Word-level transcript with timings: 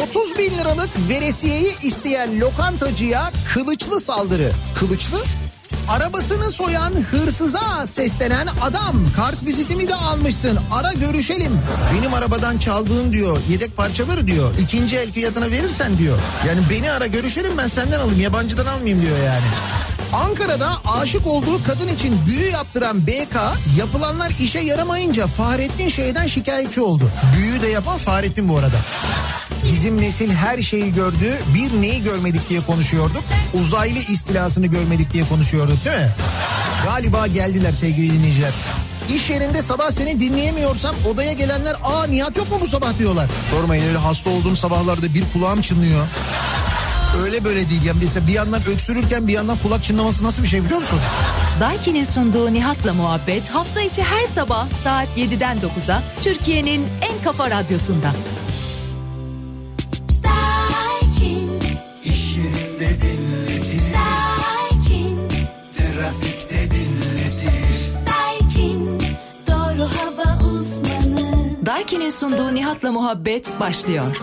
30 0.00 0.38
bin 0.38 0.58
liralık 0.58 0.90
veresiyeyi 1.08 1.76
isteyen 1.82 2.40
lokantacıya 2.40 3.30
kılıçlı 3.54 4.00
saldırı. 4.00 4.52
Kılıçlı? 4.78 5.22
Arabasını 5.88 6.50
soyan 6.50 6.92
hırsıza 7.10 7.86
seslenen 7.86 8.46
adam 8.62 8.96
kart 9.16 9.44
vizitimi 9.44 9.88
de 9.88 9.94
almışsın 9.94 10.58
ara 10.72 10.92
görüşelim. 10.92 11.52
Benim 11.94 12.14
arabadan 12.14 12.58
çaldığın 12.58 13.12
diyor 13.12 13.38
yedek 13.50 13.76
parçaları 13.76 14.26
diyor 14.26 14.54
ikinci 14.58 14.96
el 14.96 15.10
fiyatına 15.10 15.50
verirsen 15.50 15.98
diyor. 15.98 16.18
Yani 16.48 16.60
beni 16.70 16.90
ara 16.90 17.06
görüşelim 17.06 17.58
ben 17.58 17.66
senden 17.66 18.00
alayım 18.00 18.20
yabancıdan 18.20 18.66
almayayım 18.66 19.02
diyor 19.02 19.18
yani. 19.18 19.44
Ankara'da 20.12 20.80
aşık 20.84 21.26
olduğu 21.26 21.64
kadın 21.64 21.88
için 21.88 22.26
büyü 22.26 22.50
yaptıran 22.50 23.06
BK 23.06 23.36
yapılanlar 23.78 24.32
işe 24.40 24.58
yaramayınca 24.58 25.26
Fahrettin 25.26 25.88
şeyden 25.88 26.26
şikayetçi 26.26 26.80
oldu. 26.80 27.10
Büyü 27.36 27.62
de 27.62 27.66
yapan 27.68 27.98
Fahrettin 27.98 28.48
bu 28.48 28.58
arada. 28.58 28.76
Bizim 29.72 30.00
nesil 30.00 30.30
her 30.30 30.62
şeyi 30.62 30.94
gördü. 30.94 31.38
Bir 31.54 31.82
neyi 31.82 32.02
görmedik 32.02 32.48
diye 32.50 32.60
konuşuyorduk. 32.60 33.24
Uzaylı 33.54 33.98
istilasını 33.98 34.66
görmedik 34.66 35.12
diye 35.12 35.24
konuşuyorduk 35.28 35.84
değil 35.84 35.96
mi? 35.96 36.10
Galiba 36.84 37.26
geldiler 37.26 37.72
sevgili 37.72 38.12
dinleyiciler. 38.12 38.50
İş 39.14 39.30
yerinde 39.30 39.62
sabah 39.62 39.90
seni 39.90 40.20
dinleyemiyorsam 40.20 40.94
odaya 41.12 41.32
gelenler 41.32 41.76
aa 41.84 42.04
Nihat 42.06 42.36
yok 42.36 42.50
mu 42.50 42.58
bu 42.60 42.66
sabah 42.66 42.98
diyorlar. 42.98 43.26
Sormayın 43.50 43.88
öyle 43.88 43.98
hasta 43.98 44.30
olduğum 44.30 44.56
sabahlarda 44.56 45.14
bir 45.14 45.24
kulağım 45.32 45.60
çınlıyor. 45.60 46.06
Öyle 47.24 47.44
böyle 47.44 47.70
değil 47.70 47.84
ya. 47.84 47.94
Mesela 48.02 48.26
bir 48.26 48.32
yandan 48.32 48.62
öksürürken 48.66 49.28
bir 49.28 49.32
yandan 49.32 49.58
kulak 49.58 49.84
çınlaması 49.84 50.24
nasıl 50.24 50.42
bir 50.42 50.48
şey 50.48 50.64
biliyor 50.64 50.80
musun? 50.80 50.98
Daiki'nin 51.60 52.04
sunduğu 52.04 52.52
Nihat'la 52.54 52.94
muhabbet 52.94 53.48
hafta 53.48 53.80
içi 53.80 54.02
her 54.02 54.26
sabah 54.26 54.66
saat 54.84 55.08
7'den 55.16 55.58
9'a 55.58 56.02
Türkiye'nin 56.22 56.86
en 57.00 57.24
kafa 57.24 57.50
radyosunda. 57.50 58.12
Daiki'nin 71.82 72.10
sunduğu 72.10 72.54
Nihat'la 72.54 72.92
muhabbet 72.92 73.60
başlıyor. 73.60 74.16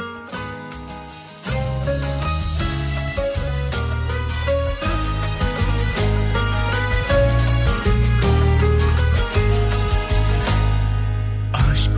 Aşk 11.54 11.92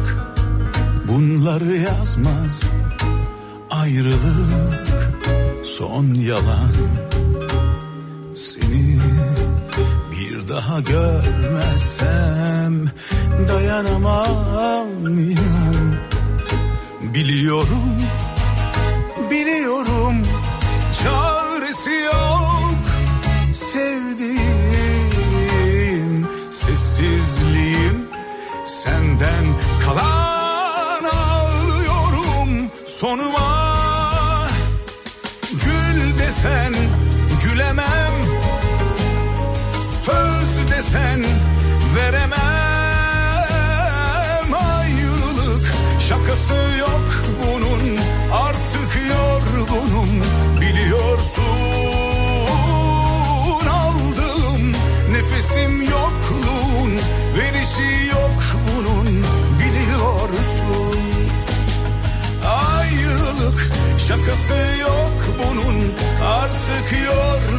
bunları 1.07 1.75
yazmaz 1.75 2.61
Ayrılık 3.71 5.11
son 5.65 6.05
yalan 6.05 6.71
daha 10.51 10.79
görmezsem 10.79 12.73
Dayanamam 13.49 15.19
inan. 15.19 15.95
Biliyorum, 17.13 18.01
biliyorum 19.31 20.15
Çaresi 21.03 21.89
yok 21.89 22.81
Sevdiğim 23.53 24.41
sessizliğim 26.51 28.07
Senden 28.65 29.45
kalan 29.85 31.03
ağlıyorum. 31.03 32.71
Sonuma 32.85 33.50
Artık 66.81 67.50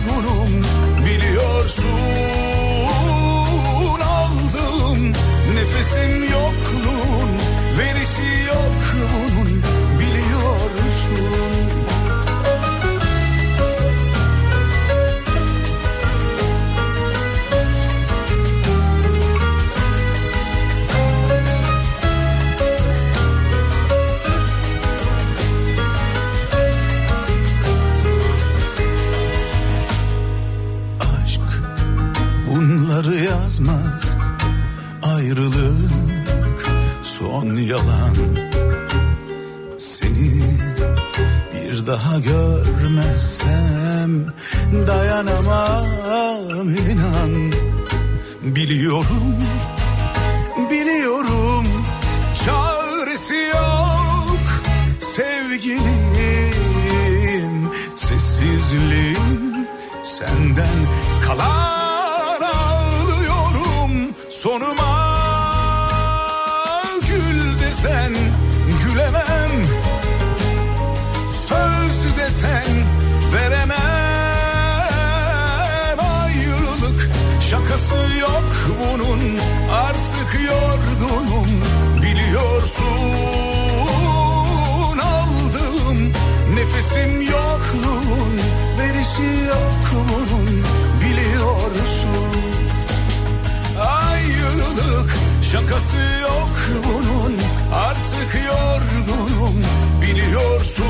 daha 42.03 42.19
görmezsem 42.19 43.53
Dayanamam 44.87 46.69
inan. 46.91 47.53
Biliyorum, 48.43 49.22
nefesim 86.93 87.21
yokluğun 87.21 88.41
Verişi 88.79 89.47
yok 89.49 89.73
bunun 89.93 90.65
biliyorsun. 91.01 92.33
Ayrılık 93.81 95.17
şakası 95.43 95.97
yok 96.23 96.51
bunun 96.85 97.39
Artık 97.75 98.41
yorgunum 98.47 99.65
biliyorsun. 100.03 100.85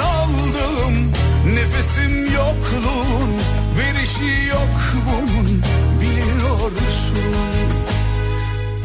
Aldığım 0.00 1.12
nefesim 1.54 2.24
yokluğun 2.24 3.30
Verişi 3.78 4.48
yok 4.48 4.80
bunun 5.06 5.62
biliyorsun. 6.00 7.34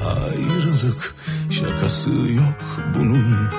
Ayrılık 0.06 1.15
şakası 1.50 2.09
yok 2.09 2.57
bunun 2.95 3.56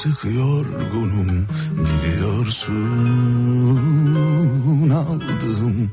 Artık 0.00 0.24
yorgunum 0.24 1.46
biliyorsun. 1.76 2.70
Aldığım 4.90 5.90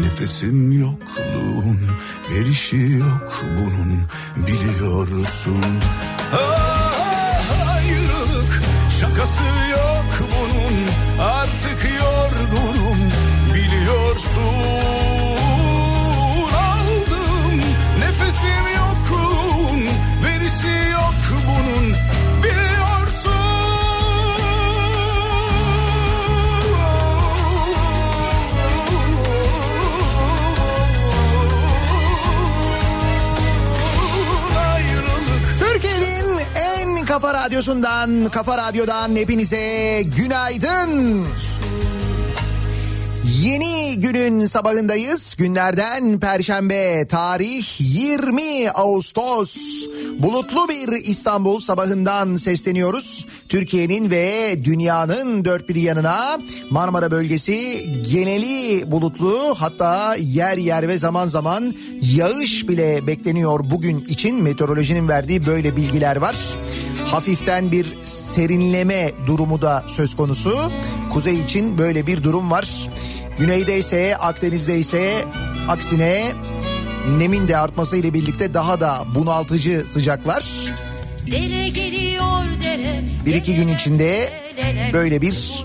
nefesim 0.00 0.72
yokluğun 0.72 1.80
Verişi 2.30 2.99
Radyosu'ndan, 37.70 38.30
Kafa 38.30 38.58
Radyo'dan 38.58 39.16
hepinize 39.16 40.02
günaydın. 40.16 41.26
Yeni 43.42 44.00
günün 44.00 44.46
sabahındayız. 44.46 45.34
Günlerden 45.38 46.20
Perşembe, 46.20 47.06
tarih 47.08 47.64
20 47.78 48.70
Ağustos. 48.70 49.56
Bulutlu 50.18 50.68
bir 50.68 51.04
İstanbul 51.04 51.60
sabahından 51.60 52.36
sesleniyoruz. 52.36 53.26
Türkiye'nin 53.48 54.10
ve 54.10 54.56
dünyanın 54.64 55.44
dört 55.44 55.68
bir 55.68 55.74
yanına 55.74 56.38
Marmara 56.70 57.10
bölgesi 57.10 57.84
geneli 58.12 58.90
bulutlu 58.90 59.54
hatta 59.58 60.16
yer 60.16 60.56
yer 60.56 60.88
ve 60.88 60.98
zaman 60.98 61.26
zaman 61.26 61.74
yağış 62.02 62.68
bile 62.68 63.06
bekleniyor 63.06 63.60
bugün 63.70 63.98
için. 63.98 64.42
Meteorolojinin 64.42 65.08
verdiği 65.08 65.46
böyle 65.46 65.76
bilgiler 65.76 66.16
var. 66.16 66.36
Hafiften 67.10 67.72
bir 67.72 67.86
serinleme 68.04 69.10
durumu 69.26 69.62
da 69.62 69.84
söz 69.86 70.16
konusu. 70.16 70.72
Kuzey 71.10 71.40
için 71.40 71.78
böyle 71.78 72.06
bir 72.06 72.22
durum 72.22 72.50
var. 72.50 72.88
Güneyde 73.38 73.78
ise 73.78 74.16
Akdeniz'de 74.16 74.78
ise 74.78 75.24
aksine 75.68 76.32
nemin 77.18 77.48
de 77.48 77.56
artması 77.56 77.96
ile 77.96 78.14
birlikte 78.14 78.54
daha 78.54 78.80
da 78.80 78.96
bunaltıcı 79.14 79.82
sıcaklar. 79.86 80.44
Dere 81.30 81.68
geliyor 81.68 82.44
dere. 82.64 83.04
Bir 83.26 83.34
iki 83.34 83.54
gün 83.54 83.68
içinde 83.68 84.32
böyle 84.92 85.22
bir 85.22 85.64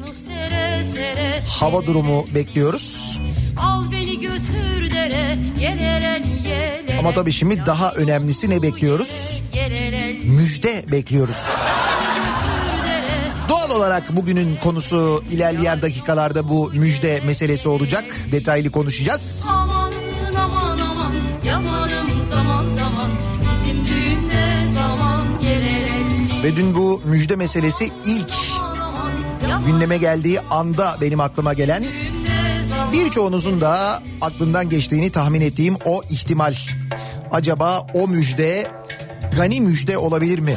hava 1.48 1.86
durumu 1.86 2.26
bekliyoruz. 2.36 3.20
Al 3.58 3.92
beni 3.92 4.20
götür 4.20 4.94
dere. 4.94 5.38
Yereren. 5.60 6.24
Ama 7.00 7.14
tabii 7.14 7.32
şimdi 7.32 7.66
daha 7.66 7.92
önemlisi 7.92 8.50
ne 8.50 8.62
bekliyoruz? 8.62 9.42
Müjde 10.28 10.86
bekliyoruz. 10.92 11.46
Doğal 13.50 13.70
olarak 13.70 14.16
bugünün 14.16 14.56
konusu 14.64 15.24
ilerleyen 15.32 15.82
dakikalarda 15.82 16.50
bu 16.50 16.72
müjde 16.74 17.22
meselesi 17.26 17.70
olacak. 17.70 18.04
Detaylı 18.32 18.72
konuşacağız. 18.72 19.46
aman 19.52 19.92
aman 20.38 20.80
aman. 20.80 21.14
Yamanım 21.46 22.26
zaman 22.30 22.66
zaman. 22.66 23.12
Bizim 23.42 23.88
düğünde 23.88 24.68
zaman. 24.76 25.26
Ve 26.44 26.56
dün 26.56 26.76
bu 26.76 27.02
müjde 27.06 27.36
meselesi 27.36 27.92
ilk 28.06 28.34
gündeme 29.66 29.98
geldiği 29.98 30.40
anda 30.40 30.98
benim 31.02 31.20
aklıma 31.20 31.54
gelen 31.54 31.84
birçoğunuzun 32.94 33.62
da 33.62 34.04
aklından 34.22 34.70
geçtiğini 34.70 35.12
tahmin 35.12 35.42
ettiğim 35.42 35.76
o 35.86 36.04
ihtimal. 36.10 36.56
Acaba 37.32 37.88
o 37.94 38.08
müjde 38.08 38.68
Gani 39.36 39.62
müjde 39.62 39.98
olabilir 39.98 40.40
mi? 40.40 40.56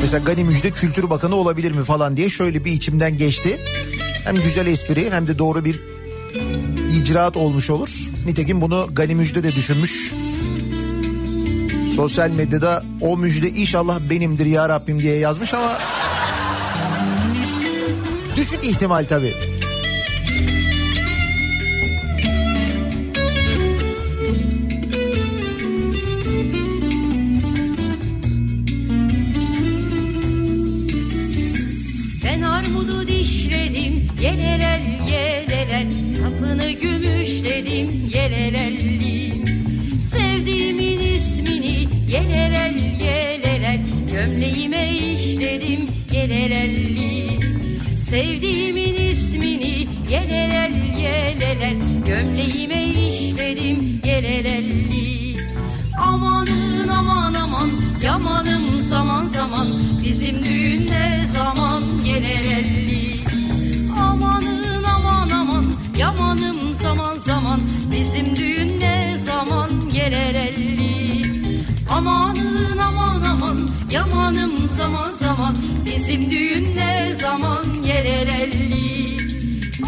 Mesela 0.00 0.24
Gani 0.24 0.44
müjde 0.44 0.70
Kültür 0.70 1.10
Bakanı 1.10 1.34
olabilir 1.34 1.72
mi 1.72 1.84
falan 1.84 2.16
diye 2.16 2.28
şöyle 2.28 2.64
bir 2.64 2.72
içimden 2.72 3.16
geçti. 3.18 3.60
Hem 4.24 4.36
güzel 4.36 4.66
espri 4.66 5.10
hem 5.10 5.26
de 5.26 5.38
doğru 5.38 5.64
bir 5.64 5.80
icraat 6.92 7.36
olmuş 7.36 7.70
olur. 7.70 7.90
Nitekim 8.26 8.60
bunu 8.60 8.88
Gani 8.92 9.14
Müjde 9.14 9.42
de 9.42 9.54
düşünmüş. 9.54 10.14
Sosyal 11.96 12.30
medyada 12.30 12.82
o 13.00 13.16
müjde 13.16 13.48
inşallah 13.50 14.00
benimdir 14.10 14.46
ya 14.46 14.68
Rabbim 14.68 14.98
diye 15.00 15.16
yazmış 15.16 15.54
ama 15.54 15.78
düşük 18.36 18.64
ihtimal 18.64 19.04
tabii. 19.04 19.34
Gömleğime 44.28 44.90
işledim 44.92 45.88
yelelelli 46.12 47.40
Sevdiğimin 47.98 48.94
ismini 48.94 49.86
yelelel 50.10 50.72
yelelel 50.98 51.76
Gömleğime 52.06 52.84
işledim 52.84 54.00
yelelelli 54.04 55.36
Amanın 55.98 56.88
aman 56.88 57.34
aman 57.34 57.70
yamanım 58.02 58.82
zaman 58.82 59.24
zaman. 59.24 59.68
Bizim 60.04 60.44
düğün 60.44 60.86
ne 60.86 61.26
zaman 61.26 61.82
gelir 62.04 62.50
elli 62.50 63.20
Amanın 64.00 64.84
aman 64.84 65.30
aman 65.30 65.64
yamanım 65.98 66.72
zaman 66.72 67.14
zaman. 67.14 67.60
Bizim 67.92 68.36
düğün 68.36 68.80
ne 68.80 69.18
zaman 69.18 69.70
gelir 69.92 70.34
elli 70.34 70.98
Amanın 71.90 72.57
aman 73.48 73.56
aman 73.56 73.68
yamanım 73.90 74.68
zaman 74.68 75.10
zaman. 75.10 75.56
Bizim 75.86 76.30
düğün 76.30 76.76
ne 76.76 77.12
zaman 77.12 77.64
gelir 77.84 78.28
elli? 78.40 79.18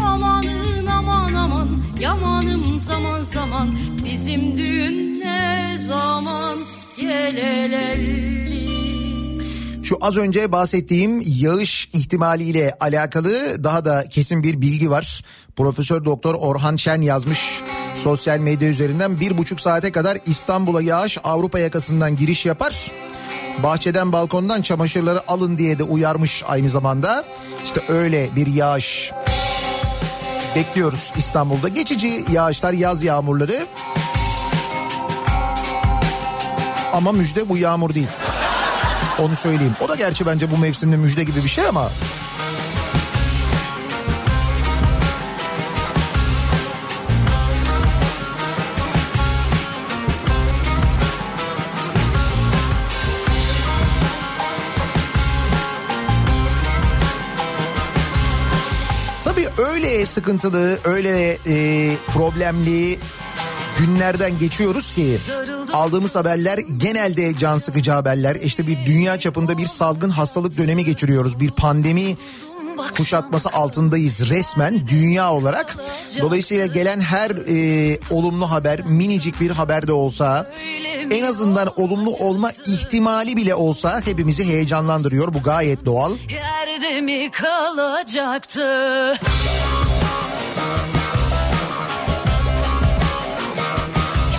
Amanın 0.05 0.85
aman 0.85 1.33
aman 1.33 1.83
yamanım 1.99 2.79
zaman 2.79 3.23
zaman. 3.23 3.77
Bizim 4.05 4.57
düğün 4.57 5.19
ne 5.19 5.77
zaman 5.87 6.57
gelelelli 7.01 8.71
Şu 9.83 9.97
az 10.01 10.17
önce 10.17 10.51
bahsettiğim 10.51 11.21
yağış 11.25 11.89
ihtimaliyle 11.93 12.75
alakalı 12.79 13.63
daha 13.63 13.85
da 13.85 14.05
kesin 14.09 14.43
bir 14.43 14.61
bilgi 14.61 14.89
var. 14.89 15.23
Profesör 15.55 16.05
Doktor 16.05 16.35
Orhan 16.35 16.75
Şen 16.75 17.01
yazmış 17.01 17.61
sosyal 17.95 18.39
medya 18.39 18.69
üzerinden. 18.69 19.19
Bir 19.19 19.37
buçuk 19.37 19.59
saate 19.59 19.91
kadar 19.91 20.17
İstanbul'a 20.25 20.81
yağış 20.81 21.17
Avrupa 21.23 21.59
yakasından 21.59 22.15
giriş 22.15 22.45
yapar. 22.45 22.91
Bahçeden 23.63 24.11
balkondan 24.11 24.61
çamaşırları 24.61 25.21
alın 25.27 25.57
diye 25.57 25.79
de 25.79 25.83
uyarmış 25.83 26.43
aynı 26.47 26.69
zamanda. 26.69 27.23
İşte 27.65 27.81
öyle 27.89 28.35
bir 28.35 28.47
yağış 28.47 29.11
bekliyoruz 30.55 31.13
İstanbul'da. 31.17 31.67
Geçici 31.67 32.25
yağışlar, 32.31 32.73
yaz 32.73 33.03
yağmurları. 33.03 33.65
Ama 36.93 37.11
müjde 37.11 37.49
bu 37.49 37.57
yağmur 37.57 37.93
değil. 37.93 38.07
Onu 39.19 39.35
söyleyeyim. 39.35 39.75
O 39.81 39.89
da 39.89 39.95
gerçi 39.95 40.25
bence 40.25 40.51
bu 40.51 40.57
mevsimde 40.57 40.97
müjde 40.97 41.23
gibi 41.23 41.43
bir 41.43 41.49
şey 41.49 41.67
ama. 41.67 41.89
Öyle 60.01 60.09
sıkıntılı, 60.09 60.79
öyle 60.83 61.37
e, 61.47 61.95
problemli 62.07 62.99
günlerden 63.77 64.39
geçiyoruz 64.39 64.95
ki 64.95 65.17
aldığımız 65.73 66.15
haberler 66.15 66.57
genelde 66.57 67.37
can 67.37 67.57
sıkıcı 67.57 67.91
haberler. 67.91 68.35
İşte 68.35 68.67
bir 68.67 68.85
dünya 68.85 69.19
çapında 69.19 69.57
bir 69.57 69.65
salgın 69.65 70.09
hastalık 70.09 70.57
dönemi 70.57 70.85
geçiriyoruz. 70.85 71.39
Bir 71.39 71.51
pandemi 71.51 72.17
kuşatması 72.97 73.49
altındayız 73.49 74.29
resmen 74.29 74.87
dünya 74.87 75.31
olarak. 75.33 75.77
Dolayısıyla 76.19 76.65
gelen 76.65 76.99
her 76.99 77.31
e, 77.31 77.99
olumlu 78.09 78.51
haber 78.51 78.85
minicik 78.85 79.41
bir 79.41 79.51
haber 79.51 79.87
de 79.87 79.93
olsa 79.93 80.51
en 81.11 81.23
azından 81.23 81.73
olumlu 81.75 82.11
olma 82.11 82.51
ihtimali 82.65 83.37
bile 83.37 83.55
olsa 83.55 84.01
hepimizi 84.05 84.47
heyecanlandırıyor. 84.47 85.33
Bu 85.33 85.41
gayet 85.41 85.85
doğal. 85.85 86.11
Yerde 86.29 87.01
mi 87.01 87.31
kalacaktı? 87.31 89.13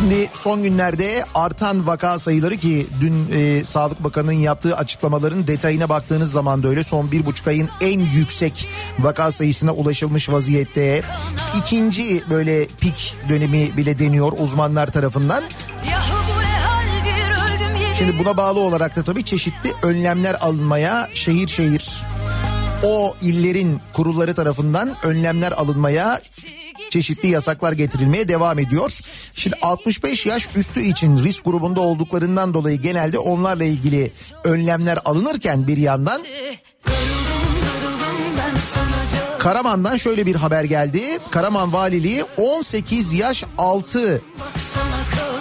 Şimdi 0.03 0.31
son 0.33 0.63
günlerde 0.63 1.25
artan 1.35 1.87
vaka 1.87 2.19
sayıları 2.19 2.57
ki 2.57 2.87
dün 3.01 3.29
e, 3.33 3.65
Sağlık 3.65 4.05
Bakanı'nın 4.05 4.33
yaptığı 4.33 4.77
açıklamaların 4.77 5.47
detayına 5.47 5.89
baktığınız 5.89 6.33
zaman 6.33 6.63
da 6.63 6.69
öyle 6.69 6.85
son 6.85 7.13
bir 7.13 7.27
buçuk 7.27 7.47
ayın 7.49 7.69
en 7.81 8.01
yüksek 8.01 8.69
vaka 8.99 9.33
sayısına 9.33 9.73
ulaşılmış 9.73 10.31
vaziyette. 10.31 11.03
İkinci 11.59 12.23
böyle 12.31 12.67
pik 12.67 13.15
dönemi 13.29 13.77
bile 13.77 13.99
deniyor 13.99 14.33
uzmanlar 14.39 14.93
tarafından. 14.93 15.45
Şimdi 17.99 18.19
buna 18.19 18.37
bağlı 18.37 18.61
olarak 18.61 18.97
da 18.97 19.03
tabii 19.03 19.25
çeşitli 19.25 19.73
önlemler 19.83 20.35
alınmaya 20.41 21.09
şehir 21.15 21.49
şehir 21.49 22.03
o 22.83 23.15
illerin 23.21 23.81
kurulları 23.93 24.35
tarafından 24.35 24.97
önlemler 25.03 25.53
alınmaya 25.53 26.21
çeşitli 26.93 27.29
yasaklar 27.29 27.73
getirilmeye 27.73 28.29
devam 28.29 28.59
ediyor. 28.59 28.99
Şimdi 29.35 29.57
65 29.63 30.27
yaş 30.27 30.49
üstü 30.57 30.81
için 30.81 31.25
risk 31.25 31.45
grubunda 31.45 31.81
olduklarından 31.81 32.55
dolayı 32.55 32.81
genelde 32.81 33.19
onlarla 33.19 33.65
ilgili 33.65 34.13
önlemler 34.45 34.99
alınırken 35.05 35.67
bir 35.67 35.77
yandan 35.77 36.23
Karaman'dan 39.39 39.97
şöyle 39.97 40.27
bir 40.27 40.35
haber 40.35 40.65
geldi. 40.65 41.19
Karaman 41.31 41.73
Valiliği 41.73 42.25
18 42.37 43.13
yaş 43.13 43.45
altı 43.59 44.23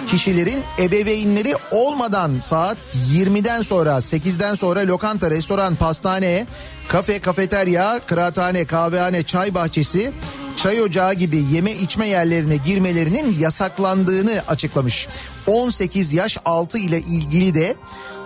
kişilerin 0.08 0.62
ebeveynleri 0.78 1.54
olmadan 1.70 2.40
saat 2.40 2.78
20'den 3.12 3.62
sonra 3.62 3.90
8'den 3.90 4.54
sonra 4.54 4.80
lokanta, 4.80 5.30
restoran, 5.30 5.74
pastane, 5.74 6.46
kafe, 6.88 7.18
kafeterya, 7.18 8.00
kıraathane, 8.06 8.64
kahvehane, 8.64 9.22
çay 9.22 9.54
bahçesi, 9.54 10.12
çay 10.56 10.82
ocağı 10.82 11.14
gibi 11.14 11.44
yeme 11.52 11.72
içme 11.72 12.08
yerlerine 12.08 12.56
girmelerinin 12.56 13.36
yasaklandığını 13.38 14.42
açıklamış. 14.48 15.08
18 15.46 16.12
yaş 16.12 16.38
altı 16.44 16.78
ile 16.78 17.00
ilgili 17.00 17.54
de 17.54 17.76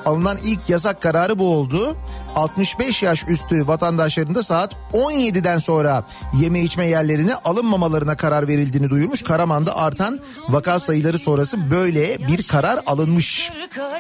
alınan 0.07 0.39
ilk 0.45 0.69
yasak 0.69 1.03
kararı 1.03 1.39
bu 1.39 1.55
oldu. 1.55 1.97
65 2.37 3.03
yaş 3.03 3.25
üstü 3.29 3.67
vatandaşların 3.67 4.35
da 4.35 4.43
saat 4.43 4.77
17'den 4.93 5.59
sonra 5.59 6.05
yeme 6.41 6.61
içme 6.61 6.87
yerlerine 6.87 7.35
alınmamalarına 7.35 8.17
karar 8.17 8.49
verildiğini 8.49 8.91
duyurmuş. 8.91 9.23
Karaman'da 9.23 9.77
artan 9.77 10.21
vaka 10.49 10.79
sayıları 10.79 11.19
sonrası 11.19 11.71
böyle 11.71 12.29
bir 12.29 12.43
karar 12.43 12.81
alınmış. 12.87 13.53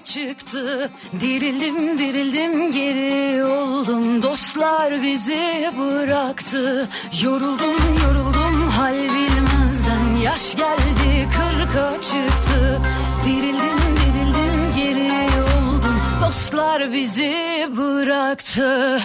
Çıktı 0.04 0.90
dirildim 1.20 1.98
dirildim 1.98 2.72
geri 2.72 3.44
oldum 3.44 4.22
dostlar 4.22 5.02
bizi 5.02 5.70
bıraktı 5.78 6.88
yoruldum 7.22 7.76
yoruldum 8.04 8.68
hal 8.68 8.94
bilmezden 8.94 10.16
yaş 10.24 10.56
geldi 10.56 11.28
kırka 11.36 11.94
çıktı 12.00 12.80
dirildim 13.26 13.80
dirildim 13.96 14.74
geri 14.76 15.10
oldum 15.42 16.00
dostlar 16.26 16.92
bizi 16.92 17.68
bıraktı. 17.76 18.98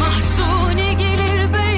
Mahsuni 0.00 0.98
gelir 0.98 1.54
beyler 1.54 1.71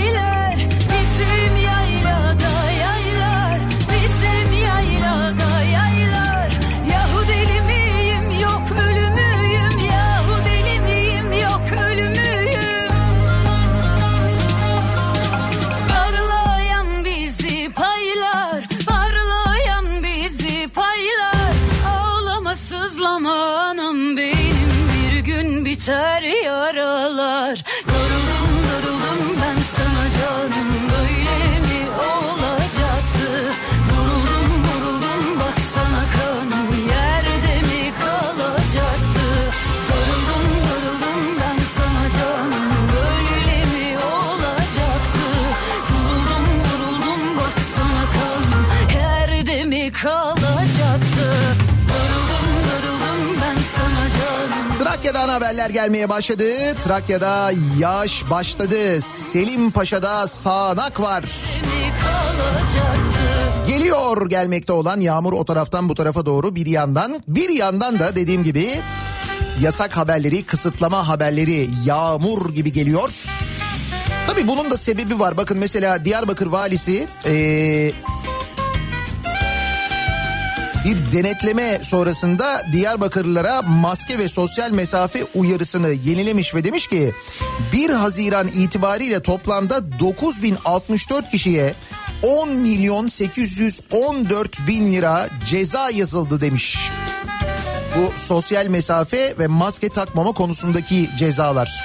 gün 25.87 26.24
Trakya'dan 55.25 55.43
haberler 55.43 55.71
gelmeye 55.71 56.09
başladı. 56.09 56.75
Trakya'da 56.85 57.53
yağış 57.79 58.31
başladı. 58.31 59.01
Selim 59.01 59.71
Paşa'da 59.71 60.29
sağanak 60.29 61.01
var. 61.01 61.25
Geliyor 63.67 64.29
gelmekte 64.31 64.73
olan 64.73 65.01
yağmur 65.01 65.33
o 65.33 65.45
taraftan 65.45 65.89
bu 65.89 65.95
tarafa 65.95 66.27
doğru 66.27 66.55
bir 66.55 66.67
yandan. 66.67 67.23
Bir 67.29 67.49
yandan 67.49 67.99
da 67.99 68.17
dediğim 68.17 68.43
gibi 68.45 68.71
yasak 69.61 69.97
haberleri, 69.97 70.43
kısıtlama 70.43 71.09
haberleri 71.09 71.69
yağmur 71.85 72.55
gibi 72.55 72.73
geliyor. 72.73 73.11
Tabii 74.27 74.49
bunun 74.49 74.71
da 74.71 74.77
sebebi 74.77 75.19
var. 75.19 75.37
Bakın 75.37 75.59
mesela 75.59 76.05
Diyarbakır 76.05 76.47
valisi 76.47 77.07
eee, 77.27 77.93
bir 80.85 81.13
denetleme 81.13 81.81
sonrasında 81.83 82.63
Diyarbakırlılara 82.73 83.63
maske 83.63 84.19
ve 84.19 84.29
sosyal 84.29 84.71
mesafe 84.71 85.25
uyarısını 85.35 85.91
yenilemiş 85.91 86.55
ve 86.55 86.65
demiş 86.65 86.87
ki 86.87 87.13
1 87.73 87.91
Haziran 87.91 88.49
itibariyle 88.49 89.23
toplamda 89.23 89.99
9064 89.99 91.31
kişiye 91.31 91.75
10 92.23 92.49
milyon 92.49 93.09
814 93.09 94.67
bin 94.69 94.93
lira 94.93 95.29
ceza 95.45 95.91
yazıldı 95.91 96.41
demiş. 96.41 96.79
Bu 97.97 98.19
sosyal 98.19 98.67
mesafe 98.67 99.35
ve 99.39 99.47
maske 99.47 99.89
takmama 99.89 100.33
konusundaki 100.33 101.11
cezalar. 101.19 101.85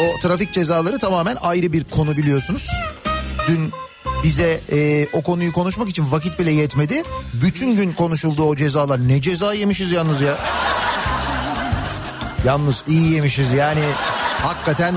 O 0.00 0.20
trafik 0.20 0.52
cezaları 0.52 0.98
tamamen 0.98 1.36
ayrı 1.40 1.72
bir 1.72 1.84
konu 1.84 2.16
biliyorsunuz. 2.16 2.70
Dün 3.48 3.72
bize 4.24 4.60
e, 4.72 5.06
o 5.12 5.22
konuyu 5.22 5.52
konuşmak 5.52 5.88
için 5.88 6.12
vakit 6.12 6.38
bile 6.38 6.50
yetmedi. 6.50 7.02
Bütün 7.34 7.76
gün 7.76 7.92
konuşuldu 7.92 8.42
o 8.42 8.56
cezalar. 8.56 9.08
Ne 9.08 9.20
ceza 9.20 9.54
yemişiz 9.54 9.92
yalnız 9.92 10.20
ya. 10.20 10.38
Yalnız 12.46 12.84
iyi 12.88 13.12
yemişiz 13.12 13.52
yani 13.52 13.82
hakikaten 14.42 14.94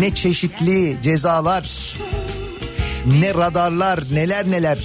ne 0.00 0.14
çeşitli 0.14 0.96
cezalar, 1.02 1.96
ne 3.20 3.34
radarlar, 3.34 4.00
neler 4.12 4.50
neler. 4.50 4.78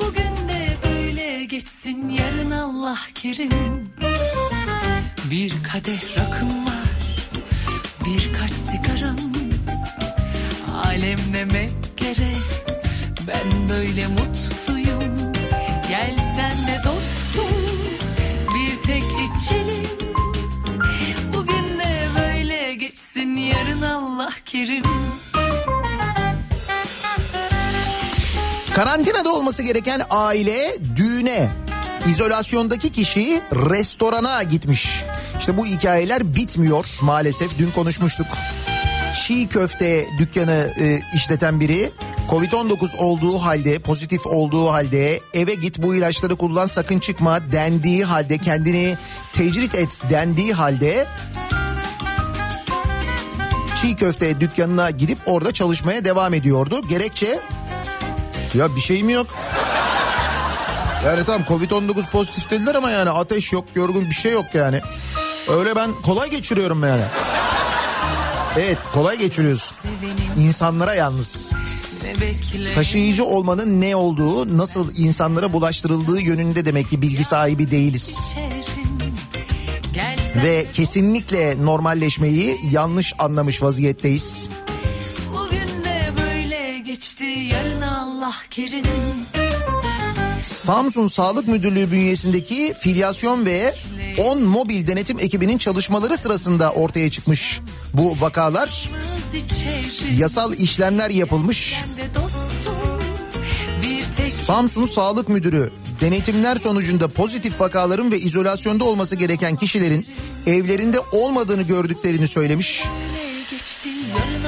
Bugün 0.00 0.48
de 0.48 0.76
böyle 0.84 1.44
geçsin 1.44 2.08
yarın 2.08 2.50
Allah 2.50 2.98
kerim 3.14 3.88
Bir 5.30 5.50
kadeh 5.72 6.18
rakım 6.18 6.66
var 6.66 6.78
Birkaç 8.06 8.67
sigaram 10.98 11.18
Alem 11.18 11.18
demek 11.32 11.70
gerek 11.96 12.36
Ben 13.28 13.68
böyle 13.68 14.06
mutluyum. 14.06 15.32
Gel 15.88 16.16
sen 16.36 16.50
de 16.50 16.78
dostum. 16.84 17.56
Bir 18.54 18.86
tek 18.86 19.02
içelim. 19.02 19.86
Bugün 21.34 21.78
de 21.78 22.08
böyle 22.20 22.74
geçsin. 22.74 23.36
Yarın 23.36 23.82
Allah 23.82 24.32
kerim. 24.44 24.82
Karantinada 28.74 29.32
olması 29.32 29.62
gereken 29.62 30.02
aile 30.10 30.76
düğüne, 30.96 31.48
izolasyondaki 32.10 32.92
kişi 32.92 33.42
restorana 33.52 34.42
gitmiş. 34.42 35.04
İşte 35.38 35.56
bu 35.56 35.66
hikayeler 35.66 36.34
bitmiyor 36.34 36.86
maalesef. 37.02 37.58
Dün 37.58 37.70
konuşmuştuk. 37.70 38.26
Çiğ 39.14 39.48
köfte 39.48 40.06
dükkanı 40.18 40.72
e, 40.80 40.98
işleten 41.16 41.60
biri 41.60 41.90
Covid-19 42.30 42.96
olduğu 42.96 43.38
halde, 43.38 43.78
pozitif 43.78 44.26
olduğu 44.26 44.72
halde 44.72 45.20
eve 45.34 45.54
git 45.54 45.82
bu 45.82 45.94
ilaçları 45.94 46.36
kullan 46.36 46.66
sakın 46.66 46.98
çıkma 46.98 47.52
dendiği 47.52 48.04
halde 48.04 48.38
kendini 48.38 48.96
tecrit 49.32 49.74
et 49.74 50.00
dendiği 50.10 50.52
halde 50.52 51.06
çiğ 53.82 53.96
köfte 53.96 54.40
dükkanına 54.40 54.90
gidip 54.90 55.18
orada 55.26 55.52
çalışmaya 55.52 56.04
devam 56.04 56.34
ediyordu. 56.34 56.88
Gerekçe 56.88 57.40
ya 58.54 58.76
bir 58.76 58.80
şeyim 58.80 59.08
yok. 59.10 59.26
Yani 61.04 61.24
tamam 61.26 61.42
Covid-19 61.48 62.10
pozitif 62.10 62.50
dediler 62.50 62.74
ama 62.74 62.90
yani 62.90 63.10
ateş 63.10 63.52
yok, 63.52 63.64
yorgun 63.74 64.10
bir 64.10 64.14
şey 64.14 64.32
yok 64.32 64.46
yani. 64.54 64.80
Öyle 65.48 65.76
ben 65.76 65.92
kolay 65.92 66.30
geçiriyorum 66.30 66.82
yani. 66.84 67.02
Evet 68.58 68.78
kolay 68.92 69.18
geçiriyoruz. 69.18 69.74
İnsanlara 70.38 70.94
yalnız. 70.94 71.52
Taşıyıcı 72.74 73.24
olmanın 73.24 73.80
ne 73.80 73.96
olduğu, 73.96 74.58
nasıl 74.58 74.96
insanlara 74.96 75.52
bulaştırıldığı 75.52 76.20
yönünde 76.20 76.64
demek 76.64 76.90
ki 76.90 77.02
bilgi 77.02 77.24
sahibi 77.24 77.70
değiliz. 77.70 78.18
Ve 80.44 80.66
kesinlikle 80.72 81.64
normalleşmeyi 81.64 82.60
yanlış 82.70 83.14
anlamış 83.18 83.62
vaziyetteyiz. 83.62 84.48
bugün 85.34 85.84
de 85.84 86.12
böyle 86.22 86.78
geçti 86.78 87.24
yarın 87.24 87.80
Allah 87.80 88.34
kerim 88.50 88.84
Samsun 90.42 91.08
Sağlık 91.08 91.48
Müdürlüğü 91.48 91.90
bünyesindeki 91.90 92.74
filyasyon 92.80 93.46
ve 93.46 93.74
10 94.18 94.42
mobil 94.42 94.86
denetim 94.86 95.18
ekibinin 95.18 95.58
çalışmaları 95.58 96.16
sırasında 96.16 96.72
ortaya 96.72 97.10
çıkmış 97.10 97.60
bu 97.94 98.16
vakalar. 98.20 98.90
Yasal 100.16 100.52
işlemler 100.52 101.10
yapılmış. 101.10 101.74
Samsun 104.28 104.86
Sağlık 104.86 105.28
Müdürü 105.28 105.70
denetimler 106.00 106.56
sonucunda 106.56 107.08
pozitif 107.08 107.60
vakaların 107.60 108.12
ve 108.12 108.20
izolasyonda 108.20 108.84
olması 108.84 109.16
gereken 109.16 109.56
kişilerin 109.56 110.06
evlerinde 110.46 111.00
olmadığını 111.12 111.62
gördüklerini 111.62 112.28
söylemiş. 112.28 112.84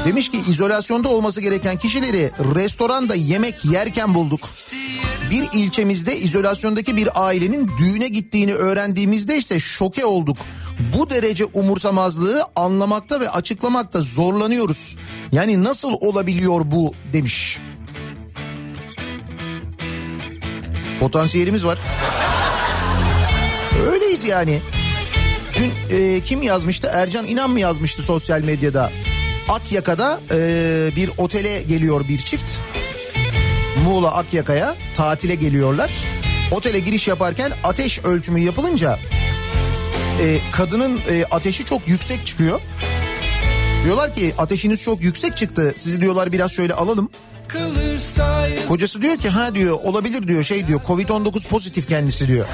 Demiş 0.04 0.30
ki 0.30 0.42
izolasyonda 0.48 1.08
olması 1.08 1.40
gereken 1.40 1.78
kişileri 1.78 2.30
restoranda 2.54 3.14
yemek 3.14 3.64
yerken 3.64 4.14
bulduk. 4.14 4.40
Bir 5.30 5.48
ilçemizde 5.52 6.18
izolasyondaki 6.18 6.96
bir 6.96 7.08
ailenin 7.14 7.70
düğüne 7.78 8.08
gittiğini 8.08 8.54
öğrendiğimizde 8.54 9.36
ise 9.36 9.60
şoke 9.60 10.04
olduk. 10.04 10.36
Bu 10.98 11.10
derece 11.10 11.44
umursamazlığı 11.44 12.44
anlamakta 12.56 13.20
ve 13.20 13.30
açıklamakta 13.30 14.00
zorlanıyoruz. 14.00 14.96
Yani 15.32 15.64
nasıl 15.64 15.92
olabiliyor 16.00 16.60
bu 16.64 16.94
demiş. 17.12 17.58
Potansiyelimiz 21.00 21.64
var. 21.64 21.78
Öyleyiz 23.90 24.24
yani. 24.24 24.60
Dün 25.58 25.96
e, 25.96 26.20
kim 26.20 26.42
yazmıştı? 26.42 26.90
Ercan 26.92 27.26
İnan 27.26 27.50
mı 27.50 27.60
yazmıştı 27.60 28.02
sosyal 28.02 28.40
medyada? 28.40 28.90
Akyaka'da 29.48 30.20
e, 30.30 30.90
bir 30.96 31.10
otele 31.18 31.62
geliyor 31.62 32.08
bir 32.08 32.18
çift. 32.18 32.50
Muğla 33.84 34.14
Akyaka'ya 34.16 34.76
tatile 34.94 35.34
geliyorlar. 35.34 35.90
Otele 36.50 36.80
giriş 36.80 37.08
yaparken 37.08 37.52
ateş 37.64 38.04
ölçümü 38.04 38.40
yapılınca 38.40 38.98
e, 40.20 40.38
kadının 40.52 41.00
e, 41.10 41.24
ateşi 41.30 41.64
çok 41.64 41.88
yüksek 41.88 42.26
çıkıyor. 42.26 42.60
Diyorlar 43.84 44.14
ki 44.14 44.34
ateşiniz 44.38 44.82
çok 44.82 45.02
yüksek 45.02 45.36
çıktı. 45.36 45.72
Sizi 45.76 46.00
diyorlar 46.00 46.32
biraz 46.32 46.52
şöyle 46.52 46.74
alalım. 46.74 47.10
Kocası 48.68 49.02
diyor 49.02 49.16
ki 49.16 49.28
ha 49.28 49.54
diyor 49.54 49.78
olabilir 49.84 50.28
diyor 50.28 50.42
şey 50.44 50.66
diyor 50.66 50.80
Covid-19 50.88 51.46
pozitif 51.46 51.88
kendisi 51.88 52.28
diyor. 52.28 52.46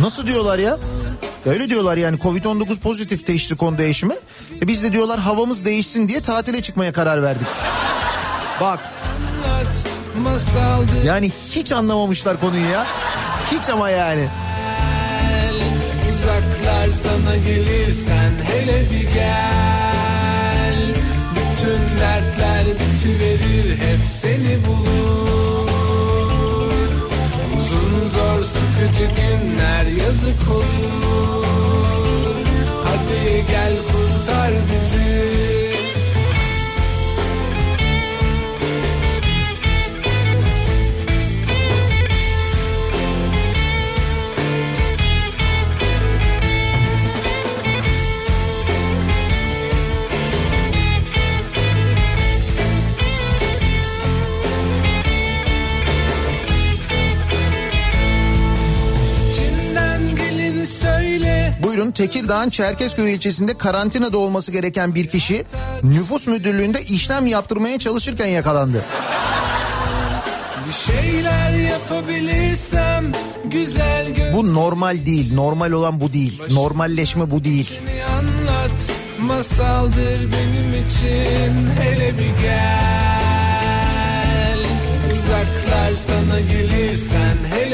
Nasıl 0.00 0.26
diyorlar 0.26 0.58
ya? 0.58 0.78
Öyle 1.46 1.68
diyorlar 1.70 1.96
yani 1.96 2.16
Covid-19 2.18 2.78
pozitif 2.80 3.26
teşhisi 3.26 3.56
kondu 3.56 3.82
eşime. 3.82 4.14
E 4.62 4.68
biz 4.68 4.82
de 4.82 4.92
diyorlar 4.92 5.20
havamız 5.20 5.64
değişsin 5.64 6.08
diye 6.08 6.20
tatile 6.20 6.62
çıkmaya 6.62 6.92
karar 6.92 7.22
verdik. 7.22 7.46
Bak. 8.60 8.80
Yani 11.04 11.32
hiç 11.50 11.72
anlamamışlar 11.72 12.40
konuyu 12.40 12.70
ya. 12.70 12.86
Hiç 13.52 13.68
ama 13.68 13.90
yani. 13.90 14.28
Uzaklar 16.14 16.90
sana 16.92 17.36
gelirsen 17.36 18.30
hele 18.44 18.80
bir 18.90 19.14
gel. 19.14 20.76
Bütün 21.32 22.00
dertler 22.00 22.64
bitiverir 22.80 23.78
hep 23.78 24.06
seni 24.20 24.58
bulur. 24.66 25.68
Uzun 27.58 28.10
zor 28.10 28.44
sıkıcı 28.44 29.06
günler 29.16 29.84
yazık 30.04 30.50
olur. 30.50 32.36
Hadi 32.84 33.44
gel 33.48 33.72
kurtar 33.92 34.50
bizi. 34.50 35.05
Buyurun 61.76 61.92
Tekirdağ'ın 61.92 62.48
Çerkezköy 62.48 63.14
ilçesinde 63.14 63.58
karantinada 63.58 64.18
olması 64.18 64.52
gereken 64.52 64.94
bir 64.94 65.06
kişi 65.06 65.44
nüfus 65.82 66.26
müdürlüğünde 66.26 66.82
işlem 66.82 67.26
yaptırmaya 67.26 67.78
çalışırken 67.78 68.26
yakalandı. 68.26 68.84
Bir 70.68 70.72
şeyler 70.72 71.50
yapabilirsem 71.50 73.12
güzel 73.44 74.32
Bu 74.34 74.54
normal 74.54 75.06
değil. 75.06 75.34
Normal 75.34 75.72
olan 75.72 76.00
bu 76.00 76.12
değil. 76.12 76.42
Normalleşme 76.50 77.30
bu 77.30 77.44
değil. 77.44 77.80
anlat. 78.18 78.90
Masaldır 79.20 80.20
benim 80.20 80.84
için 80.84 81.52
hele 81.80 82.12
bir 82.12 82.42
gel. 82.42 82.96
Uzaklar 85.12 85.92
sana 85.96 86.40
gelirsen 86.40 87.36
hele 87.54 87.65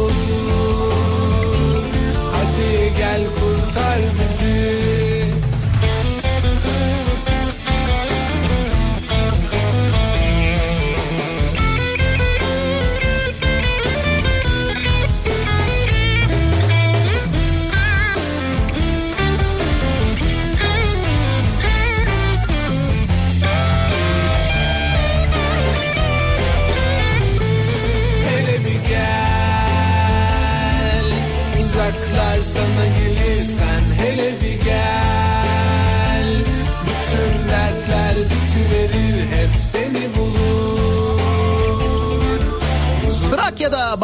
yazık 0.00 0.30
olur. 0.30 0.39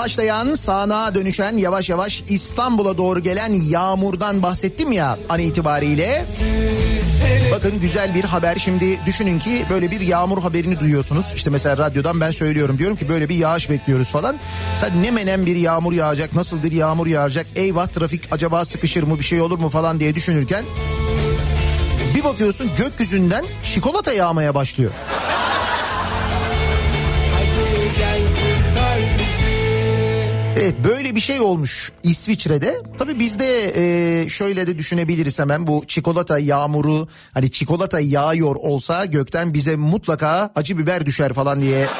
Başlayan 0.06 0.54
sağanağa 0.54 1.14
dönüşen 1.14 1.56
yavaş 1.56 1.88
yavaş 1.88 2.22
İstanbul'a 2.28 2.98
doğru 2.98 3.20
gelen 3.20 3.52
yağmurdan 3.52 4.42
bahsettim 4.42 4.92
ya 4.92 5.18
an 5.28 5.38
itibariyle. 5.38 6.24
Bakın 7.52 7.80
güzel 7.80 8.14
bir 8.14 8.24
haber 8.24 8.56
şimdi 8.56 9.00
düşünün 9.06 9.38
ki 9.38 9.64
böyle 9.70 9.90
bir 9.90 10.00
yağmur 10.00 10.42
haberini 10.42 10.80
duyuyorsunuz. 10.80 11.32
İşte 11.36 11.50
mesela 11.50 11.76
radyodan 11.76 12.20
ben 12.20 12.30
söylüyorum 12.30 12.78
diyorum 12.78 12.96
ki 12.96 13.08
böyle 13.08 13.28
bir 13.28 13.34
yağış 13.34 13.70
bekliyoruz 13.70 14.08
falan. 14.08 14.36
Sen 14.74 15.02
ne 15.02 15.10
menen 15.10 15.46
bir 15.46 15.56
yağmur 15.56 15.92
yağacak 15.92 16.34
nasıl 16.34 16.62
bir 16.62 16.72
yağmur 16.72 17.06
yağacak 17.06 17.46
eyvah 17.56 17.86
trafik 17.86 18.32
acaba 18.32 18.64
sıkışır 18.64 19.02
mı 19.02 19.18
bir 19.18 19.24
şey 19.24 19.40
olur 19.40 19.58
mu 19.58 19.68
falan 19.68 20.00
diye 20.00 20.14
düşünürken 20.14 20.64
bir 22.14 22.24
bakıyorsun 22.24 22.70
gökyüzünden 22.78 23.44
çikolata 23.64 24.12
yağmaya 24.12 24.54
başlıyor. 24.54 24.90
Evet 30.58 30.74
böyle 30.84 31.14
bir 31.14 31.20
şey 31.20 31.40
olmuş 31.40 31.92
İsviçre'de. 32.02 32.82
Tabii 32.98 33.18
bizde 33.18 33.72
e, 33.76 34.28
şöyle 34.28 34.66
de 34.66 34.78
düşünebiliriz 34.78 35.38
hemen 35.38 35.66
bu 35.66 35.84
çikolata 35.86 36.38
yağmuru 36.38 37.08
hani 37.34 37.50
çikolata 37.50 38.00
yağıyor 38.00 38.56
olsa 38.56 39.04
gökten 39.04 39.54
bize 39.54 39.76
mutlaka 39.76 40.50
acı 40.54 40.78
biber 40.78 41.06
düşer 41.06 41.32
falan 41.32 41.60
diye. 41.60 41.86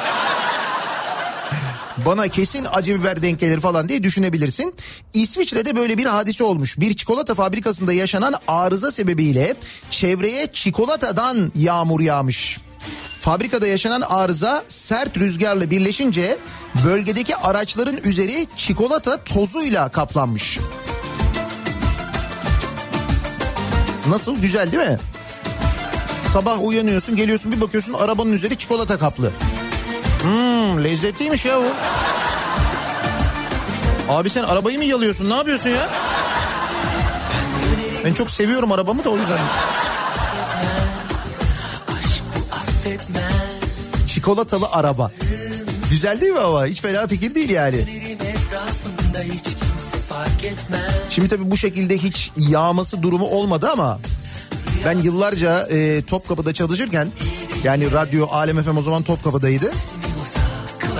Bana 2.05 2.27
kesin 2.27 2.65
acı 2.73 2.99
biber 2.99 3.21
denk 3.21 3.39
gelir 3.39 3.59
falan 3.59 3.89
diye 3.89 4.03
düşünebilirsin. 4.03 4.73
İsviçre'de 5.13 5.75
böyle 5.75 5.97
bir 5.97 6.05
hadise 6.05 6.43
olmuş. 6.43 6.79
Bir 6.79 6.93
çikolata 6.93 7.35
fabrikasında 7.35 7.93
yaşanan 7.93 8.35
arıza 8.47 8.91
sebebiyle 8.91 9.55
çevreye 9.89 10.47
çikolatadan 10.53 11.51
yağmur 11.55 12.01
yağmış. 12.01 12.59
Fabrikada 13.19 13.67
yaşanan 13.67 14.01
arıza 14.01 14.63
sert 14.67 15.17
rüzgarla 15.17 15.69
birleşince 15.71 16.37
bölgedeki 16.85 17.35
araçların 17.35 17.97
üzeri 17.97 18.47
çikolata 18.55 19.23
tozuyla 19.23 19.89
kaplanmış. 19.89 20.59
Nasıl 24.07 24.37
güzel 24.37 24.71
değil 24.71 24.89
mi? 24.89 24.99
Sabah 26.33 26.63
uyanıyorsun 26.63 27.15
geliyorsun 27.15 27.51
bir 27.51 27.61
bakıyorsun 27.61 27.93
arabanın 27.93 28.31
üzeri 28.31 28.57
çikolata 28.57 28.99
kaplı. 28.99 29.31
Hmm, 30.21 30.83
lezzetliymiş 30.83 31.45
ya 31.45 31.57
bu. 31.59 31.65
Abi 34.13 34.29
sen 34.29 34.43
arabayı 34.43 34.77
mı 34.77 34.85
yalıyorsun 34.85 35.29
ne 35.29 35.35
yapıyorsun 35.35 35.69
ya? 35.69 35.89
Ben 38.05 38.13
çok 38.13 38.31
seviyorum 38.31 38.71
arabamı 38.71 39.03
da 39.03 39.09
o 39.09 39.17
yüzden. 39.17 39.39
Çikolatalı 44.07 44.65
araba. 44.71 45.11
Güzel 45.91 46.21
değil 46.21 46.33
mi 46.33 46.39
ama? 46.39 46.65
Hiç 46.65 46.81
fena 46.81 47.07
fikir 47.07 47.35
değil 47.35 47.49
yani. 47.49 47.75
Şimdi 51.09 51.27
tabii 51.27 51.51
bu 51.51 51.57
şekilde 51.57 51.97
hiç 51.97 52.31
yağması 52.37 53.03
durumu 53.03 53.25
olmadı 53.25 53.69
ama 53.73 53.97
ben 54.85 54.99
yıllarca 54.99 55.67
e, 55.71 56.01
Topkapı'da 56.01 56.53
çalışırken 56.53 57.07
yani 57.63 57.91
radyo 57.91 58.27
Alem 58.31 58.63
FM 58.63 58.77
o 58.77 58.81
zaman 58.81 59.03
Topkapı'daydı. 59.03 59.71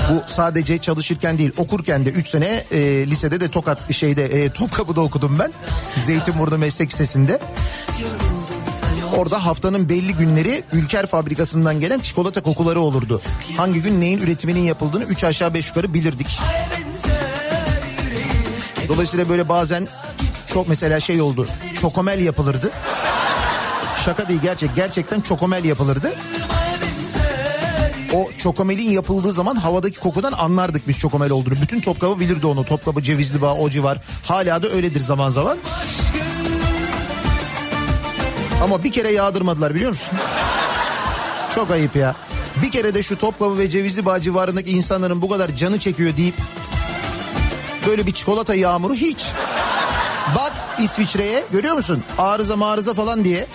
Bu 0.10 0.22
sadece 0.34 0.78
çalışırken 0.78 1.38
değil 1.38 1.52
okurken 1.58 2.06
de 2.06 2.10
3 2.10 2.28
sene 2.28 2.64
e, 2.72 2.80
lisede 3.10 3.40
de 3.40 3.48
Tokat 3.52 3.94
şeyde 3.94 4.26
e, 4.26 4.50
Topkapı'da 4.50 5.02
okudum 5.02 5.40
ben. 5.40 5.52
Zeytinburnu 6.06 6.58
Meslek 6.58 6.94
Lisesi'nde. 6.94 7.40
Orada 9.18 9.46
haftanın 9.46 9.90
belli 9.90 10.14
günleri 10.14 10.64
Ülker 10.74 11.06
fabrikasından 11.06 11.80
gelen 11.80 12.00
çikolata 12.00 12.42
kokuları 12.42 12.80
olurdu. 12.80 13.22
Hangi 13.58 13.82
gün 13.82 14.02
neyin 14.02 14.20
üretiminin 14.20 14.60
yapıldığını 14.60 15.04
3 15.04 15.24
aşağı 15.24 15.54
5 15.54 15.68
yukarı 15.68 15.94
bilirdik. 15.94 16.40
Dolayısıyla 18.88 19.30
böyle 19.30 19.50
bazen 19.50 19.88
çok 20.54 20.70
mesela 20.70 21.00
şey 21.00 21.22
oldu. 21.22 21.48
Çokomel 21.82 22.20
yapılırdı. 22.20 22.72
Şaka 24.06 24.28
değil 24.28 24.42
gerçek. 24.42 24.76
Gerçekten 24.76 25.22
çokomel 25.22 25.66
yapılırdı. 25.66 26.14
O 28.14 28.30
çokomelin 28.38 28.92
yapıldığı 28.92 29.32
zaman 29.32 29.56
havadaki 29.56 30.00
kokudan 30.00 30.32
anlardık 30.32 30.88
biz 30.88 31.00
çokomel 31.00 31.32
olduğunu. 31.32 31.56
Bütün 31.62 31.82
Topkapı 31.82 32.20
bilirdi 32.20 32.48
onu. 32.48 32.66
Topkapı, 32.66 33.02
Cevizli 33.02 33.42
Bağ, 33.42 33.54
o 33.54 33.70
civar. 33.70 33.98
Hala 34.26 34.64
da 34.64 34.68
öyledir 34.68 35.00
zaman 35.00 35.30
zaman. 35.30 35.58
Ama 38.64 38.84
bir 38.84 38.92
kere 38.92 39.12
yağdırmadılar 39.12 39.76
biliyor 39.76 39.90
musun? 39.90 40.18
Çok 41.56 41.72
ayıp 41.72 41.96
ya. 41.96 42.16
Bir 42.62 42.72
kere 42.72 42.94
de 42.94 43.04
şu 43.04 43.18
Topkapı 43.18 43.58
ve 43.58 43.70
Cevizli 43.70 44.06
Bağ 44.06 44.22
civarındaki 44.22 44.72
insanların 44.72 45.22
bu 45.22 45.30
kadar 45.30 45.56
canı 45.56 45.80
çekiyor 45.80 46.18
deyip 46.18 46.36
böyle 47.88 48.08
bir 48.08 48.12
çikolata 48.12 48.56
yağmuru 48.56 48.94
hiç. 48.94 49.26
Bak 50.36 50.54
İsviçre'ye 50.80 51.44
görüyor 51.52 51.76
musun? 51.76 52.04
Arıza 52.18 52.56
marıza 52.56 52.94
falan 52.94 53.24
diye. 53.24 53.48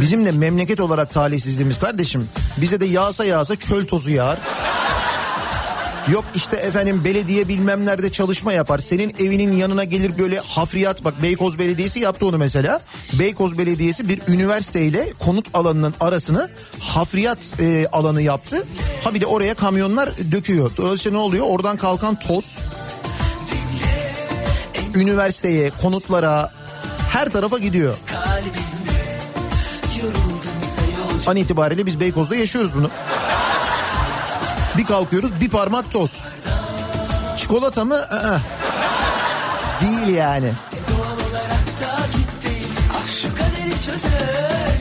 Bizim 0.00 0.26
de 0.26 0.32
memleket 0.32 0.80
olarak 0.80 1.14
talihsizliğimiz 1.14 1.78
kardeşim. 1.78 2.28
Bize 2.56 2.80
de 2.80 2.86
yağsa 2.86 3.24
yağsa 3.24 3.56
çöl 3.56 3.86
tozu 3.86 4.10
yağar. 4.10 4.38
Yok 6.12 6.24
işte 6.34 6.56
efendim 6.56 7.04
belediye 7.04 7.48
bilmem 7.48 7.86
nerede 7.86 8.12
çalışma 8.12 8.52
yapar. 8.52 8.78
Senin 8.78 9.14
evinin 9.18 9.52
yanına 9.52 9.84
gelir 9.84 10.18
böyle 10.18 10.38
hafriyat 10.38 11.04
bak 11.04 11.22
Beykoz 11.22 11.58
Belediyesi 11.58 12.00
yaptı 12.00 12.26
onu 12.26 12.38
mesela. 12.38 12.80
Beykoz 13.18 13.58
Belediyesi 13.58 14.08
bir 14.08 14.20
üniversiteyle 14.28 15.12
konut 15.18 15.46
alanının 15.54 15.94
arasını 16.00 16.50
hafriyat 16.80 17.60
e, 17.60 17.86
alanı 17.92 18.22
yaptı. 18.22 18.66
Ha 19.04 19.14
bir 19.14 19.20
de 19.20 19.26
oraya 19.26 19.54
kamyonlar 19.54 20.10
döküyor. 20.32 20.70
Dolayısıyla 20.76 21.18
ne 21.18 21.24
oluyor? 21.24 21.46
Oradan 21.48 21.76
kalkan 21.76 22.18
toz 22.18 22.58
üniversiteye, 24.94 25.70
konutlara 25.82 26.52
her 27.12 27.28
tarafa 27.28 27.58
gidiyor. 27.58 27.94
An 31.26 31.36
itibariyle 31.36 31.86
biz 31.86 32.00
Beykoz'da 32.00 32.36
yaşıyoruz 32.36 32.74
bunu. 32.74 32.90
Bir 34.78 34.84
kalkıyoruz 34.84 35.40
bir 35.40 35.48
parmak 35.48 35.92
toz. 35.92 36.24
Çikolata 37.36 37.84
mı? 37.84 37.96
Aa. 37.96 38.38
Değil 39.80 40.16
yani. 40.16 40.52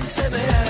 Perşembe 0.08 0.67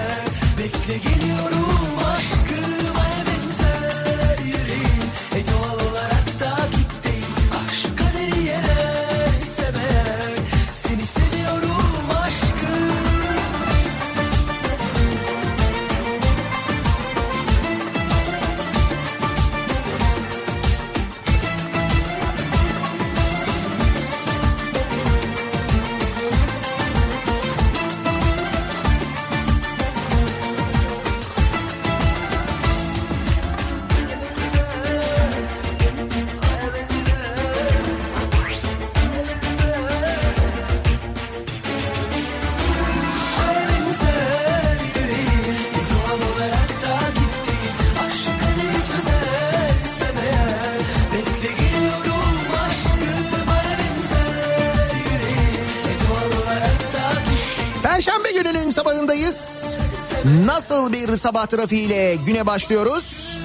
Nasıl 60.70 60.94
bir 60.94 61.18
sabah 61.18 61.48
trafiğiyle 61.48 62.16
güne 62.26 62.46
başlıyoruz? 62.46 63.38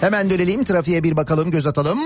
Hemen 0.00 0.30
dönelim 0.30 0.64
trafiğe 0.64 1.02
bir 1.02 1.16
bakalım 1.16 1.50
göz 1.50 1.66
atalım. 1.66 1.98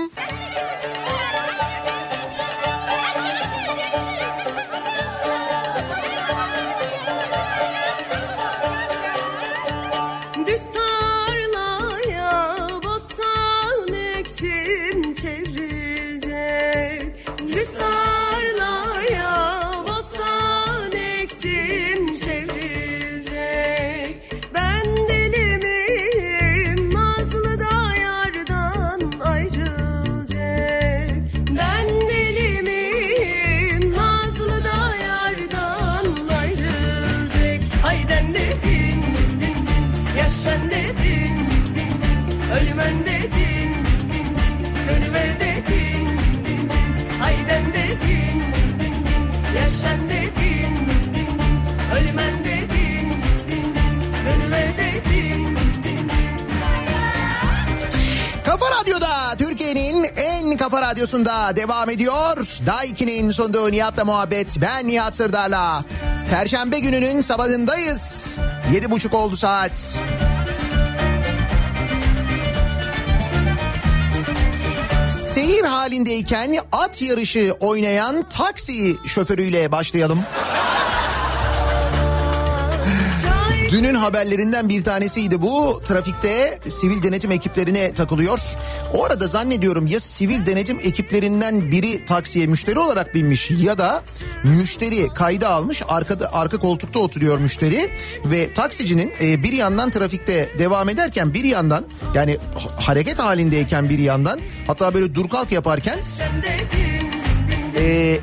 Radyosunda 61.19 61.55
devam 61.55 61.89
ediyor. 61.89 62.37
Daiki'nin 62.65 63.31
sunduğu 63.31 63.71
Nihat'la 63.71 64.05
muhabbet. 64.05 64.57
Ben 64.61 64.87
Nihat 64.87 65.15
Sırdar'la. 65.15 65.83
Perşembe 66.29 66.79
gününün 66.79 67.21
sabahındayız. 67.21 68.35
Yedi 68.73 68.91
buçuk 68.91 69.13
oldu 69.13 69.37
saat. 69.37 70.01
Seyir 75.33 75.63
halindeyken 75.63 76.57
at 76.71 77.01
yarışı 77.01 77.55
oynayan 77.59 78.25
taksi 78.29 78.95
şoförüyle 79.07 79.71
başlayalım. 79.71 80.19
Dünün 83.71 83.95
haberlerinden 83.95 84.69
bir 84.69 84.83
tanesiydi 84.83 85.41
bu. 85.41 85.81
Trafikte 85.85 86.59
sivil 86.69 87.03
denetim 87.03 87.31
ekiplerine 87.31 87.93
takılıyor. 87.93 88.39
O 88.93 89.05
arada 89.05 89.27
zannediyorum 89.27 89.87
ya 89.87 89.99
sivil 89.99 90.45
denetim 90.45 90.79
ekiplerinden 90.83 91.71
biri 91.71 92.05
taksiye 92.05 92.47
müşteri 92.47 92.79
olarak 92.79 93.15
binmiş 93.15 93.51
ya 93.51 93.77
da 93.77 94.03
müşteri 94.43 95.07
kayda 95.07 95.49
almış. 95.49 95.81
Arkada 95.87 96.33
arka 96.33 96.57
koltukta 96.57 96.99
oturuyor 96.99 97.37
müşteri 97.37 97.89
ve 98.25 98.53
taksicinin 98.53 99.13
e, 99.21 99.43
bir 99.43 99.53
yandan 99.53 99.89
trafikte 99.89 100.49
devam 100.59 100.89
ederken 100.89 101.33
bir 101.33 101.43
yandan 101.43 101.85
yani 102.13 102.37
ha- 102.55 102.87
hareket 102.87 103.19
halindeyken 103.19 103.89
bir 103.89 103.99
yandan 103.99 104.39
hatta 104.67 104.93
böyle 104.93 105.15
dur 105.15 105.29
kalk 105.29 105.51
yaparken 105.51 105.99
e, 107.75 108.17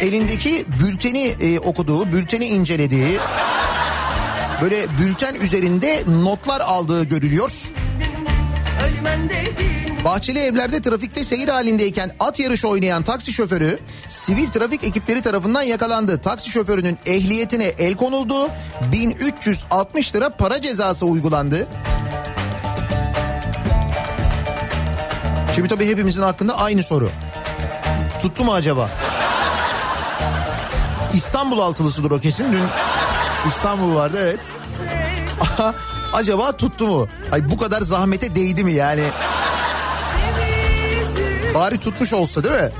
elindeki 0.00 0.64
bülteni 0.80 1.34
e, 1.40 1.58
okuduğu, 1.58 2.12
bülteni 2.12 2.44
incelediği, 2.46 3.18
böyle 4.62 4.86
bülten 5.00 5.34
üzerinde 5.34 6.02
notlar 6.22 6.60
aldığı 6.60 7.04
görülüyor. 7.04 7.50
Dedin. 9.28 9.81
Bahçeli 10.04 10.38
evlerde 10.38 10.82
trafikte 10.82 11.24
seyir 11.24 11.48
halindeyken 11.48 12.10
at 12.20 12.38
yarışı 12.38 12.68
oynayan 12.68 13.02
taksi 13.02 13.32
şoförü 13.32 13.78
sivil 14.08 14.48
trafik 14.48 14.84
ekipleri 14.84 15.22
tarafından 15.22 15.62
yakalandı. 15.62 16.18
Taksi 16.18 16.50
şoförünün 16.50 16.98
ehliyetine 17.06 17.64
el 17.64 17.94
konuldu. 17.94 18.34
1360 18.92 20.14
lira 20.14 20.28
para 20.28 20.62
cezası 20.62 21.06
uygulandı. 21.06 21.68
Şimdi 25.54 25.68
tabii 25.68 25.88
hepimizin 25.88 26.22
hakkında 26.22 26.58
aynı 26.58 26.82
soru. 26.82 27.10
Tuttu 28.22 28.44
mu 28.44 28.52
acaba? 28.52 28.90
İstanbul 31.14 31.58
altılısıdır 31.58 32.10
o 32.10 32.18
kesin. 32.18 32.52
Dün 32.52 32.62
İstanbul 33.48 33.94
vardı 33.94 34.18
evet. 34.22 34.40
acaba 36.12 36.52
tuttu 36.52 36.86
mu? 36.86 37.08
Ay 37.32 37.50
bu 37.50 37.56
kadar 37.56 37.80
zahmete 37.80 38.34
değdi 38.34 38.64
mi 38.64 38.72
yani? 38.72 39.04
Bari 41.54 41.80
tutmuş 41.80 42.12
olsa 42.12 42.44
değil 42.44 42.54
mi? 42.54 42.70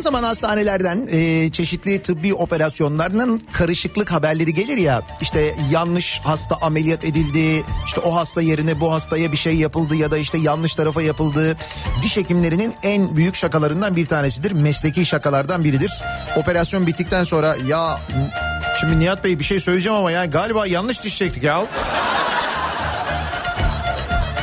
Zaman 0.00 0.20
zaman 0.20 0.28
hastanelerden 0.28 1.08
e, 1.10 1.50
çeşitli 1.50 2.02
tıbbi 2.02 2.34
operasyonlarının 2.34 3.42
karışıklık 3.52 4.12
haberleri 4.12 4.54
gelir 4.54 4.76
ya. 4.76 5.02
İşte 5.20 5.54
yanlış 5.70 6.20
hasta 6.24 6.56
ameliyat 6.56 7.04
edildi, 7.04 7.64
işte 7.86 8.00
o 8.00 8.16
hasta 8.16 8.42
yerine 8.42 8.80
bu 8.80 8.92
hastaya 8.92 9.32
bir 9.32 9.36
şey 9.36 9.56
yapıldı 9.56 9.96
ya 9.96 10.10
da 10.10 10.18
işte 10.18 10.38
yanlış 10.38 10.74
tarafa 10.74 11.02
yapıldı. 11.02 11.56
Diş 12.02 12.16
hekimlerinin 12.16 12.74
en 12.82 13.16
büyük 13.16 13.34
şakalarından 13.34 13.96
bir 13.96 14.06
tanesidir. 14.06 14.52
Mesleki 14.52 15.06
şakalardan 15.06 15.64
biridir. 15.64 15.92
Operasyon 16.36 16.86
bittikten 16.86 17.24
sonra 17.24 17.56
ya 17.66 18.00
şimdi 18.80 19.00
Nihat 19.00 19.24
Bey 19.24 19.38
bir 19.38 19.44
şey 19.44 19.60
söyleyeceğim 19.60 19.98
ama 19.98 20.10
ya 20.10 20.24
galiba 20.24 20.66
yanlış 20.66 21.04
diş 21.04 21.18
çektik 21.18 21.42
ya. 21.42 21.66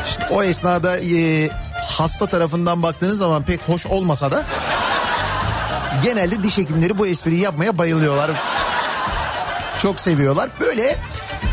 İşte 0.08 0.24
o 0.32 0.44
esnada 0.44 0.98
e, 1.00 1.50
hasta 1.88 2.28
tarafından 2.28 2.84
baktığınız 2.84 3.18
zaman 3.18 3.44
pek 3.44 3.62
hoş 3.62 3.86
olmasa 3.86 4.32
da 4.32 4.44
genelde 6.04 6.44
diş 6.44 6.58
hekimleri 6.58 6.98
bu 6.98 7.08
espriyi 7.08 7.42
yapmaya 7.42 7.78
bayılıyorlar. 7.78 8.32
Çok 9.82 10.00
seviyorlar. 10.00 10.50
Böyle 10.60 10.96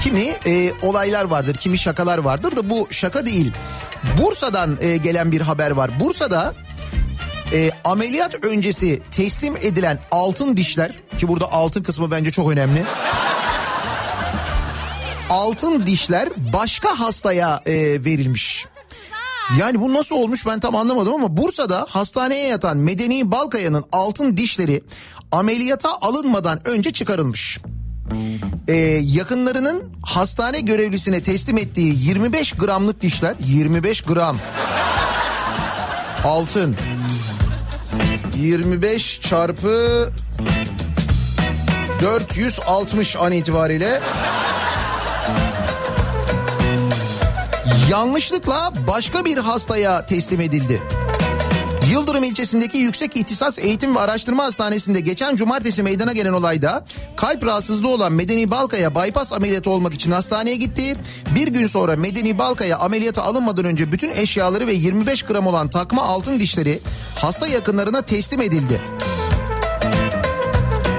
kimi 0.02 0.32
e, 0.46 0.72
olaylar 0.82 1.24
vardır, 1.24 1.54
kimi 1.54 1.78
şakalar 1.78 2.18
vardır 2.18 2.56
da 2.56 2.70
bu 2.70 2.86
şaka 2.90 3.26
değil. 3.26 3.52
Bursa'dan 4.22 4.78
e, 4.80 4.96
gelen 4.96 5.32
bir 5.32 5.40
haber 5.40 5.70
var. 5.70 5.90
Bursa'da 6.00 6.54
e, 7.52 7.70
ameliyat 7.84 8.44
öncesi 8.44 9.02
teslim 9.10 9.56
edilen 9.56 9.98
altın 10.10 10.56
dişler 10.56 10.92
ki 11.18 11.28
burada 11.28 11.52
altın 11.52 11.82
kısmı 11.82 12.10
bence 12.10 12.30
çok 12.30 12.50
önemli. 12.50 12.84
Altın 15.30 15.86
dişler 15.86 16.28
başka 16.52 17.00
hastaya 17.00 17.60
e, 17.66 17.74
verilmiş. 18.04 18.66
Yani 19.58 19.80
bu 19.80 19.94
nasıl 19.94 20.16
olmuş 20.16 20.46
ben 20.46 20.60
tam 20.60 20.76
anlamadım 20.76 21.14
ama 21.14 21.36
Bursa'da 21.36 21.86
hastaneye 21.88 22.48
yatan 22.48 22.76
Medeni 22.76 23.30
Balkaya'nın 23.30 23.84
altın 23.92 24.36
dişleri 24.36 24.82
ameliyata 25.32 25.98
alınmadan 26.00 26.68
önce 26.68 26.92
çıkarılmış. 26.92 27.58
Ee, 28.68 28.76
yakınlarının 29.02 29.92
hastane 30.02 30.60
görevlisine 30.60 31.22
teslim 31.22 31.58
ettiği 31.58 32.08
25 32.08 32.52
gramlık 32.52 33.02
dişler 33.02 33.36
25 33.40 34.00
gram 34.00 34.36
altın 36.24 36.76
25 38.36 39.20
çarpı 39.20 40.08
460 42.02 43.16
an 43.16 43.32
itibariyle 43.32 44.00
yanlışlıkla 47.90 48.72
başka 48.86 49.24
bir 49.24 49.38
hastaya 49.38 50.06
teslim 50.06 50.40
edildi. 50.40 50.82
Yıldırım 51.90 52.24
ilçesindeki 52.24 52.78
Yüksek 52.78 53.16
İhtisas 53.16 53.58
Eğitim 53.58 53.96
ve 53.96 54.00
Araştırma 54.00 54.44
Hastanesi'nde 54.44 55.00
geçen 55.00 55.36
cumartesi 55.36 55.82
meydana 55.82 56.12
gelen 56.12 56.32
olayda 56.32 56.84
kalp 57.16 57.46
rahatsızlığı 57.46 57.88
olan 57.88 58.12
Medeni 58.12 58.50
Balkaya 58.50 58.94
bypass 58.94 59.32
ameliyatı 59.32 59.70
olmak 59.70 59.94
için 59.94 60.10
hastaneye 60.10 60.56
gitti. 60.56 60.96
Bir 61.34 61.48
gün 61.48 61.66
sonra 61.66 61.96
Medeni 61.96 62.38
Balkaya 62.38 62.78
ameliyata 62.78 63.22
alınmadan 63.22 63.64
önce 63.64 63.92
bütün 63.92 64.10
eşyaları 64.10 64.66
ve 64.66 64.72
25 64.72 65.22
gram 65.22 65.46
olan 65.46 65.68
takma 65.68 66.02
altın 66.02 66.40
dişleri 66.40 66.80
hasta 67.14 67.46
yakınlarına 67.46 68.02
teslim 68.02 68.40
edildi. 68.40 68.80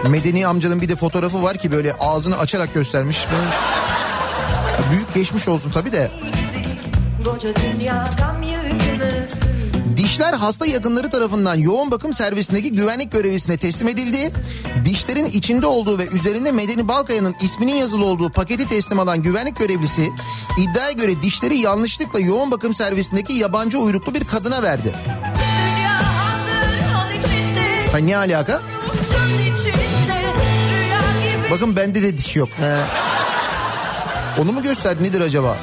Medeni 0.10 0.48
amcanın 0.48 0.82
bir 0.82 0.90
de 0.90 0.96
fotoğrafı 0.96 1.44
var 1.44 1.58
ki 1.58 1.72
böyle 1.72 1.94
ağzını 1.94 2.38
açarak 2.38 2.74
göstermiş. 2.74 3.26
Büyük 4.92 5.14
geçmiş 5.14 5.48
olsun 5.48 5.72
tabii 5.72 5.92
de. 5.92 6.12
Koca 7.26 7.54
dünya 7.56 8.10
gam 8.18 8.42
yükümüzsün 8.44 9.50
Dişler 9.98 10.34
hasta 10.34 10.66
yakınları 10.66 11.10
tarafından 11.10 11.56
yoğun 11.56 11.92
bakım 11.92 12.14
servisindeki 12.14 12.74
güvenlik 12.74 13.12
görevlisine 13.12 13.58
teslim 13.58 13.88
edildi. 13.88 14.32
Dişlerin 14.86 15.26
içinde 15.26 15.66
olduğu 15.66 15.98
ve 15.98 16.08
üzerinde 16.08 16.52
Medeni 16.52 16.88
Balkaya'nın 16.88 17.36
isminin 17.42 17.76
yazılı 17.76 18.06
olduğu 18.06 18.30
paketi 18.30 18.68
teslim 18.68 19.00
alan 19.00 19.22
güvenlik 19.22 19.60
görevlisi 19.60 20.12
iddiaya 20.58 20.92
göre 20.92 21.22
dişleri 21.22 21.58
yanlışlıkla 21.58 22.20
yoğun 22.20 22.52
bakım 22.52 22.74
servisindeki 22.74 23.34
yabancı 23.34 23.78
uyruklu 23.78 24.14
bir 24.14 24.24
kadına 24.24 24.64
verdi. 24.64 24.94
Ha, 27.92 27.98
ne 27.98 28.18
alaka? 28.18 28.62
Bakın 31.52 31.76
bende 31.76 32.02
de 32.02 32.18
diş 32.18 32.36
yok. 32.36 32.50
He. 32.60 32.76
Onu 34.42 34.52
mu 34.52 34.62
gösterdi 34.62 35.04
nedir 35.04 35.22
acaba? 35.22 35.58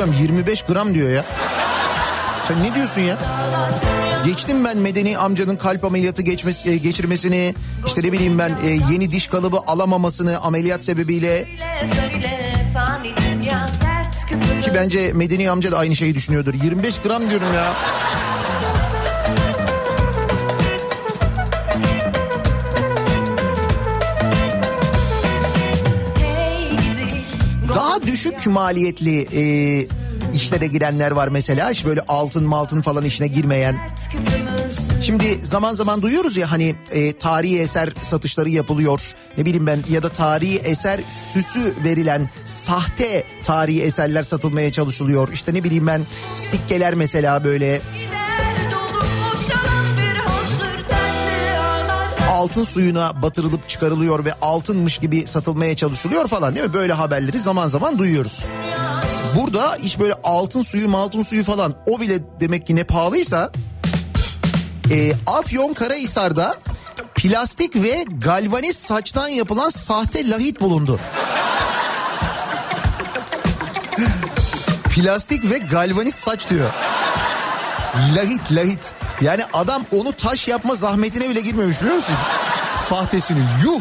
Hocam 0.00 0.14
25 0.20 0.62
gram 0.62 0.94
diyor 0.94 1.10
ya. 1.10 1.24
Sen 2.48 2.62
ne 2.62 2.74
diyorsun 2.74 3.00
ya? 3.00 3.18
Geçtim 4.24 4.64
ben 4.64 4.78
medeni 4.78 5.18
amcanın 5.18 5.56
kalp 5.56 5.84
ameliyatı 5.84 6.22
geçmesi, 6.22 6.70
e, 6.70 6.76
geçirmesini, 6.76 7.54
işte 7.86 8.02
ne 8.02 8.12
bileyim 8.12 8.38
ben 8.38 8.56
e, 8.64 8.68
yeni 8.92 9.10
diş 9.10 9.26
kalıbı 9.26 9.58
alamamasını 9.66 10.40
ameliyat 10.40 10.84
sebebiyle 10.84 11.48
ki 14.62 14.70
bence 14.74 15.12
medeni 15.12 15.50
amca 15.50 15.72
da 15.72 15.78
aynı 15.78 15.96
şeyi 15.96 16.14
düşünüyordur. 16.14 16.54
25 16.54 16.98
gram 16.98 17.30
diyorum 17.30 17.54
ya. 17.54 17.72
Daha 28.00 28.12
düşük 28.12 28.46
maliyetli 28.46 29.26
e, 29.32 29.86
işlere 30.34 30.66
girenler 30.66 31.10
var 31.10 31.28
mesela. 31.28 31.70
Hiç 31.70 31.84
böyle 31.84 32.00
altın 32.08 32.44
maltın 32.44 32.82
falan 32.82 33.04
işine 33.04 33.26
girmeyen. 33.26 33.76
Şimdi 35.02 35.38
zaman 35.42 35.74
zaman 35.74 36.02
duyuyoruz 36.02 36.36
ya 36.36 36.50
hani 36.52 36.74
e, 36.90 37.12
tarihi 37.12 37.58
eser 37.60 37.88
satışları 38.00 38.50
yapılıyor. 38.50 39.12
Ne 39.38 39.44
bileyim 39.46 39.66
ben 39.66 39.82
ya 39.90 40.02
da 40.02 40.08
tarihi 40.08 40.58
eser 40.58 41.00
süsü 41.08 41.74
verilen 41.84 42.30
sahte 42.44 43.24
tarihi 43.42 43.82
eserler 43.82 44.22
satılmaya 44.22 44.72
çalışılıyor. 44.72 45.28
İşte 45.32 45.54
ne 45.54 45.64
bileyim 45.64 45.86
ben 45.86 46.02
sikkeler 46.34 46.94
mesela 46.94 47.44
böyle 47.44 47.80
altın 52.40 52.64
suyuna 52.64 53.22
batırılıp 53.22 53.68
çıkarılıyor 53.68 54.24
ve 54.24 54.34
altınmış 54.42 54.98
gibi 54.98 55.26
satılmaya 55.26 55.76
çalışılıyor 55.76 56.28
falan 56.28 56.54
değil 56.54 56.66
mi? 56.66 56.74
Böyle 56.74 56.92
haberleri 56.92 57.40
zaman 57.40 57.68
zaman 57.68 57.98
duyuyoruz. 57.98 58.46
Burada 59.36 59.76
iş 59.76 59.98
böyle 59.98 60.14
altın 60.24 60.62
suyu 60.62 60.96
altın 60.96 61.22
suyu 61.22 61.44
falan 61.44 61.74
o 61.86 62.00
bile 62.00 62.40
demek 62.40 62.66
ki 62.66 62.76
ne 62.76 62.84
pahalıysa 62.84 63.52
e, 64.90 65.12
Afyon 65.26 65.74
Karahisar'da 65.74 66.56
plastik 67.14 67.76
ve 67.76 68.04
galvaniz 68.08 68.76
saçtan 68.76 69.28
yapılan 69.28 69.70
sahte 69.70 70.30
lahit 70.30 70.60
bulundu. 70.60 71.00
plastik 74.90 75.50
ve 75.50 75.58
galvaniz 75.58 76.14
saç 76.14 76.50
diyor. 76.50 76.70
Lahit 78.16 78.52
lahit. 78.52 78.94
Yani 79.20 79.44
adam 79.52 79.82
onu 79.92 80.12
taş 80.12 80.48
yapma 80.48 80.74
zahmetine 80.74 81.30
bile 81.30 81.40
girmemiş 81.40 81.80
biliyor 81.80 81.96
musun? 81.96 82.14
Sahtesini 82.88 83.38
yuh. 83.64 83.80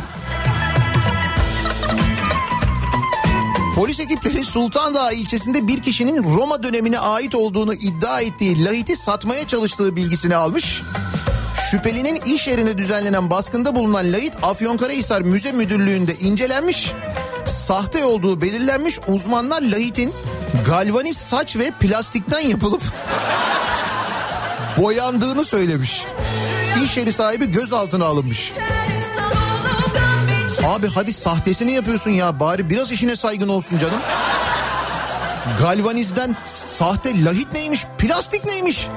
Polis 3.75 3.99
ekipleri 3.99 4.45
Sultandağ 4.45 5.11
ilçesinde 5.11 5.67
bir 5.67 5.81
kişinin 5.81 6.23
Roma 6.23 6.63
dönemine 6.63 6.99
ait 6.99 7.35
olduğunu 7.35 7.73
iddia 7.73 8.21
ettiği 8.21 8.65
lahiti 8.65 8.95
satmaya 8.95 9.47
çalıştığı 9.47 9.95
bilgisini 9.95 10.35
almış. 10.35 10.81
Şüphelinin 11.71 12.21
iş 12.25 12.47
yerinde 12.47 12.77
düzenlenen 12.77 13.29
baskında 13.29 13.75
bulunan 13.75 14.13
lahit 14.13 14.43
Afyonkarahisar 14.43 15.21
Müze 15.21 15.51
Müdürlüğü'nde 15.51 16.15
incelenmiş. 16.15 16.93
Sahte 17.45 18.05
olduğu 18.05 18.41
belirlenmiş 18.41 18.99
uzmanlar 19.07 19.61
lahitin 19.61 20.13
galvaniz 20.65 21.17
saç 21.17 21.55
ve 21.55 21.71
plastikten 21.71 22.39
yapılıp 22.39 22.81
boyandığını 24.79 25.45
söylemiş. 25.45 26.05
İş 26.85 26.97
yeri 26.97 27.13
sahibi 27.13 27.51
gözaltına 27.51 28.05
alınmış. 28.05 28.53
Abi 30.67 30.87
hadi 30.87 31.13
sahtesini 31.13 31.71
yapıyorsun 31.71 32.11
ya 32.11 32.39
bari 32.39 32.69
biraz 32.69 32.91
işine 32.91 33.15
saygın 33.15 33.49
olsun 33.49 33.77
canım. 33.79 33.99
Galvanizden 35.61 36.35
sahte 36.53 37.23
lahit 37.25 37.53
neymiş 37.53 37.85
plastik 37.97 38.45
neymiş? 38.45 38.87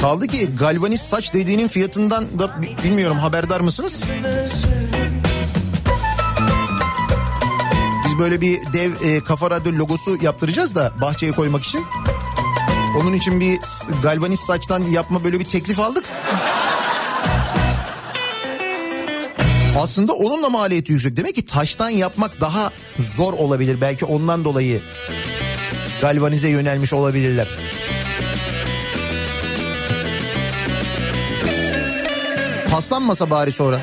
Kaldı 0.00 0.26
ki 0.26 0.50
galvaniz 0.58 1.00
saç 1.00 1.34
dediğinin 1.34 1.68
fiyatından 1.68 2.38
da 2.38 2.62
bi- 2.62 2.76
bilmiyorum 2.84 3.18
haberdar 3.18 3.60
mısınız? 3.60 4.04
Biz 8.14 8.20
böyle 8.20 8.40
bir 8.40 8.72
dev 8.72 8.92
e, 9.02 9.20
kafa 9.20 9.50
radyo 9.50 9.72
logosu 9.72 10.16
yaptıracağız 10.22 10.74
da 10.74 10.92
bahçeye 11.00 11.32
koymak 11.32 11.64
için. 11.64 11.86
Onun 13.00 13.12
için 13.12 13.40
bir 13.40 13.58
galvaniz 14.02 14.40
saçtan 14.40 14.82
yapma 14.82 15.24
böyle 15.24 15.40
bir 15.40 15.44
teklif 15.44 15.78
aldık. 15.80 16.04
Aslında 19.78 20.12
onun 20.12 20.42
da 20.42 20.48
maliyeti 20.48 20.92
yüksek. 20.92 21.16
Demek 21.16 21.34
ki 21.34 21.46
taştan 21.46 21.88
yapmak 21.88 22.40
daha 22.40 22.70
zor 22.98 23.32
olabilir. 23.32 23.80
Belki 23.80 24.04
ondan 24.04 24.44
dolayı 24.44 24.82
galvanize 26.00 26.48
yönelmiş 26.48 26.92
olabilirler. 26.92 27.48
Paslanmasa 32.70 33.30
bari 33.30 33.52
sonra. 33.52 33.80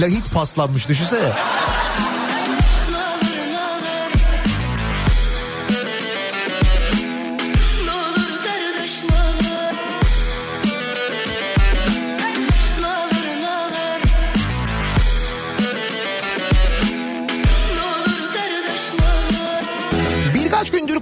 Lahit 0.00 0.34
paslanmış 0.34 0.88
düşünsene. 0.88 1.57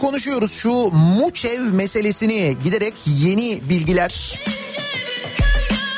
Konuşuyoruz 0.07 0.53
şu 0.53 0.73
Muçev 0.93 1.61
meselesini 1.61 2.57
giderek 2.65 2.95
yeni 3.07 3.61
bilgiler 3.69 4.41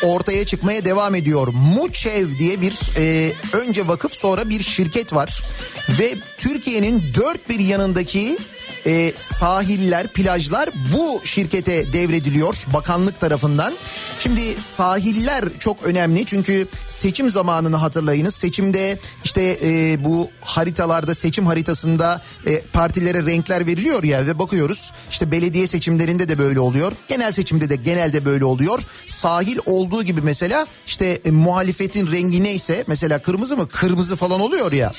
ortaya 0.02 0.46
çıkmaya 0.46 0.84
devam 0.84 1.14
ediyor. 1.14 1.48
Muçev 1.48 2.38
diye 2.38 2.60
bir 2.60 2.90
e, 2.96 3.32
önce 3.52 3.88
vakıf 3.88 4.14
sonra 4.14 4.48
bir 4.48 4.62
şirket 4.62 5.12
var 5.12 5.42
ve 6.00 6.14
Türkiye'nin 6.38 7.02
dört 7.14 7.48
bir 7.48 7.58
yanındaki 7.60 8.38
e, 8.88 9.12
sahiller, 9.16 10.08
plajlar 10.08 10.70
bu 10.94 11.20
şirkete 11.24 11.92
devrediliyor 11.92 12.64
bakanlık 12.74 13.20
tarafından. 13.20 13.74
Şimdi 14.18 14.60
sahiller 14.60 15.44
çok 15.58 15.82
önemli 15.82 16.26
çünkü 16.26 16.68
seçim 16.88 17.30
zamanını 17.30 17.76
hatırlayınız. 17.76 18.34
Seçimde 18.34 18.98
işte 19.24 19.58
e, 19.62 20.04
bu 20.04 20.30
haritalarda 20.40 21.14
seçim 21.14 21.46
haritasında 21.46 22.22
e, 22.46 22.60
partilere 22.60 23.26
renkler 23.26 23.66
veriliyor 23.66 24.04
ya 24.04 24.26
ve 24.26 24.38
bakıyoruz 24.38 24.92
işte 25.10 25.30
belediye 25.30 25.66
seçimlerinde 25.66 26.28
de 26.28 26.38
böyle 26.38 26.60
oluyor. 26.60 26.92
Genel 27.08 27.32
seçimde 27.32 27.70
de 27.70 27.76
genelde 27.76 28.24
böyle 28.24 28.44
oluyor. 28.44 28.80
Sahil 29.06 29.58
olduğu 29.66 30.02
gibi 30.02 30.20
mesela 30.20 30.66
işte 30.86 31.20
e, 31.24 31.30
muhalefetin 31.30 32.12
rengi 32.12 32.44
neyse 32.44 32.84
mesela 32.86 33.18
kırmızı 33.18 33.56
mı 33.56 33.68
kırmızı 33.68 34.16
falan 34.16 34.40
oluyor 34.40 34.72
ya. 34.72 34.92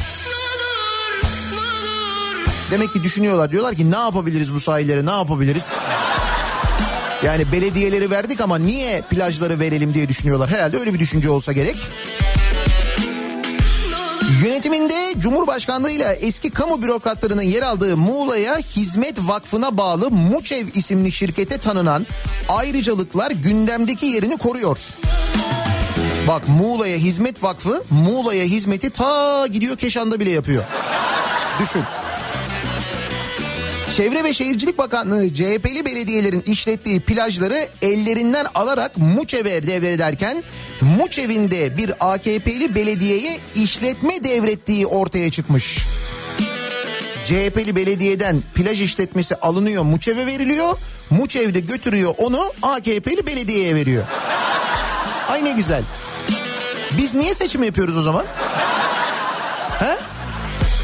Demek 2.72 2.94
ki 2.94 3.04
düşünüyorlar 3.04 3.52
diyorlar 3.52 3.76
ki 3.76 3.92
ne 3.92 3.98
yapabiliriz 3.98 4.54
bu 4.54 4.60
sahillere 4.60 5.06
ne 5.06 5.12
yapabiliriz? 5.12 5.74
Yani 7.24 7.52
belediyeleri 7.52 8.12
verdik 8.12 8.42
ama 8.42 8.58
niye 8.58 9.02
plajları 9.02 9.60
verelim 9.60 9.94
diye 9.94 10.10
düşünüyorlar. 10.10 10.50
Herhalde 10.50 10.78
öyle 10.78 10.94
bir 10.94 11.00
düşünce 11.00 11.30
olsa 11.30 11.52
gerek. 11.52 11.76
Yönetiminde 14.44 15.14
Cumhurbaşkanlığıyla 15.18 16.14
eski 16.14 16.50
kamu 16.50 16.82
bürokratlarının 16.82 17.42
yer 17.42 17.62
aldığı 17.62 17.98
Muğla'ya 17.98 18.58
Hizmet 18.58 19.20
Vakfı'na 19.20 19.78
bağlı 19.78 20.12
Muçev 20.12 20.68
isimli 20.74 21.12
şirkete 21.12 21.58
tanınan 21.58 22.08
ayrıcalıklar 22.50 23.32
gündemdeki 23.32 24.06
yerini 24.06 24.38
koruyor. 24.38 24.80
Bak 26.28 26.48
Muğla'ya 26.48 26.98
Hizmet 26.98 27.44
Vakfı 27.44 27.84
Muğla'ya 27.90 28.46
hizmeti 28.46 28.90
ta 28.90 29.48
gidiyor 29.48 29.78
Keşan'da 29.78 30.20
bile 30.20 30.30
yapıyor. 30.30 30.64
Düşün. 31.62 31.84
Çevre 33.96 34.24
ve 34.24 34.34
Şehircilik 34.34 34.78
Bakanlığı 34.78 35.34
CHP'li 35.34 35.86
belediyelerin 35.86 36.42
işlettiği 36.42 37.00
plajları 37.00 37.68
ellerinden 37.82 38.46
alarak 38.56 38.98
Muçev'e 38.98 39.68
devrederken 39.68 40.44
Muçev'in 40.82 41.52
de 41.52 41.78
bir 41.78 41.92
AKP'li 42.00 42.76
belediyeye 42.76 43.38
işletme 43.56 44.24
devrettiği 44.24 44.88
ortaya 44.88 45.32
çıkmış. 45.32 45.80
CHP'li 47.26 47.76
belediyeden 47.76 48.44
plaj 48.56 48.82
işletmesi 48.82 49.36
alınıyor 49.36 49.84
Muçev'e 49.84 50.26
veriliyor. 50.26 50.78
Muçev 51.10 51.54
de 51.54 51.60
götürüyor 51.60 52.14
onu 52.18 52.52
AKP'li 52.62 53.28
belediyeye 53.28 53.76
veriyor. 53.76 54.04
Ay 55.30 55.46
ne 55.46 55.52
güzel. 55.52 55.84
Biz 56.98 57.16
niye 57.16 57.34
seçim 57.34 57.64
yapıyoruz 57.64 57.98
o 57.98 58.02
zaman? 58.02 58.26
He? 59.80 59.98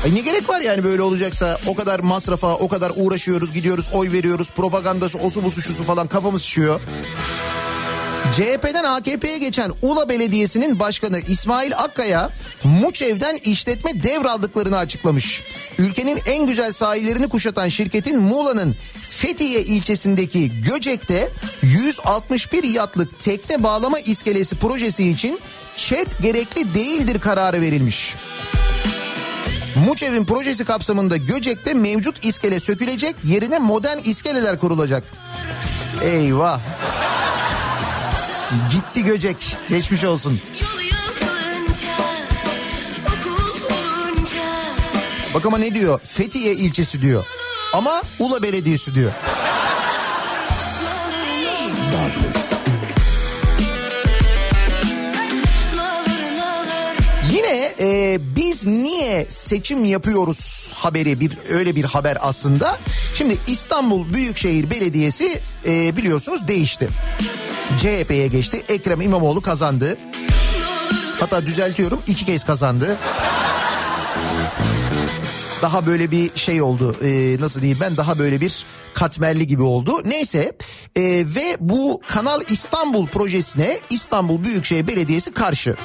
Ay 0.05 0.15
ne 0.15 0.21
gerek 0.21 0.49
var 0.49 0.61
yani 0.61 0.83
böyle 0.83 1.01
olacaksa 1.01 1.57
o 1.67 1.75
kadar 1.75 1.99
masrafa 1.99 2.55
o 2.55 2.67
kadar 2.67 2.91
uğraşıyoruz 2.95 3.53
gidiyoruz 3.53 3.89
oy 3.93 4.11
veriyoruz 4.11 4.51
propagandası 4.51 5.17
osu 5.17 5.43
busu 5.43 5.61
şusu 5.61 5.83
falan 5.83 6.07
kafamız 6.07 6.41
şişiyor. 6.41 6.81
CHP'den 8.35 8.83
AKP'ye 8.83 9.37
geçen 9.37 9.71
Ula 9.81 10.09
Belediyesi'nin 10.09 10.79
başkanı 10.79 11.19
İsmail 11.19 11.77
Akkaya 11.77 12.29
Muçev'den 12.63 13.37
işletme 13.37 14.03
devraldıklarını 14.03 14.77
açıklamış. 14.77 15.43
Ülkenin 15.77 16.19
en 16.25 16.45
güzel 16.45 16.71
sahillerini 16.71 17.29
kuşatan 17.29 17.69
şirketin 17.69 18.19
Muğla'nın 18.19 18.75
Fethiye 19.09 19.61
ilçesindeki 19.61 20.61
Göcek'te 20.61 21.29
161 21.61 22.63
yatlık 22.63 23.19
tekne 23.19 23.63
bağlama 23.63 23.99
iskelesi 23.99 24.55
projesi 24.55 25.09
için 25.09 25.39
ÇED 25.75 26.07
gerekli 26.21 26.73
değildir 26.73 27.19
kararı 27.19 27.61
verilmiş. 27.61 28.15
Muçev'in 29.75 30.25
projesi 30.25 30.65
kapsamında 30.65 31.17
Göcek'te 31.17 31.73
mevcut 31.73 32.25
iskele 32.25 32.59
sökülecek 32.59 33.15
yerine 33.23 33.59
modern 33.59 33.97
iskeleler 34.03 34.59
kurulacak. 34.59 35.03
Eyvah. 36.03 36.59
Gitti 38.71 39.03
Göcek. 39.03 39.57
Geçmiş 39.69 40.03
olsun. 40.03 40.39
Bak 45.33 45.45
ama 45.45 45.57
ne 45.57 45.73
diyor? 45.73 45.99
Fethiye 45.99 46.53
ilçesi 46.53 47.01
diyor. 47.01 47.25
Ama 47.73 48.01
Ula 48.19 48.43
Belediyesi 48.43 48.95
diyor. 48.95 49.11
E, 57.79 58.19
biz 58.35 58.65
niye 58.65 59.25
seçim 59.29 59.85
yapıyoruz 59.85 60.69
haberi 60.73 61.19
bir 61.19 61.37
öyle 61.49 61.75
bir 61.75 61.83
haber 61.83 62.17
aslında. 62.21 62.77
Şimdi 63.17 63.37
İstanbul 63.47 64.13
Büyükşehir 64.13 64.69
Belediyesi 64.69 65.41
e, 65.65 65.97
biliyorsunuz 65.97 66.47
değişti. 66.47 66.89
CHP'ye 67.77 68.27
geçti. 68.27 68.63
Ekrem 68.69 69.01
İmamoğlu 69.01 69.41
kazandı. 69.41 69.97
Hatta 71.19 71.45
düzeltiyorum 71.45 72.01
iki 72.07 72.25
kez 72.25 72.43
kazandı. 72.43 72.97
Daha 75.61 75.85
böyle 75.85 76.11
bir 76.11 76.31
şey 76.35 76.61
oldu 76.61 76.95
e, 77.03 77.37
nasıl 77.39 77.61
diyeyim 77.61 77.77
ben 77.81 77.97
daha 77.97 78.19
böyle 78.19 78.41
bir 78.41 78.65
katmerli 78.93 79.47
gibi 79.47 79.61
oldu. 79.61 80.01
Neyse 80.05 80.51
e, 80.95 81.01
ve 81.35 81.57
bu 81.59 82.01
Kanal 82.07 82.41
İstanbul 82.49 83.07
projesine 83.07 83.79
İstanbul 83.89 84.43
Büyükşehir 84.43 84.87
Belediyesi 84.87 85.31
karşı. 85.31 85.75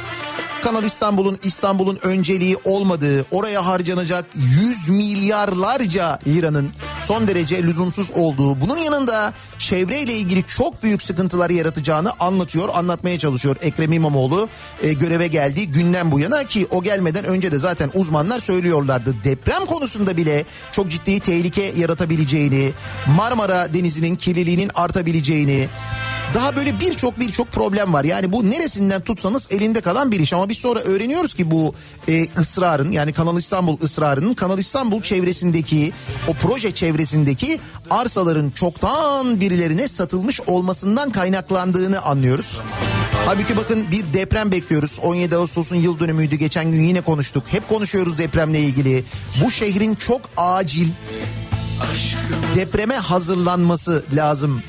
Kanal 0.63 0.85
İstanbul'un 0.85 1.39
İstanbul'un 1.43 1.99
önceliği 2.03 2.57
olmadığı, 2.65 3.27
oraya 3.31 3.67
harcanacak 3.67 4.25
yüz 4.35 4.89
milyarlarca 4.89 6.19
liranın 6.27 6.71
son 7.01 7.29
derece 7.29 7.63
lüzumsuz 7.63 8.11
olduğu, 8.15 8.61
bunun 8.61 8.77
yanında 8.77 9.33
çevreyle 9.59 10.15
ilgili 10.15 10.43
çok 10.43 10.83
büyük 10.83 11.03
sıkıntılar 11.03 11.51
yaratacağını 11.51 12.13
anlatıyor, 12.21 12.69
anlatmaya 12.75 13.19
çalışıyor 13.19 13.57
Ekrem 13.61 13.93
İmamoğlu 13.93 14.49
e, 14.83 14.93
göreve 14.93 15.27
geldiği 15.27 15.71
günden 15.71 16.13
bu 16.13 16.21
yana 16.21 16.45
ki 16.45 16.67
o 16.71 16.83
gelmeden 16.83 17.25
önce 17.25 17.53
de 17.53 17.59
zaten 17.59 17.91
uzmanlar 17.95 18.41
söylüyorlardı. 18.41 19.15
Deprem 19.25 19.67
konusunda 19.67 20.17
bile 20.17 20.45
çok 20.73 20.91
ciddi 20.91 21.21
tehlike 21.21 21.73
yaratabileceğini, 21.77 22.73
Marmara 23.17 23.75
Denizi'nin 23.75 24.17
kirliliğinin 24.17 24.71
artabileceğini, 24.75 25.69
daha 26.35 26.57
böyle 26.57 26.81
birçok 26.81 27.21
birçok 27.21 27.53
problem 27.53 27.93
var. 27.93 28.05
Yani 28.05 28.33
bu 28.33 28.51
neresinden 28.51 29.01
tutsanız 29.01 29.49
elinde 29.51 29.81
kalan 29.81 30.13
bir 30.13 30.21
iş. 30.21 30.33
Ama 30.33 30.49
biz 30.49 30.59
sonra 30.59 30.81
öğreniyoruz 30.81 31.35
ki 31.35 31.51
bu 31.51 31.75
e, 32.09 32.27
ısrarın 32.39 32.91
yani 32.91 33.13
Kanal 33.13 33.39
İstanbul 33.39 33.81
ısrarının 33.81 34.35
Kanal 34.35 34.59
İstanbul 34.59 35.03
çevresindeki 35.03 35.93
o 36.29 36.33
proje 36.33 36.75
çevresindeki 36.75 37.61
arsaların 37.91 38.51
çoktan 38.51 39.41
birilerine 39.41 39.89
satılmış 39.89 40.41
olmasından 40.41 41.11
kaynaklandığını 41.11 42.03
anlıyoruz. 42.03 42.61
Halbuki 43.27 43.57
bakın 43.57 43.87
bir 43.91 44.15
deprem 44.15 44.53
bekliyoruz. 44.53 44.99
17 45.03 45.37
Ağustos'un 45.37 45.77
yıl 45.77 45.99
dönümüydü. 45.99 46.37
Geçen 46.37 46.73
gün 46.73 46.83
yine 46.83 47.01
konuştuk. 47.01 47.45
Hep 47.51 47.69
konuşuyoruz 47.69 48.19
depremle 48.19 48.61
ilgili. 48.61 49.05
Bu 49.45 49.51
şehrin 49.51 49.95
çok 49.95 50.21
acil 50.37 50.89
depreme 52.57 52.95
hazırlanması 52.95 54.05
lazım. 54.13 54.63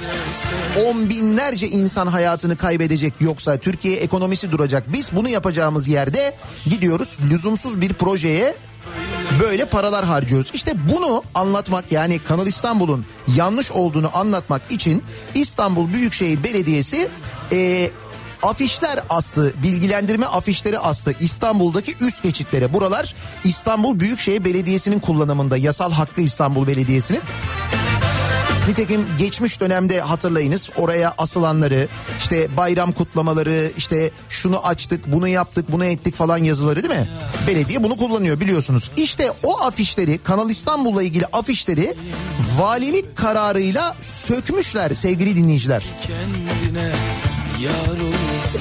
On 0.85 1.09
binlerce 1.09 1.67
insan 1.67 2.07
hayatını 2.07 2.57
kaybedecek 2.57 3.13
yoksa 3.19 3.57
Türkiye 3.57 3.97
ekonomisi 3.97 4.51
duracak. 4.51 4.83
Biz 4.93 5.15
bunu 5.15 5.29
yapacağımız 5.29 5.87
yerde 5.87 6.35
gidiyoruz 6.65 7.17
lüzumsuz 7.31 7.81
bir 7.81 7.93
projeye 7.93 8.55
böyle 9.39 9.65
paralar 9.65 10.05
harcıyoruz. 10.05 10.51
İşte 10.53 10.73
bunu 10.93 11.23
anlatmak 11.35 11.91
yani 11.91 12.19
Kanal 12.19 12.47
İstanbul'un 12.47 13.05
yanlış 13.35 13.71
olduğunu 13.71 14.17
anlatmak 14.17 14.61
için 14.69 15.03
İstanbul 15.35 15.93
Büyükşehir 15.93 16.43
Belediyesi 16.43 17.09
e, 17.51 17.91
afişler 18.43 18.99
astı, 19.09 19.53
bilgilendirme 19.63 20.25
afişleri 20.25 20.79
astı 20.79 21.15
İstanbul'daki 21.19 21.95
üst 22.01 22.23
geçitlere. 22.23 22.73
Buralar 22.73 23.15
İstanbul 23.43 23.99
Büyükşehir 23.99 24.45
Belediyesi'nin 24.45 24.99
kullanımında, 24.99 25.57
yasal 25.57 25.91
hakkı 25.91 26.21
İstanbul 26.21 26.67
Belediyesi'nin. 26.67 27.21
Nitekim 28.67 29.07
geçmiş 29.19 29.61
dönemde 29.61 29.99
hatırlayınız 29.99 30.69
oraya 30.75 31.13
asılanları 31.17 31.87
işte 32.19 32.57
bayram 32.57 32.91
kutlamaları 32.91 33.71
işte 33.77 34.11
şunu 34.29 34.67
açtık 34.67 35.11
bunu 35.11 35.27
yaptık 35.27 35.71
bunu 35.71 35.85
ettik 35.85 36.15
falan 36.15 36.37
yazıları 36.37 36.83
değil 36.83 36.99
mi? 36.99 37.09
Belediye 37.47 37.83
bunu 37.83 37.97
kullanıyor 37.97 38.39
biliyorsunuz. 38.39 38.91
İşte 38.97 39.31
o 39.43 39.61
afişleri 39.61 40.17
Kanal 40.17 40.49
İstanbul'la 40.49 41.03
ilgili 41.03 41.25
afişleri 41.25 41.95
valilik 42.57 43.15
kararıyla 43.15 43.95
sökmüşler 44.01 44.93
sevgili 44.93 45.35
dinleyiciler. 45.35 45.83
Kendine. 46.07 46.93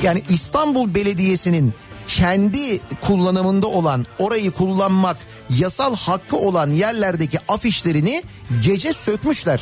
Yani 0.03 0.23
İstanbul 0.29 0.95
Belediyesi'nin 0.95 1.75
kendi 2.09 2.81
kullanımında 3.01 3.67
olan 3.67 4.07
orayı 4.19 4.51
kullanmak 4.51 5.17
yasal 5.59 5.97
hakkı 5.97 6.37
olan 6.37 6.71
yerlerdeki 6.71 7.39
afişlerini 7.49 8.23
gece 8.65 8.93
sökmüşler. 8.93 9.61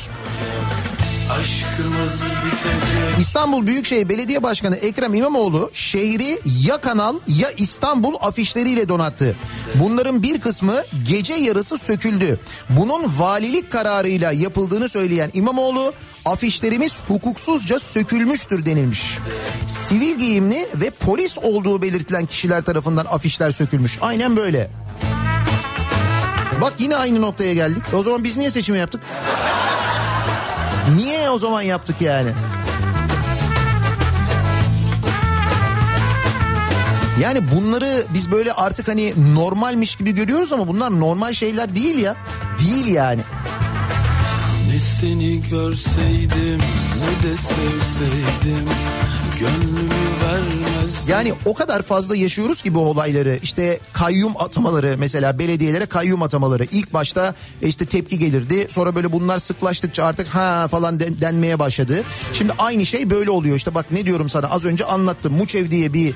İstanbul 3.19 3.67
Büyükşehir 3.67 4.09
Belediye 4.09 4.43
Başkanı 4.43 4.75
Ekrem 4.75 5.13
İmamoğlu 5.13 5.69
şehri 5.73 6.39
ya 6.65 6.77
kanal 6.77 7.15
ya 7.27 7.51
İstanbul 7.51 8.13
afişleriyle 8.21 8.89
donattı. 8.89 9.35
Bunların 9.75 10.23
bir 10.23 10.41
kısmı 10.41 10.75
gece 11.07 11.33
yarısı 11.33 11.77
söküldü. 11.77 12.39
Bunun 12.69 13.19
valilik 13.19 13.71
kararıyla 13.71 14.31
yapıldığını 14.31 14.89
söyleyen 14.89 15.31
İmamoğlu 15.33 15.93
afişlerimiz 16.25 17.01
hukuksuzca 17.07 17.79
sökülmüştür 17.79 18.65
denilmiş. 18.65 19.17
Sivil 19.67 20.19
giyimli 20.19 20.67
ve 20.75 20.89
polis 20.89 21.37
olduğu 21.37 21.81
belirtilen 21.81 22.25
kişiler 22.25 22.61
tarafından 22.61 23.05
afişler 23.05 23.51
sökülmüş. 23.51 23.97
Aynen 24.01 24.35
böyle. 24.35 24.69
Bak 26.61 26.73
yine 26.79 26.95
aynı 26.95 27.21
noktaya 27.21 27.53
geldik. 27.53 27.83
O 27.93 28.03
zaman 28.03 28.23
biz 28.23 28.37
niye 28.37 28.51
seçimi 28.51 28.79
yaptık? 28.79 29.01
Niye 30.95 31.29
o 31.29 31.39
zaman 31.39 31.61
yaptık 31.61 31.95
yani? 32.01 32.31
Yani 37.21 37.51
bunları 37.51 38.05
biz 38.13 38.31
böyle 38.31 38.53
artık 38.53 38.87
hani 38.87 39.13
normalmiş 39.35 39.95
gibi 39.95 40.11
görüyoruz 40.11 40.53
ama 40.53 40.67
bunlar 40.67 40.99
normal 40.99 41.33
şeyler 41.33 41.75
değil 41.75 41.99
ya. 41.99 42.15
Değil 42.59 42.87
yani. 42.87 43.21
Seni 44.99 45.41
görseydim 45.49 46.61
ne 46.99 47.23
de 47.23 47.37
sevseydim 47.37 48.65
Gönlümü 49.39 50.03
vermezdim 50.23 50.68
Yani 51.09 51.33
o 51.45 51.53
kadar 51.53 51.81
fazla 51.81 52.15
yaşıyoruz 52.15 52.61
ki 52.61 52.75
bu 52.75 52.79
olayları. 52.79 53.39
İşte 53.43 53.79
kayyum 53.93 54.33
atamaları 54.37 54.95
mesela 54.97 55.39
belediyelere 55.39 55.85
kayyum 55.85 56.21
atamaları. 56.23 56.63
İlk 56.71 56.93
başta 56.93 57.35
işte 57.61 57.85
tepki 57.85 58.19
gelirdi. 58.19 58.67
Sonra 58.69 58.95
böyle 58.95 59.11
bunlar 59.11 59.39
sıklaştıkça 59.39 60.03
artık 60.05 60.27
ha 60.27 60.67
falan 60.67 60.99
den- 60.99 61.21
denmeye 61.21 61.59
başladı. 61.59 62.03
Şimdi 62.33 62.53
aynı 62.57 62.85
şey 62.85 63.09
böyle 63.09 63.31
oluyor. 63.31 63.55
İşte 63.55 63.75
bak 63.75 63.85
ne 63.91 64.05
diyorum 64.05 64.29
sana 64.29 64.47
az 64.47 64.65
önce 64.65 64.85
anlattım. 64.85 65.33
Muçev 65.33 65.71
diye 65.71 65.93
bir 65.93 66.13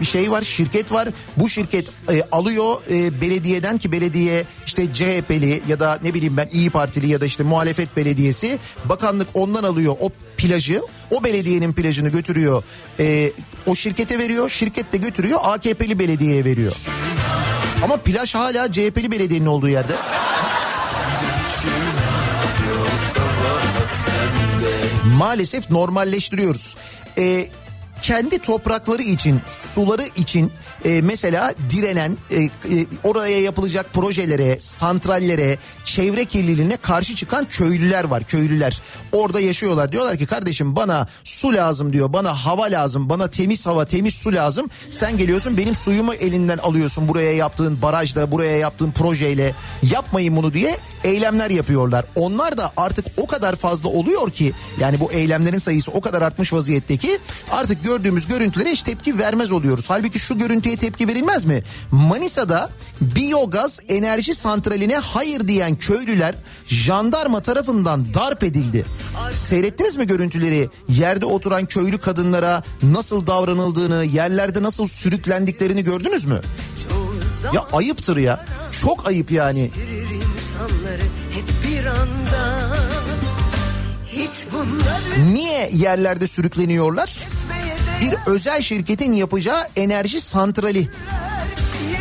bir 0.00 0.06
şey 0.06 0.30
var, 0.30 0.42
şirket 0.42 0.92
var. 0.92 1.08
Bu 1.36 1.48
şirket 1.48 1.90
e, 2.10 2.22
alıyor 2.32 2.76
e, 2.90 3.20
belediyeden 3.20 3.78
ki 3.78 3.92
belediye 3.92 4.44
işte 4.66 4.92
CHP'li 4.92 5.62
ya 5.68 5.80
da 5.80 5.98
ne 6.02 6.14
bileyim 6.14 6.36
ben 6.36 6.48
İyi 6.52 6.70
Partili 6.70 7.06
ya 7.08 7.20
da 7.20 7.26
işte 7.26 7.42
muhalefet 7.42 7.96
belediyesi 7.96 8.58
bakanlık 8.84 9.28
ondan 9.34 9.62
alıyor 9.64 9.94
o 10.00 10.10
plajı 10.38 10.82
o 11.10 11.24
belediyenin 11.24 11.72
plajını 11.72 12.08
götürüyor 12.08 12.62
e, 13.00 13.32
o 13.66 13.74
şirkete 13.74 14.18
veriyor 14.18 14.50
şirket 14.50 14.92
de 14.92 14.96
götürüyor 14.96 15.38
AKP'li 15.42 15.98
belediyeye 15.98 16.44
veriyor. 16.44 16.76
Ama 17.82 17.96
plaj 17.96 18.34
hala 18.34 18.72
CHP'li 18.72 19.10
belediyenin 19.10 19.46
olduğu 19.46 19.68
yerde. 19.68 19.92
Maalesef 25.16 25.70
normalleştiriyoruz. 25.70 26.76
E, 27.18 27.48
kendi 28.02 28.38
toprakları 28.38 29.02
için, 29.02 29.40
suları 29.46 30.04
için 30.16 30.52
e, 30.84 31.00
mesela 31.02 31.54
direnen 31.70 32.16
e, 32.30 32.42
e, 32.42 32.48
oraya 33.04 33.40
yapılacak 33.40 33.92
projelere, 33.92 34.60
santrallere, 34.60 35.58
çevre 35.84 36.24
kirliliğine 36.24 36.76
karşı 36.76 37.14
çıkan 37.14 37.44
köylüler 37.44 38.04
var. 38.04 38.24
Köylüler 38.24 38.82
orada 39.12 39.40
yaşıyorlar. 39.40 39.92
Diyorlar 39.92 40.18
ki 40.18 40.26
kardeşim 40.26 40.76
bana 40.76 41.08
su 41.24 41.54
lazım 41.54 41.92
diyor. 41.92 42.12
Bana 42.12 42.34
hava 42.34 42.62
lazım. 42.62 43.08
Bana 43.08 43.30
temiz 43.30 43.66
hava, 43.66 43.84
temiz 43.84 44.14
su 44.14 44.32
lazım. 44.32 44.70
Sen 44.90 45.18
geliyorsun 45.18 45.56
benim 45.56 45.74
suyumu 45.74 46.14
elinden 46.14 46.58
alıyorsun 46.58 47.08
buraya 47.08 47.32
yaptığın 47.32 47.82
barajla, 47.82 48.30
buraya 48.32 48.56
yaptığın 48.56 48.90
projeyle. 48.90 49.54
Yapmayın 49.82 50.36
bunu 50.36 50.52
diye 50.54 50.76
eylemler 51.04 51.50
yapıyorlar. 51.50 52.04
Onlar 52.14 52.58
da 52.58 52.72
artık 52.76 53.06
o 53.16 53.26
kadar 53.26 53.56
fazla 53.56 53.88
oluyor 53.88 54.30
ki 54.30 54.52
yani 54.80 55.00
bu 55.00 55.12
eylemlerin 55.12 55.58
sayısı 55.58 55.90
o 55.90 56.00
kadar 56.00 56.22
artmış 56.22 56.52
vaziyette 56.52 56.96
ki 56.96 57.18
artık 57.52 57.84
gördüğümüz 57.86 58.26
görüntülere 58.28 58.70
hiç 58.70 58.82
tepki 58.82 59.18
vermez 59.18 59.52
oluyoruz. 59.52 59.84
Halbuki 59.88 60.18
şu 60.18 60.38
görüntüye 60.38 60.76
tepki 60.76 61.08
verilmez 61.08 61.44
mi? 61.44 61.62
Manisa'da 61.90 62.70
biyogaz 63.00 63.80
enerji 63.88 64.34
santraline 64.34 64.96
hayır 64.96 65.48
diyen 65.48 65.76
köylüler 65.76 66.34
jandarma 66.68 67.42
tarafından 67.42 68.14
darp 68.14 68.44
edildi. 68.44 68.84
Seyrettiniz 69.32 69.96
mi 69.96 70.06
görüntüleri? 70.06 70.70
Yerde 70.88 71.26
oturan 71.26 71.66
köylü 71.66 71.98
kadınlara 71.98 72.62
nasıl 72.82 73.26
davranıldığını, 73.26 74.04
yerlerde 74.04 74.62
nasıl 74.62 74.86
sürüklendiklerini 74.86 75.84
gördünüz 75.84 76.24
mü? 76.24 76.40
Ya 77.52 77.66
ayıptır 77.72 78.16
ya. 78.16 78.44
Çok 78.82 79.06
ayıp 79.06 79.30
yani. 79.30 79.70
Niye 85.32 85.70
yerlerde 85.72 86.26
sürükleniyorlar? 86.26 87.26
etmeye 87.46 87.55
Bir 88.00 88.32
özel 88.32 88.62
şirketin 88.62 89.12
yapacağı 89.12 89.68
enerji 89.76 90.20
santrali. 90.20 90.88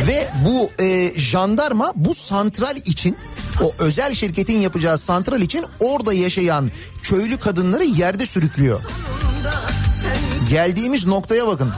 Ve 0.08 0.28
bu 0.46 0.84
e, 0.84 1.12
jandarma 1.20 1.94
bu 1.96 2.16
santral 2.16 2.76
için 2.78 3.18
o 3.62 3.74
özel 3.80 4.14
şirketin 4.14 4.60
yapacağı 4.60 4.98
santral 4.98 5.42
için 5.42 5.66
orada 5.80 6.14
yaşayan 6.14 6.72
köylü 7.04 7.38
kadınları 7.38 7.84
yerde 7.84 8.26
sürüklüyor. 8.26 8.82
Geldiğimiz 10.50 11.06
noktaya 11.06 11.48
bakın. 11.48 11.72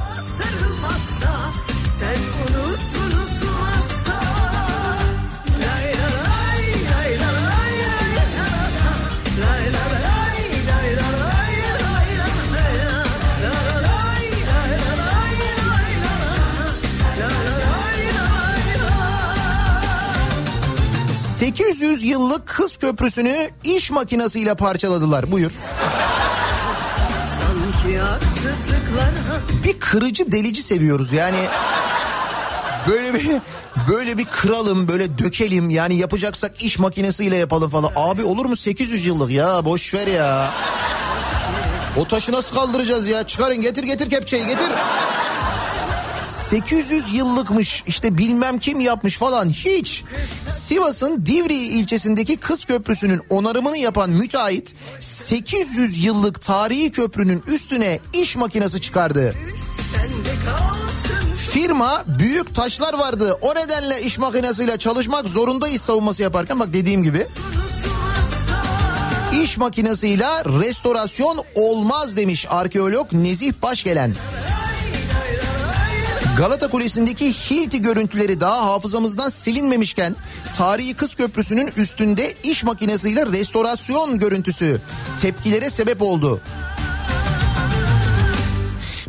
800 21.39 22.03
yıllık 22.03 22.47
kız 22.47 22.77
köprüsünü 22.77 23.49
iş 23.63 23.91
makinesiyle 23.91 24.55
parçaladılar. 24.55 25.31
Buyur. 25.31 25.51
bir 29.63 29.79
kırıcı 29.79 30.31
delici 30.31 30.63
seviyoruz. 30.63 31.13
Yani 31.13 31.37
böyle 32.87 33.13
bir 33.13 33.29
böyle 33.89 34.17
bir 34.17 34.25
kıralım 34.25 34.87
böyle 34.87 35.17
dökelim. 35.17 35.69
Yani 35.69 35.95
yapacaksak 35.97 36.63
iş 36.63 36.79
makinesiyle 36.79 37.35
yapalım 37.35 37.69
falan. 37.69 37.91
Abi 37.95 38.23
olur 38.23 38.45
mu 38.45 38.55
800 38.55 39.05
yıllık 39.05 39.31
ya? 39.31 39.65
Boş 39.65 39.93
ver 39.93 40.07
ya. 40.07 40.51
O 41.97 42.07
taşı 42.07 42.31
nasıl 42.31 42.55
kaldıracağız 42.55 43.07
ya? 43.07 43.23
Çıkarın 43.23 43.61
getir 43.61 43.83
getir 43.83 44.09
kepçeyi 44.09 44.47
getir 44.47 44.69
800 46.49 47.13
yıllıkmış 47.13 47.83
işte 47.87 48.17
bilmem 48.17 48.59
kim 48.59 48.79
yapmış 48.79 49.17
falan 49.17 49.49
hiç. 49.49 50.03
Sivas'ın 50.47 51.25
Divriği 51.25 51.69
ilçesindeki 51.69 52.37
Kız 52.37 52.65
Köprüsü'nün 52.65 53.21
onarımını 53.29 53.77
yapan 53.77 54.09
müteahhit 54.09 54.75
800 54.99 56.03
yıllık 56.05 56.41
tarihi 56.41 56.91
köprünün 56.91 57.43
üstüne 57.47 57.99
iş 58.13 58.35
makinesi 58.35 58.81
çıkardı. 58.81 59.33
Firma 61.51 62.03
büyük 62.19 62.55
taşlar 62.55 62.93
vardı 62.93 63.37
o 63.41 63.55
nedenle 63.55 64.01
iş 64.01 64.17
makinesiyle 64.17 64.77
çalışmak 64.77 65.27
zorundayız 65.27 65.81
savunması 65.81 66.21
yaparken 66.21 66.59
bak 66.59 66.73
dediğim 66.73 67.03
gibi 67.03 67.27
iş 69.43 69.57
makinesiyle 69.57 70.43
restorasyon 70.45 71.39
olmaz 71.55 72.17
demiş 72.17 72.45
arkeolog 72.49 73.13
Nezih 73.13 73.53
Başgelen. 73.61 74.13
Galata 76.37 76.67
Kulesi'ndeki 76.67 77.33
Hilti 77.33 77.81
görüntüleri 77.81 78.39
daha 78.39 78.65
hafızamızdan 78.65 79.29
silinmemişken 79.29 80.15
tarihi 80.55 80.93
Kız 80.93 81.15
Köprüsü'nün 81.15 81.69
üstünde 81.77 82.33
iş 82.43 82.63
makinesiyle 82.63 83.25
restorasyon 83.25 84.19
görüntüsü 84.19 84.81
tepkilere 85.21 85.69
sebep 85.69 86.01
oldu. 86.01 86.41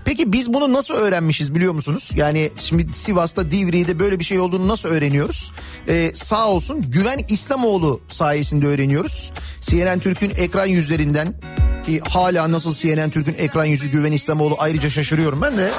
Peki 0.05 0.33
biz 0.33 0.53
bunu 0.53 0.73
nasıl 0.73 0.95
öğrenmişiz 0.95 1.55
biliyor 1.55 1.73
musunuz? 1.73 2.13
Yani 2.15 2.51
şimdi 2.59 2.93
Sivas'ta 2.93 3.51
Divriği'de 3.51 3.99
böyle 3.99 4.19
bir 4.19 4.25
şey 4.25 4.41
olduğunu 4.41 4.69
nasıl 4.69 4.89
öğreniyoruz? 4.89 5.53
Ee, 5.89 6.13
sağ 6.15 6.49
olsun 6.49 6.91
Güven 6.91 7.21
İslamoğlu 7.29 8.01
sayesinde 8.09 8.67
öğreniyoruz. 8.67 9.33
CNN 9.61 9.99
Türk'ün 9.99 10.31
ekran 10.31 10.67
yüzlerinden 10.67 11.35
ki 11.87 12.01
hala 12.09 12.53
nasıl 12.53 12.75
CNN 12.75 13.11
Türk'ün 13.11 13.35
ekran 13.39 13.65
yüzü 13.65 13.91
Güven 13.91 14.13
İslamoğlu 14.13 14.57
ayrıca 14.59 14.91
şaşırıyorum 14.91 15.43
ben 15.43 15.59
de. 15.59 15.71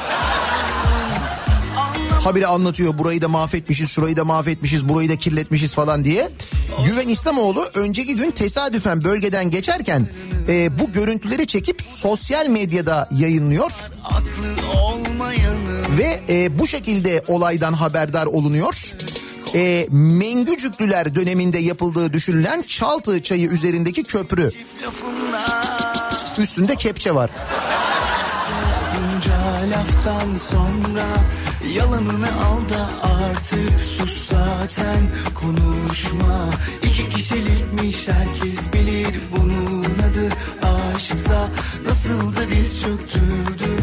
Habire 2.30 2.48
anlatıyor 2.48 2.98
burayı 2.98 3.22
da 3.22 3.28
mahvetmişiz, 3.28 3.90
şurayı 3.90 4.18
da 4.18 4.26
mahvetmişiz, 4.26 4.90
burayı 4.90 5.10
da 5.10 5.16
kirletmişiz 5.16 5.76
falan 5.76 6.04
diye. 6.04 6.30
Güven 6.86 7.08
İslamoğlu 7.08 7.70
önceki 7.74 8.16
gün 8.16 8.32
tesadüfen 8.32 9.04
bölgeden 9.04 9.52
geçerken 9.52 10.08
e, 10.48 10.80
bu 10.80 10.92
görüntüleri 10.92 11.48
çekip 11.48 11.82
sosyal 11.82 12.48
medyada 12.48 13.10
yayınlıyor. 13.12 13.72
Ve 15.98 16.24
e, 16.30 16.60
bu 16.60 16.68
şekilde 16.68 17.24
olaydan 17.28 17.74
haberdar 17.74 18.26
olunuyor. 18.26 18.94
E, 19.56 19.88
Mengücüklüler 19.92 21.16
döneminde 21.16 21.58
yapıldığı 21.58 22.14
düşünülen 22.14 22.62
Çaltı 22.62 23.24
çayı 23.24 23.48
üzerindeki 23.48 24.04
köprü. 24.04 24.52
Üstünde 26.38 26.76
kepçe 26.76 27.16
var. 27.16 27.30
Bunca 29.20 29.78
laftan 29.78 30.36
sonra 30.36 31.06
Yalanını 31.76 32.28
al 32.28 32.70
da 32.70 32.90
artık 33.08 33.80
sus 33.80 34.30
zaten. 34.30 34.98
Konuşma. 35.36 36.50
İki 36.84 37.10
kişilikmiş 37.10 38.08
herkes 38.08 38.74
bilir 38.74 39.20
bunun 39.38 39.84
adı 39.84 40.30
aşksa. 40.96 41.48
Nasıl 41.88 42.36
da 42.36 42.50
diz 42.50 42.82
adına 42.82 43.79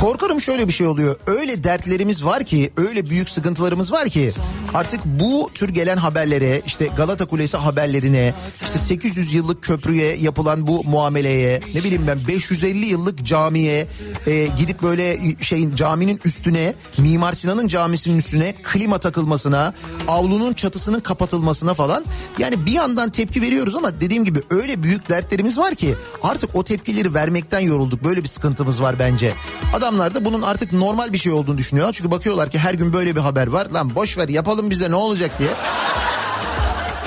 Korkarım 0.00 0.40
şöyle 0.40 0.68
bir 0.68 0.72
şey 0.72 0.86
oluyor. 0.86 1.16
Öyle 1.26 1.64
dertlerimiz 1.64 2.24
var 2.24 2.44
ki, 2.44 2.72
öyle 2.76 3.10
büyük 3.10 3.28
sıkıntılarımız 3.28 3.92
var 3.92 4.08
ki 4.08 4.30
artık 4.74 5.00
bu 5.04 5.50
tür 5.54 5.68
gelen 5.68 5.96
haberlere, 5.96 6.62
işte 6.66 6.88
Galata 6.96 7.26
Kulesi 7.26 7.56
haberlerine, 7.56 8.34
işte 8.62 8.78
800 8.78 9.34
yıllık 9.34 9.62
köprüye 9.62 10.16
yapılan 10.16 10.66
bu 10.66 10.84
muameleye, 10.84 11.60
ne 11.74 11.84
bileyim 11.84 12.06
ben 12.06 12.18
550 12.28 12.86
yıllık 12.86 13.24
camiye 13.24 13.86
e, 14.26 14.48
gidip 14.58 14.82
böyle 14.82 15.18
şeyin 15.40 15.74
caminin 15.74 16.20
üstüne, 16.24 16.74
Mimar 16.98 17.32
Sinan'ın 17.32 17.68
camisinin 17.68 18.18
üstüne 18.18 18.54
klima 18.62 18.98
takılmasına, 18.98 19.74
avlunun 20.08 20.52
çatısının 20.52 21.00
kapatılmasına 21.00 21.74
falan. 21.74 22.04
Yani 22.38 22.66
bir 22.66 22.72
yandan 22.72 23.10
tepki 23.10 23.42
veriyoruz 23.42 23.76
ama 23.76 24.00
dediğim 24.00 24.24
gibi 24.24 24.40
öyle 24.50 24.82
büyük 24.82 25.08
dertlerimiz 25.08 25.58
var 25.58 25.74
ki 25.74 25.94
artık 26.22 26.50
o 26.54 26.64
tepkileri 26.64 27.14
vermekten 27.14 27.58
yorulduk. 27.72 28.04
Böyle 28.04 28.22
bir 28.22 28.28
sıkıntımız 28.28 28.82
var 28.82 28.98
bence. 28.98 29.32
Adamlar 29.74 30.14
da 30.14 30.24
bunun 30.24 30.42
artık 30.42 30.72
normal 30.72 31.12
bir 31.12 31.18
şey 31.18 31.32
olduğunu 31.32 31.58
düşünüyorlar. 31.58 31.92
Çünkü 31.92 32.10
bakıyorlar 32.10 32.50
ki 32.50 32.58
her 32.58 32.74
gün 32.74 32.92
böyle 32.92 33.16
bir 33.16 33.20
haber 33.20 33.46
var. 33.46 33.66
Lan 33.70 33.94
boş 33.94 34.18
ver 34.18 34.28
yapalım 34.28 34.70
bize 34.70 34.90
ne 34.90 34.94
olacak 34.94 35.30
diye. 35.38 35.50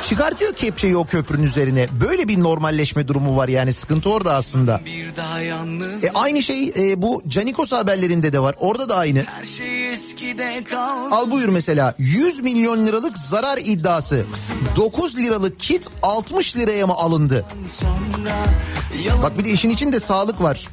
Çıkartıyor 0.09 0.53
kepçeyi 0.53 0.97
o 0.97 1.05
köprünün 1.05 1.43
üzerine. 1.43 1.87
Böyle 2.01 2.27
bir 2.27 2.43
normalleşme 2.43 3.07
durumu 3.07 3.37
var 3.37 3.47
yani 3.47 3.73
sıkıntı 3.73 4.09
orada 4.09 4.35
aslında. 4.35 4.81
E 6.03 6.11
aynı 6.13 6.43
şey 6.43 6.73
e, 6.77 7.01
bu 7.01 7.23
Canikos 7.27 7.71
haberlerinde 7.71 8.33
de 8.33 8.39
var. 8.39 8.55
Orada 8.59 8.89
da 8.89 8.95
aynı. 8.95 9.19
her 9.19 9.43
şey 9.43 9.65
kaldı 9.67 9.84
Al 11.11 11.31
buyur 11.31 11.49
mesela 11.49 11.95
100 11.97 12.39
milyon 12.39 12.85
liralık 12.87 13.17
zarar 13.17 13.57
iddiası. 13.57 14.25
9 14.75 15.17
liralık 15.17 15.59
kit 15.59 15.87
60 16.01 16.57
liraya 16.57 16.87
mı 16.87 16.93
alındı? 16.93 17.45
Bak 19.23 19.37
bir 19.37 19.45
de 19.45 19.51
işin 19.51 19.69
içinde 19.69 19.99
sağlık 19.99 20.41
var. 20.41 20.67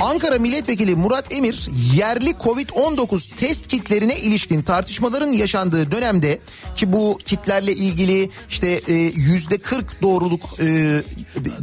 Ankara 0.00 0.38
Milletvekili 0.38 0.96
Murat 0.96 1.32
Emir 1.32 1.68
yerli 1.94 2.30
Covid-19 2.30 3.34
test 3.36 3.68
kitlerine 3.68 4.16
ilişkin 4.16 4.62
tartışmaların 4.62 5.32
yaşandığı 5.32 5.90
dönemde 5.90 6.38
ki 6.76 6.92
bu 6.92 7.18
kitlerle 7.26 7.72
ilgili 7.72 8.30
işte 8.50 8.80
e, 8.88 8.94
yüzde 8.94 9.58
40 9.58 10.02
doğruluk 10.02 10.42
e, 10.60 11.00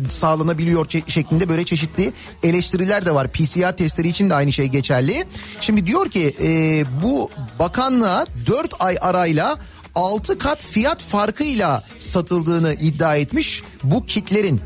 sağlanabiliyor 0.09 0.87
şeklinde 1.07 1.49
böyle 1.49 1.65
çeşitli 1.65 2.13
eleştiriler 2.43 3.05
de 3.05 3.13
var. 3.13 3.27
PCR 3.27 3.71
testleri 3.77 4.07
için 4.07 4.29
de 4.29 4.33
aynı 4.33 4.51
şey 4.51 4.67
geçerli. 4.67 5.25
Şimdi 5.61 5.85
diyor 5.85 6.09
ki 6.09 6.35
e, 6.41 6.83
bu 7.03 7.29
bakanlığa 7.59 8.25
4 8.47 8.73
ay 8.79 8.97
arayla 9.01 9.57
6 9.95 10.37
kat 10.37 10.65
fiyat 10.65 11.01
farkıyla 11.01 11.83
satıldığını 11.99 12.73
iddia 12.73 13.15
etmiş 13.15 13.63
bu 13.83 14.05
kitlerin. 14.05 14.61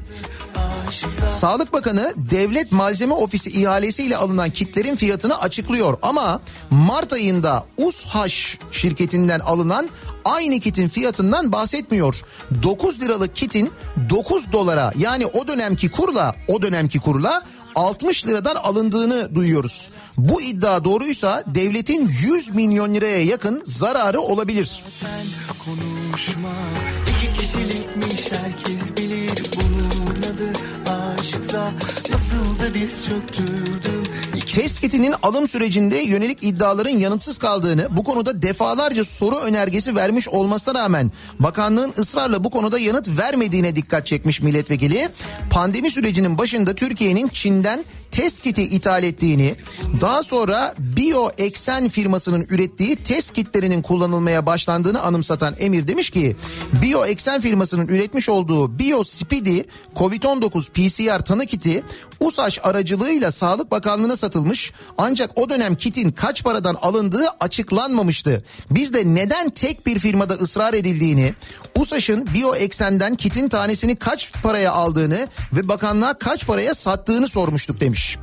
Sağlık 1.39 1.73
Bakanı 1.73 2.13
Devlet 2.17 2.71
Malzeme 2.71 3.13
Ofisi 3.13 3.49
ihalesiyle 3.49 4.17
alınan 4.17 4.49
kitlerin 4.49 4.95
fiyatını 4.95 5.39
açıklıyor 5.39 5.97
ama 6.01 6.41
Mart 6.69 7.13
ayında 7.13 7.65
USHAŞ 7.77 8.57
şirketinden 8.71 9.39
alınan 9.39 9.89
aynı 10.25 10.59
kitin 10.59 10.89
fiyatından 10.89 11.51
bahsetmiyor. 11.51 12.21
9 12.63 13.01
liralık 13.01 13.35
kitin 13.35 13.71
9 14.09 14.51
dolara 14.51 14.93
yani 14.97 15.25
o 15.25 15.47
dönemki 15.47 15.91
kurla 15.91 16.35
o 16.47 16.61
dönemki 16.61 16.99
kurla 16.99 17.41
60 17.77 18.27
liradan 18.27 18.55
alındığını 18.55 19.35
duyuyoruz. 19.35 19.89
Bu 20.17 20.41
iddia 20.41 20.83
doğruysa 20.83 21.43
devletin 21.47 22.07
100 22.07 22.55
milyon 22.55 22.93
liraya 22.93 23.23
yakın 23.23 23.61
zararı 23.65 24.21
olabilir. 24.21 24.83
konuşma 25.65 26.49
İki 27.17 27.39
kişilikmiş 27.39 28.31
herkes 28.31 28.97
bilir 28.97 29.43
bunun 29.55 30.21
adı 30.21 30.51
aşksa 30.91 31.71
Nasıl 32.11 32.59
da 32.59 32.73
diz 32.73 33.05
çöktürdüm 33.05 34.03
Test 34.57 34.81
kitinin 34.81 35.13
alım 35.23 35.47
sürecinde 35.47 35.97
yönelik 35.97 36.43
iddiaların 36.43 36.89
yanıtsız 36.89 37.37
kaldığını, 37.37 37.87
bu 37.91 38.03
konuda 38.03 38.41
defalarca 38.41 39.03
soru 39.03 39.35
önergesi 39.35 39.95
vermiş 39.95 40.27
olmasına 40.27 40.79
rağmen 40.79 41.11
bakanlığın 41.39 41.93
ısrarla 41.99 42.43
bu 42.43 42.49
konuda 42.49 42.79
yanıt 42.79 43.07
vermediğine 43.07 43.75
dikkat 43.75 44.05
çekmiş 44.05 44.41
milletvekili. 44.41 45.09
Pandemi 45.49 45.91
sürecinin 45.91 46.37
başında 46.37 46.75
Türkiye'nin 46.75 47.27
Çin'den 47.27 47.85
test 48.11 48.43
kiti 48.43 48.63
ithal 48.63 49.03
ettiğini, 49.03 49.55
daha 50.01 50.23
sonra 50.23 50.75
BioExen 50.79 51.89
firmasının 51.89 52.45
ürettiği 52.49 52.95
test 52.95 53.33
kitlerinin 53.33 53.81
kullanılmaya 53.81 54.45
başlandığını 54.45 55.01
anımsatan 55.01 55.55
Emir 55.59 55.87
demiş 55.87 56.09
ki 56.09 56.35
BioExen 56.81 57.41
firmasının 57.41 57.87
üretmiş 57.87 58.29
olduğu 58.29 58.79
BioSpeedy 58.79 59.59
COVID-19 59.95 60.69
PCR 60.69 61.25
tanı 61.25 61.45
kiti 61.45 61.83
USAŞ 62.19 62.59
aracılığıyla 62.63 63.31
Sağlık 63.31 63.71
Bakanlığı'na 63.71 64.17
satılmış 64.17 64.73
ancak 64.97 65.31
o 65.35 65.49
dönem 65.49 65.75
kitin 65.75 66.11
kaç 66.11 66.43
paradan 66.43 66.75
alındığı 66.81 67.25
açıklanmamıştı. 67.39 68.43
Biz 68.71 68.93
de 68.93 69.03
neden 69.05 69.49
tek 69.49 69.85
bir 69.85 69.99
firmada 69.99 70.33
ısrar 70.33 70.73
edildiğini, 70.73 71.33
USAŞ'ın 71.75 72.27
BioExen'den 72.33 73.15
kitin 73.15 73.49
tanesini 73.49 73.95
kaç 73.95 74.31
paraya 74.43 74.71
aldığını 74.71 75.27
ve 75.53 75.67
bakanlığa 75.67 76.13
kaç 76.13 76.47
paraya 76.47 76.73
sattığını 76.73 77.27
sormuştuk 77.29 77.79
demiş. 77.79 78.17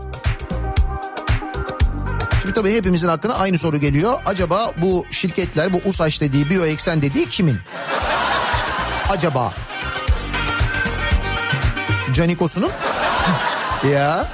Şimdi 2.42 2.54
tabii 2.54 2.74
hepimizin 2.74 3.08
hakkında 3.08 3.38
aynı 3.38 3.58
soru 3.58 3.80
geliyor. 3.80 4.22
Acaba 4.26 4.72
bu 4.82 5.04
şirketler 5.10 5.72
bu 5.72 5.80
USAŞ 5.88 6.20
dediği 6.20 6.50
BioExen 6.50 7.02
dediği 7.02 7.28
kimin? 7.28 7.56
Acaba? 9.08 9.54
Canikos'unun? 12.12 12.70
Ya. 13.92 14.26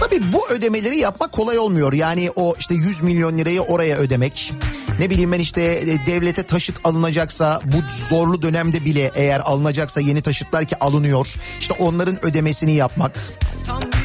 Tabii 0.00 0.32
bu 0.32 0.48
ödemeleri 0.48 0.98
yapmak 0.98 1.32
kolay 1.32 1.58
olmuyor. 1.58 1.92
Yani 1.92 2.30
o 2.36 2.54
işte 2.58 2.74
100 2.74 3.02
milyon 3.02 3.38
lirayı 3.38 3.60
oraya 3.60 3.96
ödemek. 3.96 4.52
Ne 4.98 5.10
bileyim 5.10 5.32
ben 5.32 5.38
işte 5.38 5.62
e, 5.62 6.06
devlete 6.06 6.42
taşıt 6.42 6.80
alınacaksa 6.84 7.60
bu 7.64 7.76
zorlu 8.08 8.42
dönemde 8.42 8.84
bile 8.84 9.10
eğer 9.14 9.40
alınacaksa 9.40 10.00
yeni 10.00 10.22
taşıtlar 10.22 10.64
ki 10.64 10.78
alınıyor. 10.78 11.34
İşte 11.60 11.74
onların 11.78 12.24
ödemesini 12.24 12.74
yapmak. 12.74 13.18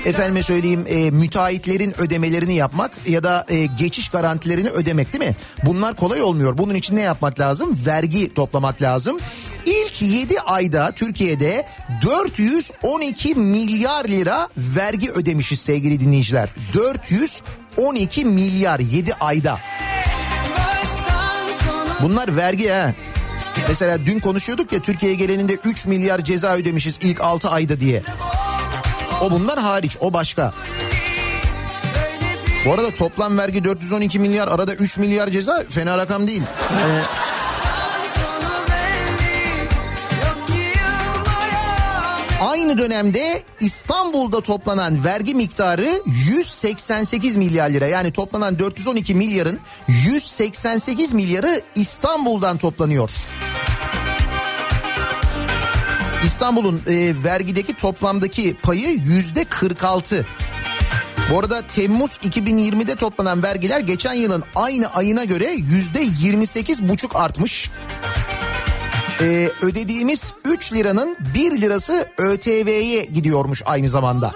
Efendime 0.05 0.43
söyleyeyim 0.43 0.85
e, 0.87 1.11
müteahhitlerin 1.11 2.01
ödemelerini 2.01 2.55
yapmak 2.55 2.91
ya 3.07 3.23
da 3.23 3.45
e, 3.49 3.65
geçiş 3.65 4.09
garantilerini 4.09 4.69
ödemek 4.69 5.13
değil 5.13 5.29
mi? 5.29 5.35
Bunlar 5.65 5.95
kolay 5.95 6.21
olmuyor. 6.21 6.57
Bunun 6.57 6.75
için 6.75 6.95
ne 6.95 7.01
yapmak 7.01 7.39
lazım? 7.39 7.79
Vergi 7.85 8.33
toplamak 8.33 8.81
lazım. 8.81 9.17
İlk 9.65 10.01
7 10.01 10.39
ayda 10.39 10.91
Türkiye'de 10.91 11.65
412 12.01 13.35
milyar 13.35 14.05
lira 14.05 14.49
vergi 14.57 15.11
ödemişiz 15.11 15.59
sevgili 15.59 15.99
dinleyiciler. 15.99 16.49
412 16.73 18.25
milyar 18.25 18.79
7 18.79 19.13
ayda. 19.13 19.59
Bunlar 22.03 22.35
vergi 22.35 22.69
ha. 22.69 22.93
Mesela 23.67 24.05
dün 24.05 24.19
konuşuyorduk 24.19 24.71
ya 24.71 24.79
Türkiye'ye 24.79 25.17
geleninde 25.17 25.53
3 25.53 25.85
milyar 25.85 26.23
ceza 26.23 26.55
ödemişiz 26.55 26.99
ilk 27.01 27.21
6 27.21 27.49
ayda 27.49 27.79
diye. 27.79 28.03
O 29.21 29.31
bunlar 29.31 29.59
hariç 29.59 29.97
o 29.99 30.13
başka. 30.13 30.53
Bu 32.65 32.73
arada 32.73 32.91
toplam 32.93 33.37
vergi 33.37 33.63
412 33.63 34.19
milyar 34.19 34.47
arada 34.47 34.73
3 34.73 34.97
milyar 34.97 35.27
ceza 35.27 35.63
fena 35.69 35.97
rakam 35.97 36.27
değil. 36.27 36.41
Ee, 36.71 37.01
Aynı 42.43 42.77
dönemde 42.77 43.43
İstanbul'da 43.59 44.41
toplanan 44.41 45.03
vergi 45.03 45.35
miktarı 45.35 46.01
188 46.05 47.35
milyar 47.35 47.69
lira. 47.69 47.87
Yani 47.87 48.11
toplanan 48.11 48.59
412 48.59 49.15
milyarın 49.15 49.59
188 49.87 51.13
milyarı 51.13 51.61
İstanbul'dan 51.75 52.57
toplanıyor. 52.57 53.11
İstanbul'un 56.25 56.81
e, 56.87 57.23
vergideki 57.23 57.73
toplamdaki 57.73 58.55
payı 58.63 58.89
yüzde 58.89 59.43
46. 59.43 60.27
Bu 61.31 61.39
arada 61.39 61.67
Temmuz 61.67 62.11
2020'de 62.11 62.95
toplanan 62.95 63.43
vergiler 63.43 63.79
geçen 63.79 64.13
yılın 64.13 64.43
aynı 64.55 64.87
ayına 64.87 65.23
göre 65.23 65.51
yüzde 65.51 66.01
28 66.19 66.89
buçuk 66.89 67.15
artmış. 67.15 67.69
Ee, 69.21 69.49
ödediğimiz 69.61 70.33
3 70.45 70.73
liranın 70.73 71.17
1 71.35 71.61
lirası 71.61 72.09
ÖTV'ye 72.17 73.05
gidiyormuş 73.05 73.61
aynı 73.65 73.89
zamanda. 73.89 74.33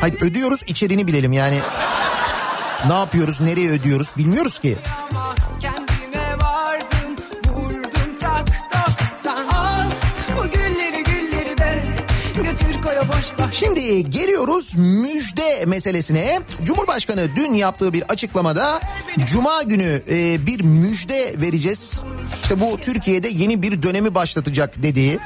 Hayır 0.00 0.22
ödüyoruz 0.22 0.62
içeriğini 0.66 1.06
bilelim 1.06 1.32
yani. 1.32 1.58
Ne 2.86 2.94
yapıyoruz 2.94 3.40
nereye 3.40 3.70
ödüyoruz 3.70 4.10
bilmiyoruz 4.16 4.58
ki. 4.58 4.78
Şimdi 13.52 14.10
geliyoruz 14.10 14.76
müjde 14.76 15.64
meselesine. 15.66 16.40
Cumhurbaşkanı 16.64 17.28
dün 17.36 17.52
yaptığı 17.52 17.92
bir 17.92 18.02
açıklamada 18.02 18.80
Cuma 19.26 19.62
günü 19.62 20.02
e, 20.10 20.46
bir 20.46 20.60
müjde 20.60 21.34
vereceğiz. 21.40 22.02
İşte 22.42 22.60
bu 22.60 22.76
Türkiye'de 22.76 23.28
yeni 23.28 23.62
bir 23.62 23.82
dönemi 23.82 24.14
başlatacak 24.14 24.82
dediği. 24.82 25.18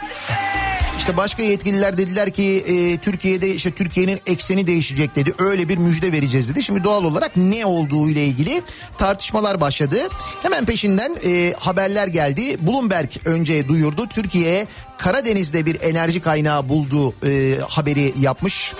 İşte 1.02 1.16
başka 1.16 1.42
yetkililer 1.42 1.98
dediler 1.98 2.30
ki 2.30 2.64
e, 2.66 2.98
Türkiye'de 2.98 3.54
işte 3.54 3.70
Türkiye'nin 3.70 4.20
ekseni 4.26 4.66
değişecek 4.66 5.16
dedi. 5.16 5.32
Öyle 5.38 5.68
bir 5.68 5.78
müjde 5.78 6.12
vereceğiz 6.12 6.48
dedi. 6.48 6.62
Şimdi 6.62 6.84
doğal 6.84 7.04
olarak 7.04 7.36
ne 7.36 7.66
olduğu 7.66 8.10
ile 8.10 8.24
ilgili 8.24 8.62
tartışmalar 8.98 9.60
başladı. 9.60 10.08
Hemen 10.42 10.64
peşinden 10.64 11.16
e, 11.24 11.54
haberler 11.58 12.06
geldi. 12.06 12.56
Bloomberg 12.66 13.10
önce 13.24 13.68
duyurdu. 13.68 14.06
Türkiye 14.08 14.66
Karadeniz'de 14.98 15.66
bir 15.66 15.80
enerji 15.80 16.20
kaynağı 16.20 16.68
bulduğu 16.68 17.26
e, 17.26 17.58
haberi 17.68 18.14
yapmış. 18.20 18.74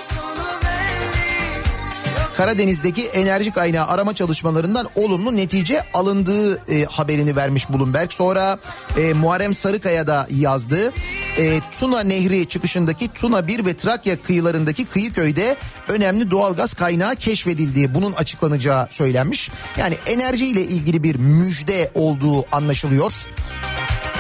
Karadeniz'deki 2.43 3.07
enerji 3.07 3.51
kaynağı 3.51 3.87
arama 3.87 4.15
çalışmalarından 4.15 4.89
olumlu 4.95 5.37
netice 5.37 5.83
alındığı 5.95 6.73
e, 6.73 6.85
haberini 6.85 7.37
vermiş 7.37 7.71
Bloomberg. 7.71 8.11
Sonra 8.11 8.59
e, 8.97 9.13
Muharrem 9.13 9.55
Sarıkaya 9.55 10.07
da 10.07 10.27
yazdı. 10.31 10.93
E, 11.39 11.61
Tuna 11.81 12.01
Nehri 12.01 12.49
çıkışındaki 12.49 13.09
Tuna 13.09 13.47
1 13.47 13.67
ve 13.67 13.77
Trakya 13.77 14.23
kıyılarındaki 14.23 14.85
kıyı 14.85 15.13
köyde 15.13 15.57
önemli 15.89 16.31
doğalgaz 16.31 16.75
kaynağı 16.75 17.17
keşfedildiği 17.17 17.95
bunun 17.95 18.13
açıklanacağı 18.13 18.87
söylenmiş. 18.91 19.51
Yani 19.79 19.97
enerji 20.07 20.47
ile 20.47 20.63
ilgili 20.63 21.03
bir 21.03 21.17
müjde 21.17 21.91
olduğu 21.95 22.57
anlaşılıyor. 22.57 23.13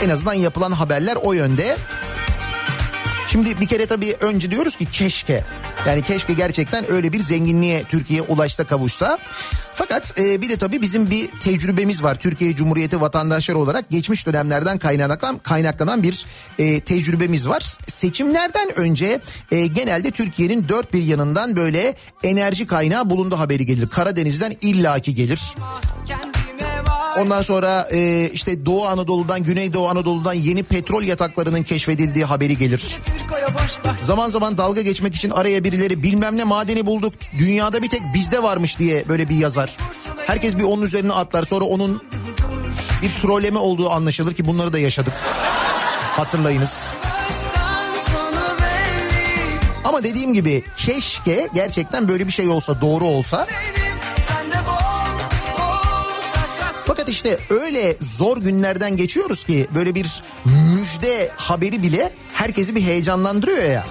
En 0.02 0.08
azından 0.08 0.34
yapılan 0.34 0.72
haberler 0.72 1.16
o 1.22 1.32
yönde. 1.32 1.76
Şimdi 3.26 3.60
bir 3.60 3.66
kere 3.66 3.86
tabii 3.86 4.16
önce 4.20 4.50
diyoruz 4.50 4.76
ki 4.76 4.86
keşke. 4.92 5.44
Yani 5.86 6.02
keşke 6.02 6.32
gerçekten 6.32 6.90
öyle 6.90 7.12
bir 7.12 7.20
zenginliğe 7.20 7.84
Türkiye 7.84 8.22
ulaşsa 8.22 8.64
kavuşsa. 8.64 9.18
Fakat 9.74 10.18
e, 10.18 10.42
bir 10.42 10.48
de 10.48 10.56
tabii 10.56 10.82
bizim 10.82 11.10
bir 11.10 11.28
tecrübemiz 11.40 12.02
var. 12.02 12.14
Türkiye 12.14 12.56
Cumhuriyeti 12.56 13.00
vatandaşları 13.00 13.58
olarak 13.58 13.90
geçmiş 13.90 14.26
dönemlerden 14.26 14.78
kaynaklanan, 14.78 15.38
kaynaklanan 15.38 16.02
bir 16.02 16.26
e, 16.58 16.80
tecrübemiz 16.80 17.48
var. 17.48 17.76
Seçimlerden 17.86 18.78
önce 18.78 19.20
e, 19.50 19.66
genelde 19.66 20.10
Türkiye'nin 20.10 20.68
dört 20.68 20.92
bir 20.92 21.02
yanından 21.02 21.56
böyle 21.56 21.94
enerji 22.22 22.66
kaynağı 22.66 23.10
bulundu 23.10 23.38
haberi 23.38 23.66
gelir. 23.66 23.86
Karadeniz'den 23.86 24.56
illaki 24.60 25.14
gelir. 25.14 25.40
Ondan 27.18 27.42
sonra 27.42 27.88
e, 27.92 28.30
işte 28.32 28.66
Doğu 28.66 28.86
Anadolu'dan, 28.86 29.42
Güneydoğu 29.42 29.88
Anadolu'dan 29.88 30.32
yeni 30.32 30.62
petrol 30.62 31.02
yataklarının 31.02 31.62
keşfedildiği 31.62 32.24
haberi 32.24 32.58
gelir. 32.58 32.96
Zaman 34.02 34.28
zaman 34.28 34.58
dalga 34.58 34.82
geçmek 34.82 35.14
için 35.14 35.30
araya 35.30 35.64
birileri 35.64 36.02
bilmem 36.02 36.36
ne 36.36 36.44
madeni 36.44 36.86
bulduk. 36.86 37.14
Dünyada 37.38 37.82
bir 37.82 37.88
tek 37.88 38.02
bizde 38.14 38.42
varmış 38.42 38.78
diye 38.78 39.08
böyle 39.08 39.28
bir 39.28 39.36
yazar. 39.36 39.76
Herkes 40.26 40.56
bir 40.56 40.62
onun 40.62 40.82
üzerine 40.82 41.12
atlar. 41.12 41.42
Sonra 41.42 41.64
onun 41.64 42.02
bir 43.02 43.10
trolleme 43.10 43.58
olduğu 43.58 43.90
anlaşılır 43.90 44.34
ki 44.34 44.44
bunları 44.44 44.72
da 44.72 44.78
yaşadık. 44.78 45.14
Hatırlayınız. 46.16 46.88
Belli. 47.02 47.12
Ama 49.84 50.04
dediğim 50.04 50.34
gibi 50.34 50.64
keşke 50.76 51.48
gerçekten 51.54 52.08
böyle 52.08 52.26
bir 52.26 52.32
şey 52.32 52.48
olsa 52.48 52.80
doğru 52.80 53.04
olsa. 53.04 53.46
Benim 53.50 53.81
Fakat 57.02 57.14
işte 57.14 57.38
öyle 57.50 57.96
zor 58.00 58.38
günlerden 58.38 58.96
geçiyoruz 58.96 59.44
ki 59.44 59.66
böyle 59.74 59.94
bir 59.94 60.22
müjde 60.44 61.30
haberi 61.36 61.82
bile 61.82 62.12
herkesi 62.34 62.74
bir 62.76 62.82
heyecanlandırıyor 62.82 63.62
ya. 63.62 63.86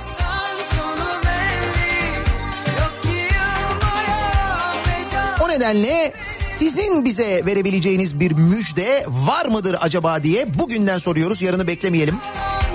O 5.41 5.49
nedenle 5.49 6.13
sizin 6.21 7.05
bize 7.05 7.45
verebileceğiniz 7.45 8.19
bir 8.19 8.31
müjde 8.31 9.05
var 9.07 9.45
mıdır 9.45 9.75
acaba 9.81 10.23
diye 10.23 10.59
bugünden 10.59 10.97
soruyoruz. 10.97 11.41
Yarını 11.41 11.67
beklemeyelim. 11.67 12.17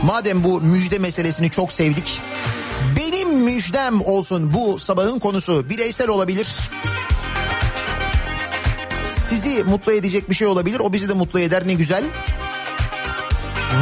Madem 0.03 0.45
bu 0.45 0.61
müjde 0.61 0.99
meselesini 0.99 1.51
çok 1.51 1.73
sevdik. 1.73 2.21
Benim 2.97 3.29
müjdem 3.29 4.01
olsun 4.01 4.55
bu 4.55 4.79
sabahın 4.79 5.19
konusu. 5.19 5.71
Bireysel 5.71 6.09
olabilir. 6.09 6.49
Sizi 9.27 9.65
mutlu 9.65 9.93
edecek 9.93 10.31
bir 10.31 10.35
şey 10.35 10.47
olabilir. 10.47 10.81
O 10.81 10.93
bizi 10.93 11.09
de 11.09 11.13
mutlu 11.13 11.41
eder 11.41 11.67
ne 11.67 11.75
güzel. 11.75 12.05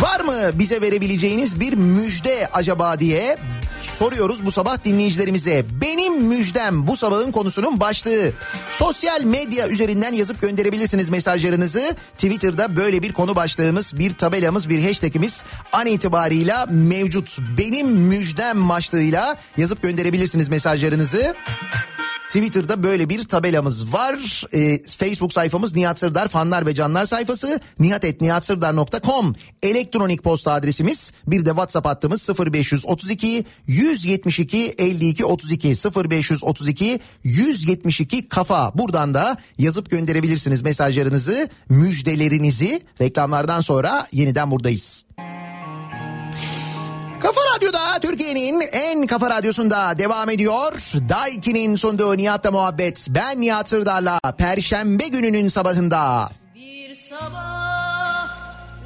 Var 0.02 0.20
mı 0.20 0.58
bize 0.58 0.82
verebileceğiniz 0.82 1.60
bir 1.60 1.72
müjde 1.72 2.48
acaba 2.52 3.00
diye 3.00 3.36
soruyoruz 3.82 4.46
bu 4.46 4.52
sabah 4.52 4.84
dinleyicilerimize. 4.84 5.64
Benim 5.80 6.22
müjdem 6.22 6.86
bu 6.86 6.96
sabahın 6.96 7.32
konusunun 7.32 7.80
başlığı. 7.80 8.30
Sosyal 8.70 9.24
medya 9.24 9.68
üzerinden 9.68 10.12
yazıp 10.12 10.40
gönderebilirsiniz 10.40 11.08
mesajlarınızı. 11.08 11.96
Twitter'da 12.14 12.76
böyle 12.76 13.02
bir 13.02 13.12
konu 13.12 13.36
başlığımız, 13.36 13.98
bir 13.98 14.14
tabelamız, 14.14 14.68
bir 14.68 14.84
hashtagimiz 14.84 15.44
an 15.72 15.86
itibarıyla 15.86 16.66
mevcut. 16.70 17.38
Benim 17.58 17.88
müjdem 17.88 18.68
başlığıyla 18.68 19.36
yazıp 19.56 19.82
gönderebilirsiniz 19.82 20.48
mesajlarınızı. 20.48 21.34
Twitter'da 22.28 22.82
böyle 22.82 23.08
bir 23.08 23.22
tabelamız 23.22 23.92
var. 23.92 24.44
Ee, 24.54 24.78
Facebook 24.98 25.32
sayfamız 25.32 25.76
Nihat 25.76 25.98
Sırdar 25.98 26.28
fanlar 26.28 26.66
ve 26.66 26.74
canlar 26.74 27.06
sayfası 27.06 27.60
nihatetnihatsırdar.com 27.78 29.34
elektronik 29.62 30.22
posta 30.24 30.52
adresimiz 30.52 31.12
bir 31.26 31.46
de 31.46 31.50
WhatsApp 31.50 31.86
hattımız 31.86 32.30
0532 32.38 33.44
172 33.66 34.74
52 34.78 35.24
32 35.24 35.68
0532 35.68 37.00
172 37.24 38.28
kafa. 38.28 38.78
Buradan 38.78 39.14
da 39.14 39.36
yazıp 39.58 39.90
gönderebilirsiniz 39.90 40.62
mesajlarınızı, 40.62 41.48
müjdelerinizi. 41.68 42.82
Reklamlardan 43.00 43.60
sonra 43.60 44.06
yeniden 44.12 44.50
buradayız. 44.50 45.04
Kafa 45.16 45.33
Türkiye'nin 48.44 48.68
en 48.72 49.06
kafa 49.06 49.30
radyosunda 49.30 49.98
devam 49.98 50.30
ediyor. 50.30 50.72
Daiki'nin 51.08 51.76
sunduğu 51.76 52.16
Nihat'la 52.16 52.50
muhabbet. 52.50 53.06
Ben 53.10 53.40
Nihat 53.40 53.68
Sırdar'la 53.68 54.20
Perşembe 54.38 55.08
gününün 55.08 55.48
sabahında. 55.48 56.30
Bir 56.54 56.94
sabah 56.94 58.28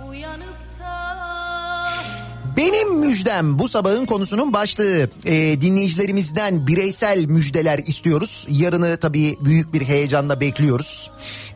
uyanıp 0.08 0.80
da 0.80 1.18
Benim 2.56 2.94
müjdem 2.94 3.58
bu 3.58 3.68
sabahın 3.68 4.06
konusunun 4.06 4.52
başlığı. 4.52 5.10
Ee, 5.24 5.60
dinleyicilerimizden 5.60 6.66
bireysel 6.66 7.24
müjdeler 7.24 7.78
istiyoruz. 7.78 8.46
Yarını 8.50 8.96
tabii 8.96 9.36
büyük 9.40 9.72
bir 9.72 9.82
heyecanla 9.82 10.40
bekliyoruz. 10.40 11.10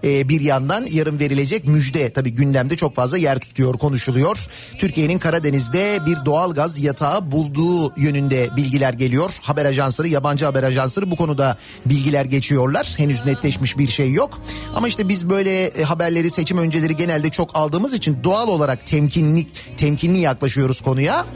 Ee, 0.05 0.29
bir 0.29 0.41
yandan 0.41 0.87
yarın 0.91 1.21
verilecek 1.21 1.67
müjde 1.67 2.11
tabii 2.11 2.31
gündemde 2.31 2.77
çok 2.77 2.95
fazla 2.95 3.19
yer 3.19 3.39
tutuyor, 3.39 3.79
konuşuluyor. 3.79 4.49
Türkiye'nin 4.79 5.19
Karadeniz'de 5.19 5.99
bir 6.07 6.25
doğal 6.25 6.55
gaz 6.55 6.79
yatağı 6.79 7.33
bulduğu 7.33 8.01
yönünde 8.01 8.49
bilgiler 8.57 8.93
geliyor. 8.93 9.31
Haber 9.43 9.65
ajansları, 9.65 10.09
yabancı 10.09 10.45
haber 10.45 10.63
ajansları 10.63 11.11
bu 11.11 11.17
konuda 11.17 11.57
bilgiler 11.87 12.25
geçiyorlar. 12.25 12.95
Henüz 12.99 13.27
netleşmiş 13.27 13.79
bir 13.79 13.89
şey 13.89 14.13
yok. 14.13 14.41
Ama 14.75 14.89
işte 14.89 15.09
biz 15.09 15.31
böyle 15.31 15.67
e, 15.67 15.83
haberleri 15.83 16.31
seçim 16.31 16.59
önceleri 16.59 16.97
genelde 16.97 17.31
çok 17.31 17.57
aldığımız 17.57 17.95
için 17.95 18.19
doğal 18.25 18.49
olarak 18.49 18.87
temkinli 18.87 19.47
temkinli 19.77 20.19
yaklaşıyoruz 20.19 20.81
konuya. 20.81 21.27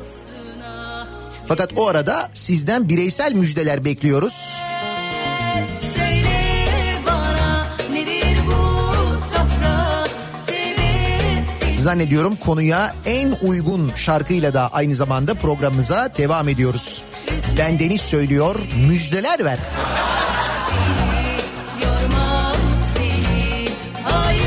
Fakat 1.47 1.73
o 1.77 1.87
arada 1.87 2.31
sizden 2.35 2.89
bireysel 2.89 3.33
müjdeler 3.33 3.85
bekliyoruz. 3.85 4.35
söyle 5.97 6.36
Zannediyorum 11.87 12.37
konuya 12.37 12.95
en 13.05 13.33
uygun 13.43 13.93
şarkıyla 13.95 14.55
da 14.55 14.69
aynı 14.73 14.95
zamanda 14.95 15.35
programımıza 15.35 16.11
devam 16.19 16.49
ediyoruz. 16.49 17.03
Ben 17.59 17.79
Deniz 17.79 18.01
söylüyor, 18.01 18.57
müjdeler 18.89 19.45
ver. 19.45 19.59
yormam 21.83 22.57
seni 22.97 23.69
hayırsızım 24.05 24.46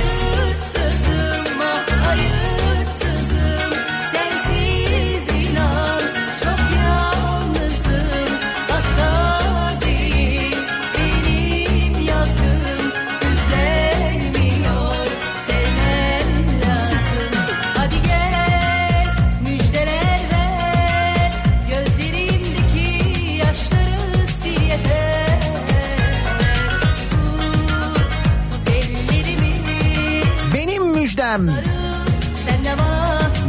Bana 31.30 31.52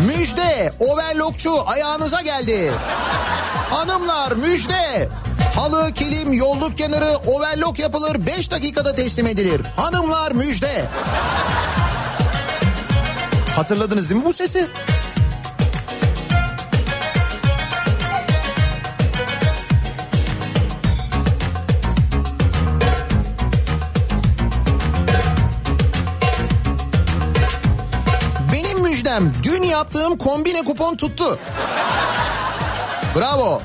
müjde, 0.06 0.72
overlockçu 0.78 1.68
ayağınıza 1.68 2.22
geldi. 2.22 2.72
Hanımlar 3.70 4.32
müjde. 4.32 5.08
Halı, 5.54 5.92
kilim, 5.92 6.32
yolluk 6.32 6.78
kenarı 6.78 7.16
overlock 7.26 7.78
yapılır 7.78 8.26
5 8.26 8.50
dakikada 8.50 8.94
teslim 8.94 9.26
edilir. 9.26 9.60
Hanımlar 9.76 10.32
müjde. 10.32 10.84
Hatırladınız 13.56 14.10
değil 14.10 14.20
mi 14.20 14.26
bu 14.26 14.32
sesi? 14.32 14.68
Müjdem 29.10 29.32
dün 29.42 29.62
yaptığım 29.62 30.18
kombine 30.18 30.64
kupon 30.64 30.96
tuttu. 30.96 31.38
Bravo. 33.16 33.62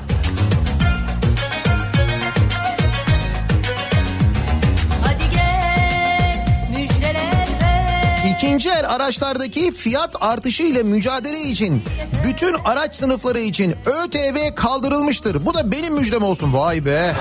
İkinci 8.36 8.70
el 8.70 8.90
araçlardaki 8.90 9.72
fiyat 9.72 10.14
artışı 10.20 10.62
ile 10.62 10.82
mücadele 10.82 11.40
için 11.40 11.84
bütün 12.24 12.54
araç 12.64 12.96
sınıfları 12.96 13.40
için 13.40 13.74
ÖTV 13.86 14.54
kaldırılmıştır. 14.54 15.46
Bu 15.46 15.54
da 15.54 15.72
benim 15.72 15.94
müjdem 15.94 16.22
olsun. 16.22 16.52
Vay 16.54 16.84
be. 16.84 17.14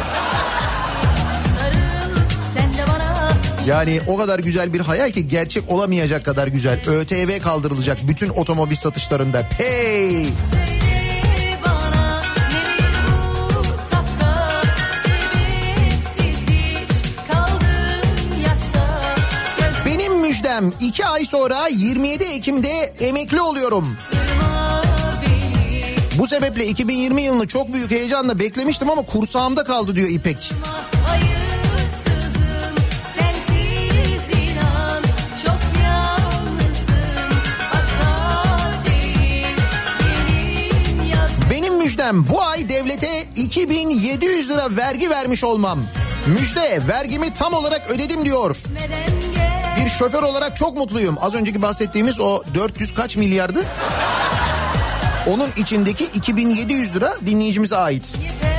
Yani 3.67 4.01
o 4.07 4.17
kadar 4.17 4.39
güzel 4.39 4.73
bir 4.73 4.79
hayal 4.79 5.11
ki 5.11 5.27
gerçek 5.27 5.71
olamayacak 5.71 6.25
kadar 6.25 6.47
güzel. 6.47 6.79
ÖTV 6.87 7.41
kaldırılacak 7.41 7.97
bütün 8.07 8.29
otomobil 8.29 8.75
satışlarında. 8.75 9.43
Hey! 9.57 10.27
Benim 19.85 20.19
müjdem 20.19 20.73
2 20.79 21.05
ay 21.05 21.25
sonra 21.25 21.67
27 21.67 22.23
Ekim'de 22.23 22.93
emekli 22.99 23.41
oluyorum. 23.41 23.97
Bu 26.17 26.27
sebeple 26.27 26.67
2020 26.67 27.21
yılını 27.21 27.47
çok 27.47 27.73
büyük 27.73 27.91
heyecanla 27.91 28.39
beklemiştim 28.39 28.89
ama 28.89 29.01
kursağımda 29.01 29.63
kaldı 29.63 29.95
diyor 29.95 30.09
İpek. 30.09 30.51
hayırsızım 31.05 31.44
Müjdem 42.05 42.29
bu 42.29 42.41
ay 42.41 42.69
devlete 42.69 43.25
2700 43.35 44.49
lira 44.49 44.75
vergi 44.75 45.09
vermiş 45.09 45.43
olmam. 45.43 45.79
Müjde 46.27 46.81
vergimi 46.87 47.33
tam 47.33 47.53
olarak 47.53 47.89
ödedim 47.89 48.25
diyor. 48.25 48.57
Bir 49.77 49.89
şoför 49.89 50.23
olarak 50.23 50.55
çok 50.55 50.77
mutluyum. 50.77 51.17
Az 51.21 51.35
önceki 51.35 51.61
bahsettiğimiz 51.61 52.19
o 52.19 52.43
400 52.53 52.93
kaç 52.93 53.17
milyardı? 53.17 53.65
Onun 55.27 55.49
içindeki 55.57 56.05
2700 56.05 56.95
lira 56.95 57.13
dinleyicimize 57.25 57.77
ait. 57.77 58.17
yeter 58.21 58.54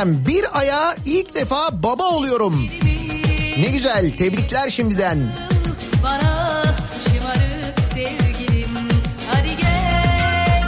Efendim 0.00 0.24
bir 0.28 0.58
aya 0.58 0.96
ilk 1.04 1.34
defa 1.34 1.82
baba 1.82 2.04
oluyorum. 2.04 2.66
Ne 3.58 3.70
güzel 3.70 4.16
tebrikler 4.16 4.68
şimdiden. 4.68 5.18
Bana 6.02 6.64
şımarık 7.04 7.80
sevgilim 7.94 8.70
hadi 9.30 9.56
gel. 9.56 10.62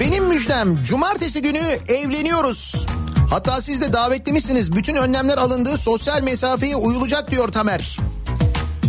Benim 0.00 0.24
müjdem 0.24 0.84
cumartesi 0.84 1.42
günü 1.42 1.78
evleniyoruz. 1.88 2.86
Hatta 3.32 3.60
siz 3.60 3.80
de 3.80 3.92
davetlemişsiniz. 3.92 4.72
Bütün 4.72 4.96
önlemler 4.96 5.38
alındı. 5.38 5.78
Sosyal 5.78 6.22
mesafeye 6.22 6.76
uyulacak 6.76 7.30
diyor 7.30 7.48
Tamer. 7.48 7.98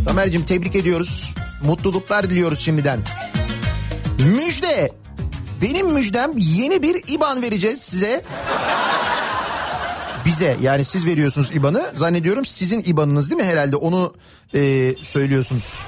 Tamer'cim 0.06 0.46
tebrik 0.46 0.76
ediyoruz. 0.76 1.34
Mutluluklar 1.66 2.30
diliyoruz 2.30 2.60
şimdiden. 2.60 3.00
Müjde. 4.20 4.92
Benim 5.62 5.92
müjdem 5.92 6.32
yeni 6.38 6.84
bir 6.84 7.04
IBAN 7.08 7.42
vereceğiz 7.42 7.82
size. 7.82 8.24
Bize 10.26 10.58
yani 10.62 10.86
siz 10.86 11.06
veriyorsunuz 11.06 11.52
IBAN'ı. 11.56 11.92
Zannediyorum 11.96 12.46
sizin 12.46 12.84
IBAN'ınız 12.86 13.30
değil 13.30 13.42
mi 13.42 13.48
herhalde 13.48 13.76
onu 13.76 14.14
e, 14.54 14.94
söylüyorsunuz. 15.02 15.86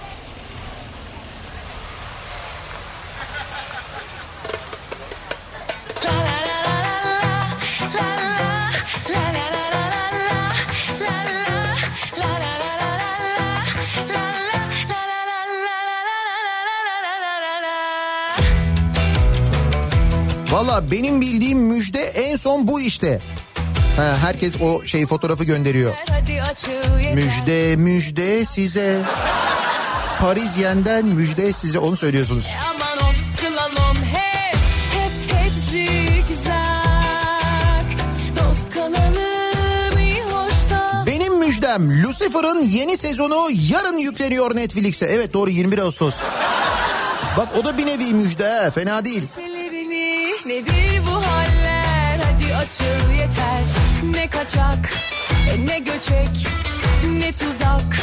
Valla 20.66 20.92
benim 20.92 21.22
bildiğim 21.22 21.60
müjde 21.60 22.00
en 22.00 22.36
son 22.36 22.68
bu 22.68 22.82
işte. 22.82 23.22
Ha, 23.96 24.18
herkes 24.22 24.62
o 24.62 24.86
şey 24.86 25.06
fotoğrafı 25.06 25.44
gönderiyor. 25.44 25.94
Müjde 27.14 27.76
müjde 27.76 28.46
size. 28.46 29.02
Parisyenden 30.20 31.06
müjde 31.06 31.54
size 31.54 31.80
onu 31.80 31.96
söylüyorsunuz. 31.96 32.48
Hoşta 40.32 41.04
Benim 41.08 41.40
müjdem 41.40 42.04
Lucifer'ın 42.04 42.62
yeni 42.62 42.98
sezonu 42.98 43.50
yarın 43.72 43.98
yükleniyor 43.98 44.56
Netflix'e. 44.56 45.06
Evet 45.06 45.34
doğru 45.34 45.50
21 45.50 45.78
Ağustos. 45.78 46.16
Bak 47.38 47.48
o 47.60 47.66
da 47.66 47.78
bir 47.78 47.86
nevi 47.86 48.14
müjde 48.14 48.72
fena 48.76 49.06
değil. 49.06 49.24
Şeylerini 49.36 49.55
nedir 50.46 51.02
bu 51.08 51.16
haller 51.28 52.20
hadi 52.20 52.56
açıl 52.56 53.12
yeter 53.12 53.64
Ne 54.16 54.28
kaçak 54.28 54.94
e, 55.54 55.66
ne 55.66 55.80
göçek 55.80 56.48
ne 57.10 57.32
tuzak 57.32 57.98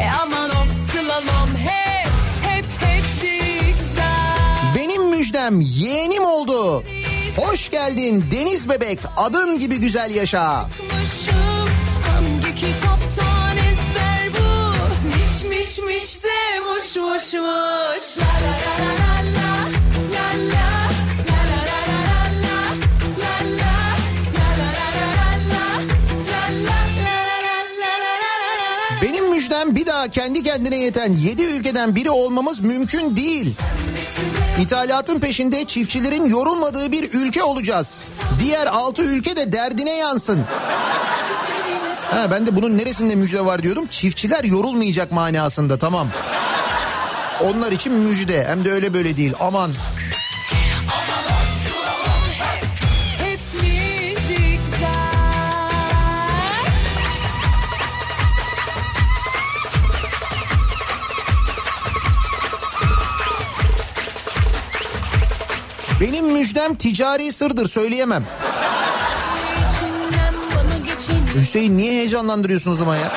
E 0.00 0.10
aman 0.22 0.50
of 0.50 0.90
slalom 0.92 1.56
hep 1.56 2.08
hep 2.42 2.64
hep 2.80 3.04
zigzag 3.20 4.76
Benim 4.76 5.08
müjdem 5.08 5.60
yeğenim 5.60 6.24
oldu. 6.24 6.84
Hoş 7.36 7.70
geldin 7.70 8.24
Deniz 8.32 8.68
Bebek 8.68 8.98
adın 9.16 9.58
gibi 9.58 9.80
güzel 9.80 10.14
yaşa. 10.14 10.60
Mışım, 10.62 11.41
kendi 30.08 30.42
kendine 30.42 30.76
yeten 30.76 31.12
7 31.12 31.42
ülkeden 31.42 31.94
biri 31.96 32.10
olmamız 32.10 32.60
mümkün 32.60 33.16
değil. 33.16 33.54
İthalatın 34.60 35.20
peşinde 35.20 35.64
çiftçilerin 35.64 36.28
yorulmadığı 36.28 36.92
bir 36.92 37.10
ülke 37.12 37.42
olacağız. 37.42 38.06
Diğer 38.40 38.66
6 38.66 39.02
ülke 39.02 39.36
de 39.36 39.52
derdine 39.52 39.96
yansın. 39.96 40.40
Ha, 42.10 42.30
ben 42.30 42.46
de 42.46 42.56
bunun 42.56 42.78
neresinde 42.78 43.14
müjde 43.14 43.44
var 43.44 43.62
diyordum. 43.62 43.86
Çiftçiler 43.90 44.44
yorulmayacak 44.44 45.12
manasında 45.12 45.78
tamam. 45.78 46.08
Onlar 47.40 47.72
için 47.72 47.92
müjde 47.92 48.44
hem 48.44 48.64
de 48.64 48.72
öyle 48.72 48.94
böyle 48.94 49.16
değil 49.16 49.32
aman. 49.40 49.70
Benim 66.02 66.32
müjdem 66.32 66.74
ticari 66.74 67.32
sırdır 67.32 67.68
söyleyemem. 67.68 68.24
Hüseyin 71.34 71.78
niye 71.78 71.92
heyecanlandırıyorsunuz 71.92 72.76
o 72.76 72.78
zaman 72.78 72.96
ya? 72.96 73.12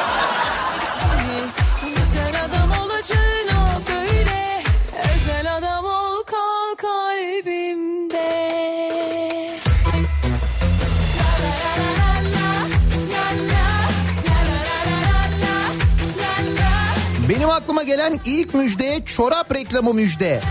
Benim 17.29 17.49
aklıma 17.49 17.83
gelen 17.83 18.19
ilk 18.25 18.53
müjdeye 18.53 19.05
çorap 19.05 19.55
reklamı 19.55 19.93
müjde. 19.93 20.41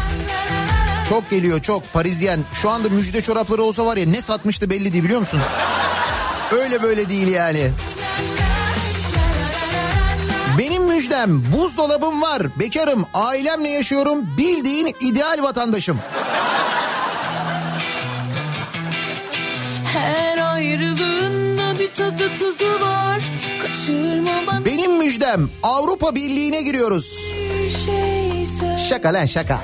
Çok 1.08 1.30
geliyor 1.30 1.62
çok 1.62 1.92
Parisyen. 1.92 2.40
Şu 2.54 2.70
anda 2.70 2.88
müjde 2.88 3.22
çorapları 3.22 3.62
olsa 3.62 3.86
var 3.86 3.96
ya 3.96 4.06
ne 4.06 4.20
satmıştı 4.22 4.70
belli 4.70 4.92
değil 4.92 5.04
biliyor 5.04 5.20
musun? 5.20 5.40
Öyle 6.52 6.82
böyle 6.82 7.08
değil 7.08 7.28
yani. 7.28 7.70
Benim 10.58 10.82
müjdem 10.84 11.42
buzdolabım 11.52 12.22
var. 12.22 12.58
Bekarım, 12.58 13.06
ailemle 13.14 13.68
yaşıyorum. 13.68 14.36
Bildiğin 14.38 14.96
ideal 15.00 15.42
vatandaşım. 15.42 15.98
Her 19.94 20.38
ayrılığında 20.38 21.78
bir 21.78 21.92
tadı 21.92 22.34
tuzu 22.34 22.80
var 22.80 23.22
Kaçırma 23.62 24.46
bana 24.46 24.64
Benim 24.64 24.98
müjdem 24.98 25.50
Avrupa 25.62 26.14
Birliği'ne 26.14 26.62
giriyoruz. 26.62 27.18
şey 27.84 28.44
Şaka 28.88 29.14
lan 29.14 29.26
şaka. 29.26 29.60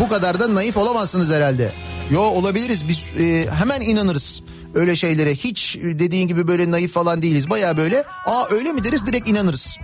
Bu 0.00 0.08
kadar 0.08 0.40
da 0.40 0.54
naif 0.54 0.76
olamazsınız 0.76 1.30
herhalde. 1.30 1.72
Yo 2.10 2.20
olabiliriz 2.20 2.88
biz 2.88 3.20
e, 3.20 3.50
hemen 3.50 3.80
inanırız 3.80 4.42
öyle 4.74 4.96
şeylere. 4.96 5.34
Hiç 5.34 5.78
dediğin 5.82 6.28
gibi 6.28 6.48
böyle 6.48 6.70
naif 6.70 6.92
falan 6.92 7.22
değiliz. 7.22 7.50
Baya 7.50 7.76
böyle 7.76 8.04
aa 8.26 8.46
öyle 8.50 8.72
mi 8.72 8.84
deriz 8.84 9.06
direkt 9.06 9.28
inanırız. 9.28 9.78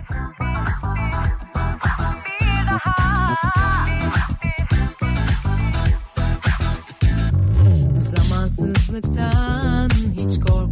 Zamansızlıktan 7.95 9.89
hiç 10.17 10.39
korkma. 10.39 10.70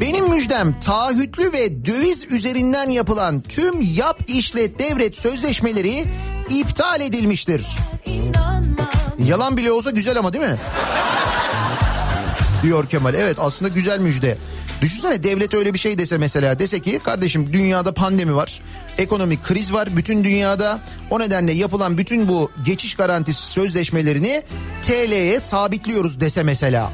Benim 0.00 0.30
müjdem 0.30 0.80
taahhütlü 0.80 1.52
ve 1.52 1.86
döviz 1.86 2.24
üzerinden 2.24 2.90
yapılan 2.90 3.40
tüm 3.40 3.80
yap 3.80 4.20
işlet 4.28 4.78
devret 4.78 5.16
sözleşmeleri 5.16 6.04
iptal 6.50 7.00
edilmiştir. 7.00 7.66
Yalan 9.18 9.56
bile 9.56 9.72
olsa 9.72 9.90
güzel 9.90 10.18
ama 10.18 10.32
değil 10.32 10.44
mi? 10.44 10.56
Diyor 12.62 12.88
Kemal. 12.88 13.14
Evet 13.14 13.36
aslında 13.40 13.68
güzel 13.68 14.00
müjde. 14.00 14.38
Düşünsene 14.80 15.22
devlet 15.22 15.54
öyle 15.54 15.74
bir 15.74 15.78
şey 15.78 15.98
dese 15.98 16.18
mesela 16.18 16.58
dese 16.58 16.80
ki 16.80 17.00
kardeşim 17.04 17.52
dünyada 17.52 17.94
pandemi 17.94 18.36
var. 18.36 18.60
Ekonomik 18.98 19.44
kriz 19.44 19.72
var 19.72 19.96
bütün 19.96 20.24
dünyada. 20.24 20.80
O 21.10 21.20
nedenle 21.20 21.52
yapılan 21.52 21.98
bütün 21.98 22.28
bu 22.28 22.50
geçiş 22.64 22.94
garantisi 22.94 23.46
sözleşmelerini 23.46 24.42
TL'ye 24.82 25.40
sabitliyoruz 25.40 26.20
dese 26.20 26.42
mesela. 26.42 26.92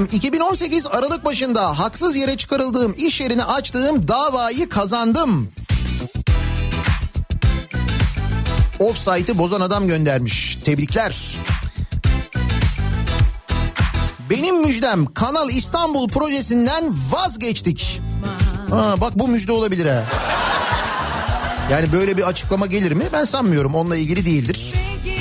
Müjdem 0.00 0.16
2018 0.16 0.86
Aralık 0.86 1.24
başında 1.24 1.78
haksız 1.78 2.16
yere 2.16 2.36
çıkarıldığım 2.36 2.94
iş 2.96 3.20
yerini 3.20 3.44
açtığım 3.44 4.08
davayı 4.08 4.68
kazandım. 4.68 5.52
Offsite'ı 8.78 9.38
bozan 9.38 9.60
adam 9.60 9.86
göndermiş. 9.86 10.56
Tebrikler. 10.64 11.36
Benim 14.30 14.60
müjdem 14.60 15.06
Kanal 15.06 15.50
İstanbul 15.50 16.08
projesinden 16.08 16.94
vazgeçtik. 17.10 18.00
Ha, 18.70 18.94
bak 19.00 19.18
bu 19.18 19.28
müjde 19.28 19.52
olabilir 19.52 19.86
ha. 19.86 20.04
Yani 21.70 21.92
böyle 21.92 22.16
bir 22.16 22.22
açıklama 22.22 22.66
gelir 22.66 22.92
mi? 22.92 23.04
Ben 23.12 23.24
sanmıyorum. 23.24 23.74
Onunla 23.74 23.96
ilgili 23.96 24.26
değildir. 24.26 24.72
Sevgilidir 24.72 25.19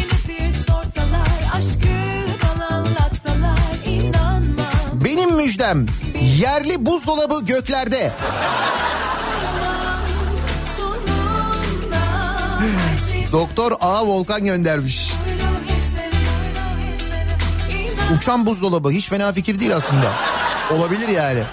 Benim 5.20 5.36
müjdem 5.36 5.86
yerli 6.38 6.86
buzdolabı 6.86 7.46
göklerde. 7.46 8.12
Doktor 13.32 13.72
A 13.82 14.06
Volkan 14.06 14.46
göndermiş. 14.46 15.12
Uçan 18.18 18.46
buzdolabı 18.46 18.92
hiç 18.92 19.10
fena 19.10 19.34
fikir 19.34 19.60
değil 19.60 19.76
aslında. 19.76 20.12
Olabilir 20.72 21.08
yani. 21.08 21.44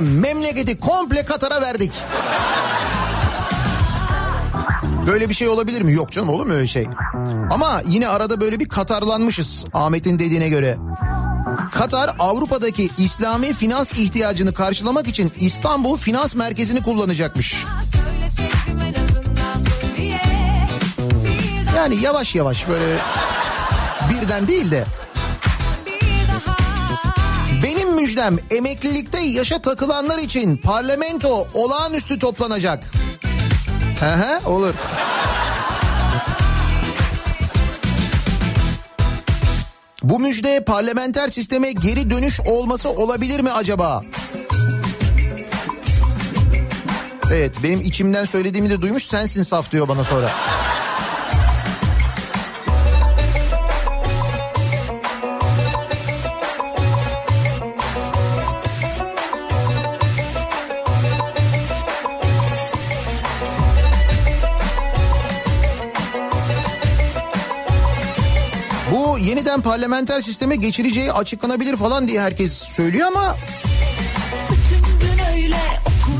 Müjdem 0.00 0.20
memleketi 0.20 0.80
komple 0.80 1.24
Katar'a 1.24 1.60
verdik. 1.60 1.92
Böyle 5.06 5.28
bir 5.28 5.34
şey 5.34 5.48
olabilir 5.48 5.82
mi? 5.82 5.92
Yok 5.92 6.12
canım 6.12 6.28
olur 6.28 6.46
mu 6.46 6.52
öyle 6.52 6.66
şey? 6.66 6.86
Ama 7.50 7.82
yine 7.86 8.08
arada 8.08 8.40
böyle 8.40 8.60
bir 8.60 8.68
Katarlanmışız 8.68 9.64
Ahmet'in 9.74 10.18
dediğine 10.18 10.48
göre. 10.48 10.76
Katar 11.72 12.14
Avrupa'daki 12.18 12.90
İslami 12.98 13.52
finans 13.52 13.92
ihtiyacını 13.92 14.54
karşılamak 14.54 15.08
için 15.08 15.32
İstanbul 15.38 15.96
Finans 15.98 16.34
Merkezi'ni 16.34 16.82
kullanacakmış. 16.82 17.64
Yani 21.76 21.96
yavaş 22.00 22.34
yavaş 22.34 22.68
böyle 22.68 22.96
birden 24.10 24.48
değil 24.48 24.70
de. 24.70 24.84
Müjdem 28.00 28.36
emeklilikte 28.50 29.20
yaşa 29.20 29.62
takılanlar 29.62 30.18
için 30.18 30.56
parlamento 30.56 31.46
olağanüstü 31.54 32.18
toplanacak. 32.18 32.84
Hı 34.00 34.14
hı 34.14 34.48
olur. 34.48 34.74
Bu 40.02 40.18
müjde 40.18 40.64
parlamenter 40.64 41.28
sisteme 41.28 41.72
geri 41.72 42.10
dönüş 42.10 42.40
olması 42.40 42.90
olabilir 42.90 43.40
mi 43.40 43.50
acaba? 43.50 44.02
Evet 47.32 47.54
benim 47.62 47.80
içimden 47.80 48.24
söylediğimi 48.24 48.70
de 48.70 48.82
duymuş 48.82 49.04
sensin 49.06 49.42
saf 49.42 49.72
diyor 49.72 49.88
bana 49.88 50.04
sonra. 50.04 50.30
Yeniden 69.50 69.70
parlamenter 69.70 70.20
sisteme 70.20 70.56
geçireceği 70.56 71.12
açıklanabilir 71.12 71.76
falan 71.76 72.08
diye 72.08 72.20
herkes 72.20 72.52
söylüyor 72.52 73.06
ama 73.06 73.36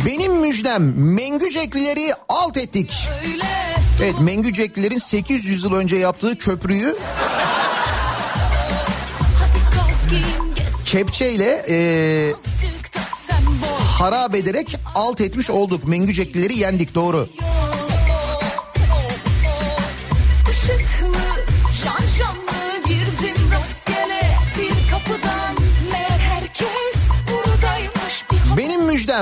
benim 0.07 0.41
müjdem 0.41 0.95
Mengüceklileri 0.97 2.14
alt 2.28 2.57
ettik. 2.57 3.09
Evet 4.03 4.20
Mengüceklilerin 4.20 4.99
800 4.99 5.64
yıl 5.64 5.74
önce 5.74 5.97
yaptığı 5.97 6.39
köprüyü 6.39 6.97
kepçeyle 10.85 11.64
e, 11.68 11.76
harap 13.99 14.35
ederek 14.35 14.76
alt 14.95 15.20
etmiş 15.20 15.51
olduk. 15.51 15.85
Mengüceklileri 15.85 16.59
yendik 16.59 16.95
doğru. 16.95 17.28
Işıklı, 17.28 17.70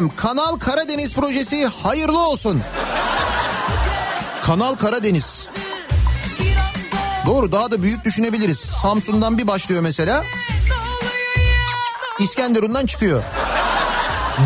Müjdem 0.00 0.16
Kanal 0.16 0.58
Karadeniz 0.58 1.14
projesi 1.14 1.66
hayırlı 1.66 2.28
olsun. 2.28 2.62
Kanal 4.44 4.74
Karadeniz. 4.74 5.48
Doğru 7.26 7.52
daha 7.52 7.70
da 7.70 7.82
büyük 7.82 8.04
düşünebiliriz. 8.04 8.58
Samsun'dan 8.58 9.38
bir 9.38 9.46
başlıyor 9.46 9.82
mesela. 9.82 10.24
İskenderun'dan 12.18 12.86
çıkıyor. 12.86 13.22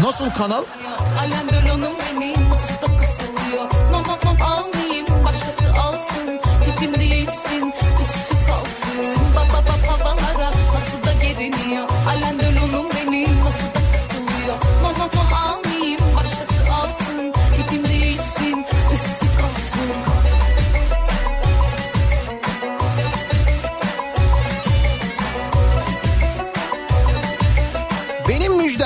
Nasıl 0.05 0.31
kanal? 0.31 0.65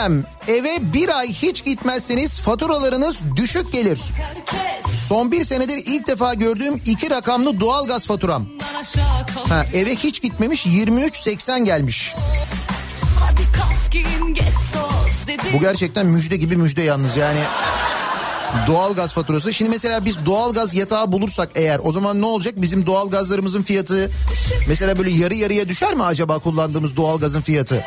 Müjdem 0.09 0.25
eve 0.49 0.79
bir 0.93 1.19
ay 1.19 1.33
hiç 1.33 1.65
gitmezseniz 1.65 2.41
faturalarınız 2.41 3.17
düşük 3.37 3.73
gelir. 3.73 4.01
Son 5.09 5.33
bir 5.33 5.45
senedir 5.45 5.83
ilk 5.87 6.07
defa 6.07 6.35
gördüğüm 6.35 6.83
iki 6.87 7.11
rakamlı 7.11 7.61
doğalgaz 7.61 8.07
faturam. 8.07 8.47
Ha, 9.49 9.67
eve 9.75 9.97
hiç 9.97 10.23
gitmemiş 10.23 10.67
23.80 10.67 11.65
gelmiş. 11.65 12.15
Bu 15.53 15.61
gerçekten 15.61 16.07
müjde 16.07 16.37
gibi 16.37 16.57
müjde 16.57 16.83
yalnız 16.83 17.17
yani. 17.17 17.41
Doğalgaz 18.67 19.13
faturası. 19.13 19.55
Şimdi 19.55 19.71
mesela 19.71 20.05
biz 20.05 20.27
doğalgaz 20.27 20.75
yatağı 20.75 21.13
bulursak 21.13 21.51
eğer 21.55 21.81
o 21.83 21.93
zaman 21.93 22.21
ne 22.21 22.27
olacak? 22.27 22.55
Bizim 22.57 22.87
doğalgazlarımızın 22.87 23.63
fiyatı 23.63 24.11
mesela 24.69 24.99
böyle 24.99 25.11
yarı 25.11 25.35
yarıya 25.35 25.69
düşer 25.69 25.95
mi 25.95 26.03
acaba 26.03 26.39
kullandığımız 26.39 26.97
doğalgazın 26.97 27.41
fiyatı? 27.41 27.85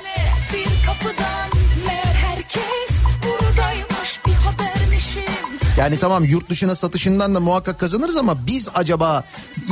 Yani 5.79 5.99
tamam 5.99 6.23
yurt 6.23 6.49
dışına 6.49 6.75
satışından 6.75 7.35
da 7.35 7.39
muhakkak 7.39 7.79
kazanırız 7.79 8.17
ama 8.17 8.47
biz 8.47 8.69
acaba 8.75 9.23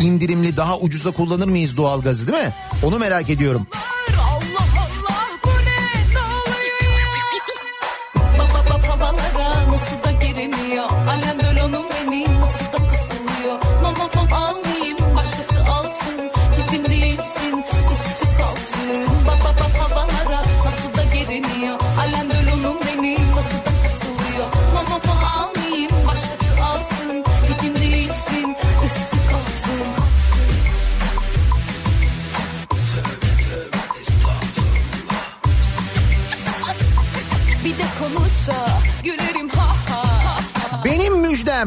indirimli 0.01 0.57
daha 0.57 0.77
ucuza 0.79 1.11
kullanır 1.11 1.47
mıyız 1.47 1.77
doğalgazı 1.77 2.27
değil 2.27 2.45
mi? 2.45 2.53
Onu 2.83 2.99
merak 2.99 3.29
ediyorum. 3.29 3.67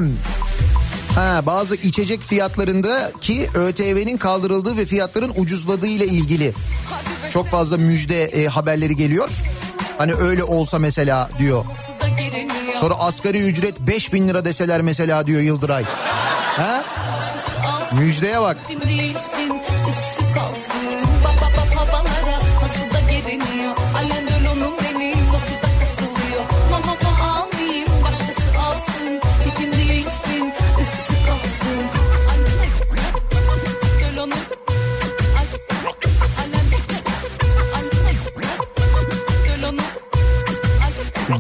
Müjdem. 0.01 0.19
Ha, 1.15 1.43
bazı 1.47 1.75
içecek 1.75 2.23
fiyatlarındaki 2.23 3.51
ÖTV'nin 3.55 4.17
kaldırıldığı 4.17 4.77
ve 4.77 4.87
fiyatların 4.87 5.33
ucuzladığı 5.37 5.87
ile 5.87 6.07
ilgili 6.07 6.53
çok 7.31 7.49
fazla 7.49 7.77
müjde 7.77 8.25
e, 8.25 8.47
haberleri 8.47 8.97
geliyor. 8.97 9.29
Hani 9.99 10.15
öyle 10.15 10.45
olsa 10.45 10.79
mesela 10.79 11.31
diyor. 11.39 11.65
Sonra 12.77 12.95
asgari 12.95 13.39
ücret 13.43 13.81
5000 13.81 14.29
lira 14.29 14.45
deseler 14.45 14.81
mesela 14.81 15.27
diyor 15.27 15.41
Yıldıray. 15.41 15.85
Ha? 16.57 16.85
Müjdeye 17.93 18.41
bak. 18.41 18.57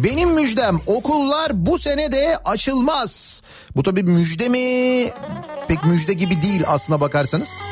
Benim 0.04 0.30
müjdem 0.34 0.80
okullar 0.86 1.66
bu 1.66 1.78
sene 1.78 2.12
de 2.12 2.38
açılmaz. 2.44 3.42
Bu 3.76 3.82
tabii 3.82 4.02
müjde 4.02 4.48
mi? 4.48 5.10
Pek 5.68 5.84
müjde 5.84 6.12
gibi 6.12 6.42
değil 6.42 6.62
aslına 6.66 7.00
bakarsanız. 7.00 7.62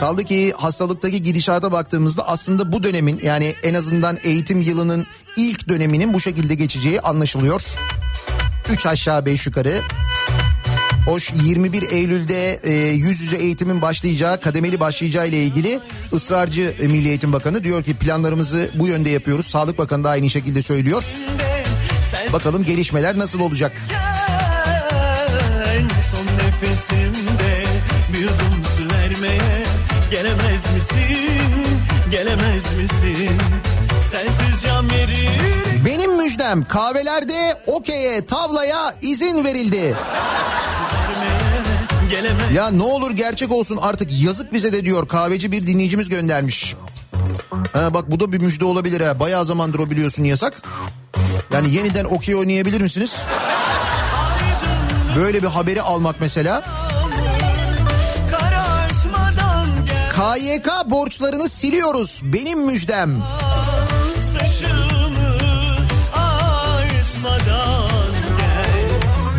Kaldı 0.00 0.24
ki 0.24 0.54
hastalıktaki 0.56 1.22
gidişata 1.22 1.72
baktığımızda 1.72 2.28
aslında 2.28 2.72
bu 2.72 2.82
dönemin 2.82 3.20
yani 3.22 3.54
en 3.62 3.74
azından 3.74 4.18
eğitim 4.22 4.60
yılının 4.60 5.06
ilk 5.36 5.68
döneminin 5.68 6.14
bu 6.14 6.20
şekilde 6.20 6.54
geçeceği 6.54 7.00
anlaşılıyor. 7.00 7.62
3 8.72 8.86
aşağı 8.86 9.26
5 9.26 9.46
yukarı. 9.46 9.80
Hoş 11.06 11.32
21 11.44 11.90
Eylül'de 11.90 12.60
e, 12.62 12.72
yüz 12.92 13.20
yüze 13.20 13.36
eğitimin 13.36 13.82
başlayacağı, 13.82 14.40
kademeli 14.40 14.80
başlayacağı 14.80 15.28
ile 15.28 15.44
ilgili 15.44 15.80
ısrarcı 16.12 16.74
Milli 16.82 17.08
Eğitim 17.08 17.32
Bakanı 17.32 17.64
diyor 17.64 17.82
ki 17.82 17.94
planlarımızı 17.94 18.70
bu 18.74 18.86
yönde 18.86 19.10
yapıyoruz. 19.10 19.46
Sağlık 19.46 19.78
Bakanı 19.78 20.04
da 20.04 20.10
aynı 20.10 20.30
şekilde 20.30 20.62
söylüyor. 20.62 21.04
Bakalım 22.32 22.64
gelişmeler 22.64 23.18
nasıl 23.18 23.40
olacak? 23.40 23.72
Sen 23.88 25.88
son 26.12 26.26
nefesimde 26.26 27.64
bir 28.12 28.18
yudum 28.18 28.62
vermeye 28.92 29.64
gelemez 30.10 30.74
misin? 30.74 31.66
Gelemez 32.10 32.76
misin? 32.76 33.30
Sensiz 34.10 34.62
can 34.62 34.90
verir 34.90 35.28
Benim 35.84 36.16
müjdem 36.16 36.64
kahvelerde 36.64 37.62
okey'e 37.66 38.26
tavlaya 38.26 38.94
izin 39.02 39.44
verildi. 39.44 39.94
Ya 42.54 42.70
ne 42.70 42.82
olur 42.82 43.10
gerçek 43.10 43.52
olsun 43.52 43.78
artık 43.82 44.22
yazık 44.22 44.52
bize 44.52 44.72
de 44.72 44.84
diyor 44.84 45.08
kahveci 45.08 45.52
bir 45.52 45.66
dinleyicimiz 45.66 46.08
göndermiş. 46.08 46.74
Ha 47.72 47.94
bak 47.94 48.10
bu 48.10 48.20
da 48.20 48.32
bir 48.32 48.40
müjde 48.40 48.64
olabilir 48.64 49.00
ha. 49.00 49.20
Bayağı 49.20 49.44
zamandır 49.44 49.78
o 49.78 49.90
biliyorsun 49.90 50.24
yasak. 50.24 50.62
Yani 51.52 51.74
yeniden 51.74 52.04
okey 52.04 52.36
oynayabilir 52.36 52.80
misiniz? 52.80 53.16
Böyle 55.16 55.42
bir 55.42 55.48
haberi 55.48 55.82
almak 55.82 56.16
mesela. 56.20 56.64
KYK 60.14 60.68
borçlarını 60.90 61.48
siliyoruz. 61.48 62.20
Benim 62.24 62.66
müjdem. 62.66 63.22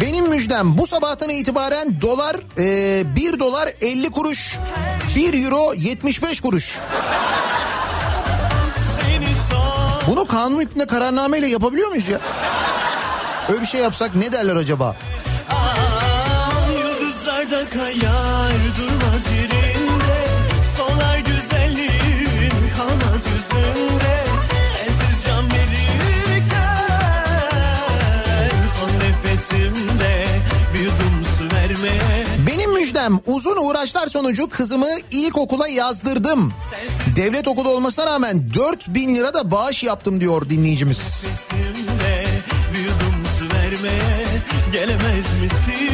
Benim 0.01 0.29
müjdem 0.29 0.77
bu 0.77 0.87
sabahtan 0.87 1.29
itibaren 1.29 2.01
dolar 2.01 2.35
e, 2.57 3.15
1 3.15 3.39
dolar 3.39 3.69
50 3.81 4.09
kuruş. 4.09 4.57
1 5.15 5.43
euro 5.43 5.73
75 5.73 6.41
kuruş. 6.41 6.79
Bunu 10.09 10.25
kanun 10.25 10.61
hükmünde 10.61 10.87
kararnameyle 10.87 11.47
yapabiliyor 11.47 11.89
muyuz 11.89 12.07
ya? 12.07 12.19
Öyle 13.49 13.61
bir 13.61 13.65
şey 13.65 13.81
yapsak 13.81 14.15
ne 14.15 14.31
derler 14.31 14.55
acaba? 14.55 14.95
Yıldızlarda 16.83 17.69
kayar 17.69 18.28
Müjdem 33.09 33.35
uzun 33.35 33.57
uğraşlar 33.57 34.07
sonucu 34.07 34.49
kızımı 34.49 34.87
ilkokula 35.11 35.67
yazdırdım. 35.67 36.53
Devlet 37.15 37.47
okulu 37.47 37.69
olmasına 37.69 38.05
rağmen 38.05 38.53
4000 38.53 39.15
lira 39.15 39.33
da 39.33 39.51
bağış 39.51 39.83
yaptım 39.83 40.21
diyor 40.21 40.49
dinleyicimiz. 40.49 40.97
Su 40.97 41.27
vermeye 43.55 44.25
Gelemez 44.71 45.25
misin? 45.41 45.91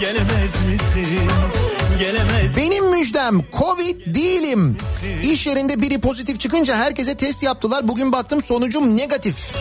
Gelemez 0.00 0.54
misin? 0.66 2.56
Benim 2.56 2.90
müjdem 2.90 3.40
Covid 3.58 4.14
değilim. 4.14 4.76
İş 5.22 5.46
yerinde 5.46 5.80
biri 5.80 6.00
pozitif 6.00 6.40
çıkınca 6.40 6.76
herkese 6.76 7.16
test 7.16 7.42
yaptılar. 7.42 7.88
Bugün 7.88 8.12
baktım 8.12 8.42
sonucum 8.42 8.96
negatif. 8.96 9.54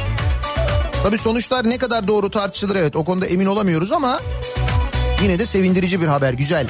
Tabii 1.03 1.17
sonuçlar 1.17 1.69
ne 1.69 1.78
kadar 1.78 2.07
doğru 2.07 2.32
tartışılır 2.32 2.75
evet 2.75 2.95
o 2.95 3.05
konuda 3.05 3.25
emin 3.25 3.45
olamıyoruz 3.45 3.91
ama 3.91 4.19
yine 5.24 5.39
de 5.39 5.45
sevindirici 5.45 6.01
bir 6.01 6.07
haber 6.07 6.34
güzel. 6.34 6.68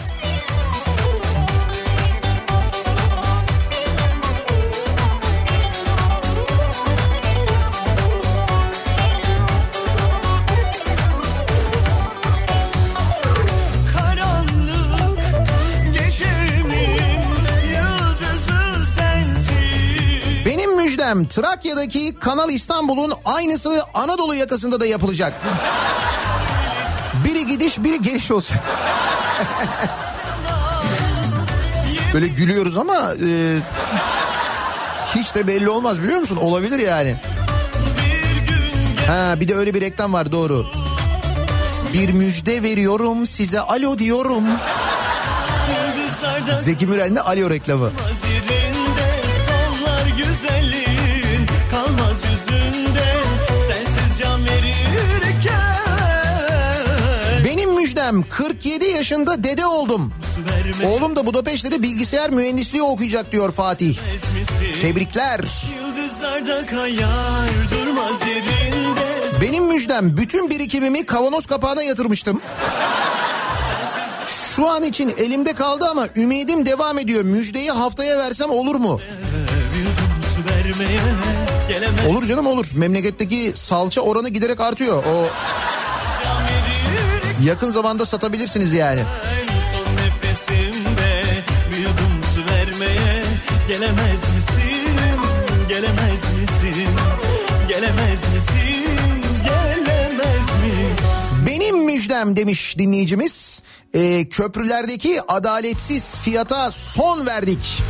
Trakya'daki 21.26 22.16
Kanal 22.20 22.50
İstanbul'un 22.50 23.14
aynısı 23.26 23.84
Anadolu 23.94 24.36
yakasında 24.36 24.80
da 24.80 24.86
yapılacak. 24.86 25.34
Gidiş 27.60 27.84
biri 27.84 28.02
geliş 28.02 28.32
olacak. 28.32 28.60
Böyle 32.14 32.28
gülüyoruz 32.28 32.78
ama 32.78 33.14
e, 33.14 33.58
hiç 35.16 35.36
de 35.36 35.48
belli 35.48 35.70
olmaz 35.70 36.04
biliyor 36.04 36.20
musun? 36.20 36.38
Olabilir 36.38 36.80
yani. 36.80 37.16
Ha 39.08 39.40
bir 39.40 39.48
de 39.48 39.56
öyle 39.56 39.74
bir 39.74 39.82
reklam 39.82 40.14
var 40.14 40.32
doğru. 40.32 40.66
Bir 41.94 42.10
müjde 42.10 42.64
veriyorum 42.64 43.28
size 43.28 43.60
alo 43.60 43.98
diyorum. 43.98 44.44
Zeki 46.62 46.88
Müren'le 46.88 47.18
alo 47.18 47.50
reklamı. 47.50 47.92
Müjdem 58.18 58.30
47 58.30 58.86
yaşında 58.86 59.44
dede 59.44 59.66
oldum. 59.66 60.14
Oğlum 60.86 61.16
da 61.16 61.26
Budapeşte'de 61.26 61.82
bilgisayar 61.82 62.30
mühendisliği 62.30 62.84
okuyacak 62.84 63.32
diyor 63.32 63.52
Fatih. 63.52 63.98
Tebrikler. 64.82 65.42
Benim 69.42 69.66
müjdem 69.66 70.18
bütün 70.18 70.50
birikimimi 70.50 71.06
kavanoz 71.06 71.46
kapağına 71.46 71.84
yatırmıştım. 71.84 72.42
Şu 74.28 74.70
an 74.70 74.84
için 74.84 75.14
elimde 75.18 75.54
kaldı 75.54 75.86
ama 75.92 76.08
ümidim 76.16 76.66
devam 76.66 77.00
ediyor. 77.00 77.24
Müjdeyi 77.24 77.72
haftaya 77.72 78.18
versem 78.18 78.50
olur 78.50 78.76
mu? 78.76 79.00
Olur 82.10 82.26
canım 82.26 82.48
olur. 82.48 82.68
Memleketteki 82.76 83.52
salça 83.56 84.02
oranı 84.02 84.30
giderek 84.30 84.60
artıyor. 84.60 85.04
O 85.04 85.28
yakın 87.44 87.70
zamanda 87.70 88.06
satabilirsiniz 88.06 88.74
yani. 88.74 89.02
Gelemez 93.68 94.22
misin? 94.36 94.78
Gelemez 95.70 96.22
misin? 96.38 96.90
Gelemez 97.68 98.22
misin? 98.36 98.88
Gelemez? 99.44 100.46
Benim 101.48 101.86
müjdem 101.86 102.36
demiş 102.36 102.78
dinleyicimiz. 102.78 103.64
Ee, 103.94 104.26
köprülerdeki 104.30 105.22
adaletsiz 105.28 106.20
fiyata 106.20 106.72
son 106.72 107.26
verdik. 107.26 107.84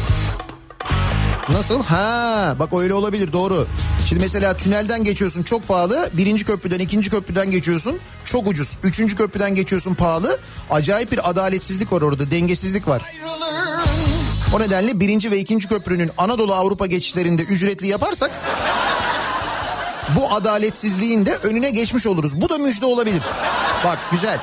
Nasıl? 1.50 1.84
Ha 1.84 2.56
bak 2.60 2.74
öyle 2.74 2.94
olabilir 2.94 3.34
doğru. 3.34 3.68
Şimdi 4.10 4.22
mesela 4.22 4.58
tünelden 4.58 5.04
geçiyorsun 5.04 5.44
çok 5.44 5.68
pahalı. 5.68 6.10
Birinci 6.14 6.46
köprüden 6.46 6.80
ikinci 6.80 7.10
köprüden 7.10 7.52
geçiyorsun 7.52 7.98
çok 8.26 8.48
ucuz. 8.48 8.78
Üçüncü 8.84 9.16
köprüden 9.16 9.56
geçiyorsun 9.56 9.94
pahalı. 9.94 10.40
Acayip 10.70 11.12
bir 11.12 11.30
adaletsizlik 11.30 11.92
var 11.92 12.02
orada 12.02 12.32
dengesizlik 12.32 12.88
var. 12.88 13.02
O 14.56 14.60
nedenle 14.60 15.00
birinci 15.00 15.32
ve 15.32 15.40
ikinci 15.40 15.68
köprünün 15.68 16.12
Anadolu 16.18 16.54
Avrupa 16.54 16.86
geçişlerinde 16.86 17.42
ücretli 17.42 17.88
yaparsak 17.88 18.32
bu 20.16 20.34
adaletsizliğin 20.34 21.26
de 21.26 21.36
önüne 21.36 21.70
geçmiş 21.70 22.08
oluruz. 22.08 22.42
Bu 22.42 22.50
da 22.50 22.58
müjde 22.58 22.86
olabilir. 22.86 23.24
Bak 23.86 24.00
güzel. 24.12 24.40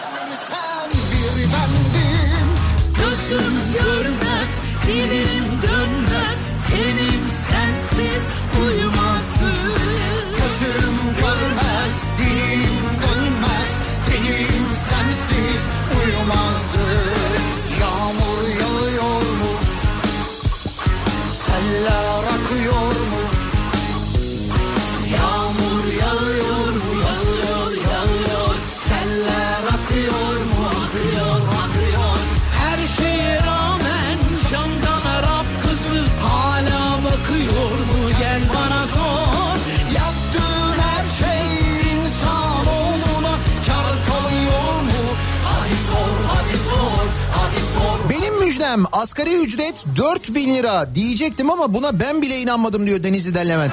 Müjdem 48.77 48.87
asgari 48.93 49.37
ücret 49.37 49.85
4000 49.97 50.55
lira 50.55 50.95
diyecektim 50.95 51.51
ama 51.51 51.75
buna 51.75 52.01
ben 52.01 52.23
bile 52.23 52.41
inanmadım 52.41 52.87
diyor 52.87 53.03
Denizli'den 53.03 53.49
Levent. 53.49 53.73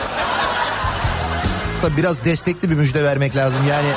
Tabii 1.82 1.98
biraz 1.98 2.26
destekli 2.26 2.70
bir 2.70 2.76
müjde 2.76 3.04
vermek 3.04 3.36
lazım 3.36 3.60
yani. 3.70 3.90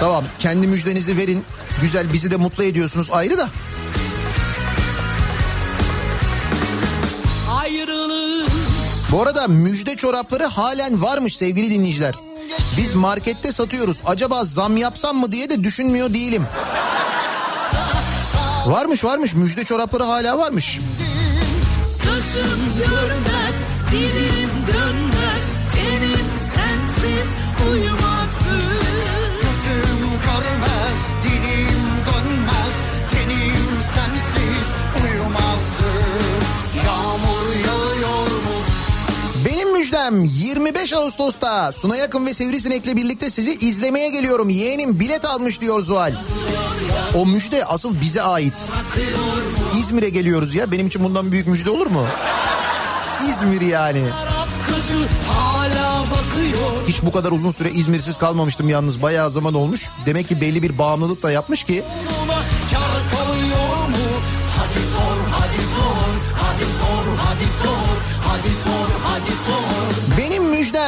Tamam 0.00 0.24
kendi 0.38 0.66
müjdenizi 0.66 1.16
verin. 1.16 1.44
Güzel 1.82 2.12
bizi 2.12 2.30
de 2.30 2.36
mutlu 2.36 2.64
ediyorsunuz 2.64 3.10
ayrı 3.12 3.38
da. 3.38 3.48
Bu 9.12 9.22
arada 9.22 9.48
müjde 9.48 9.96
çorapları 9.96 10.44
halen 10.44 11.02
varmış 11.02 11.36
sevgili 11.36 11.70
dinleyiciler. 11.70 12.14
Biz 12.76 12.94
markette 12.94 13.52
satıyoruz. 13.52 14.00
Acaba 14.06 14.44
zam 14.44 14.76
yapsam 14.76 15.16
mı 15.16 15.32
diye 15.32 15.50
de 15.50 15.64
düşünmüyor 15.64 16.14
değilim. 16.14 16.42
Varmış 18.66 19.04
varmış 19.04 19.34
müjde 19.34 19.64
çorapları 19.64 20.02
hala 20.02 20.38
varmış. 20.38 20.80
Gözüm 22.02 22.60
görmez, 22.78 23.56
dilim 23.90 24.50
dönmez, 24.66 25.72
tenim 25.74 26.26
sensiz 26.54 27.28
uyumazdı. 27.72 28.01
25 40.72 40.92
Ağustos'ta 40.92 41.72
Suna 41.72 41.96
Yakın 41.96 42.26
ve 42.26 42.34
Sivrisinek'le 42.34 42.96
birlikte 42.96 43.30
sizi 43.30 43.54
izlemeye 43.54 44.08
geliyorum. 44.08 44.48
Yeğenim 44.48 45.00
bilet 45.00 45.24
almış 45.24 45.60
diyor 45.60 45.80
Zuhal. 45.80 46.12
O 47.14 47.26
müjde 47.26 47.64
asıl 47.64 48.00
bize 48.00 48.22
ait. 48.22 48.70
İzmir'e 49.78 50.08
geliyoruz 50.08 50.54
ya. 50.54 50.70
Benim 50.72 50.86
için 50.86 51.04
bundan 51.04 51.32
büyük 51.32 51.46
müjde 51.46 51.70
olur 51.70 51.86
mu? 51.86 52.06
İzmir 53.28 53.60
yani. 53.60 54.02
Hiç 56.88 57.02
bu 57.02 57.12
kadar 57.12 57.32
uzun 57.32 57.50
süre 57.50 57.70
İzmirsiz 57.70 58.16
kalmamıştım 58.16 58.68
yalnız. 58.68 59.02
Bayağı 59.02 59.30
zaman 59.30 59.54
olmuş. 59.54 59.90
Demek 60.06 60.28
ki 60.28 60.40
belli 60.40 60.62
bir 60.62 60.78
bağımlılık 60.78 61.22
da 61.22 61.30
yapmış 61.30 61.64
ki. 61.64 61.84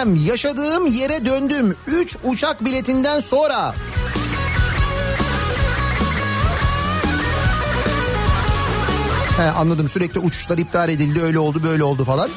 Müjdem 0.05 0.27
yaşadığım 0.27 0.87
yere 0.87 1.25
döndüm. 1.25 1.77
3 1.87 2.17
uçak 2.25 2.65
biletinden 2.65 3.21
sonra. 3.21 3.75
He, 9.37 9.43
anladım 9.43 9.89
sürekli 9.89 10.21
uçuşlar 10.21 10.59
iptal 10.59 10.89
edildi 10.89 11.23
öyle 11.23 11.39
oldu 11.39 11.61
böyle 11.63 11.85
oldu 11.85 12.05
falan. 12.05 12.31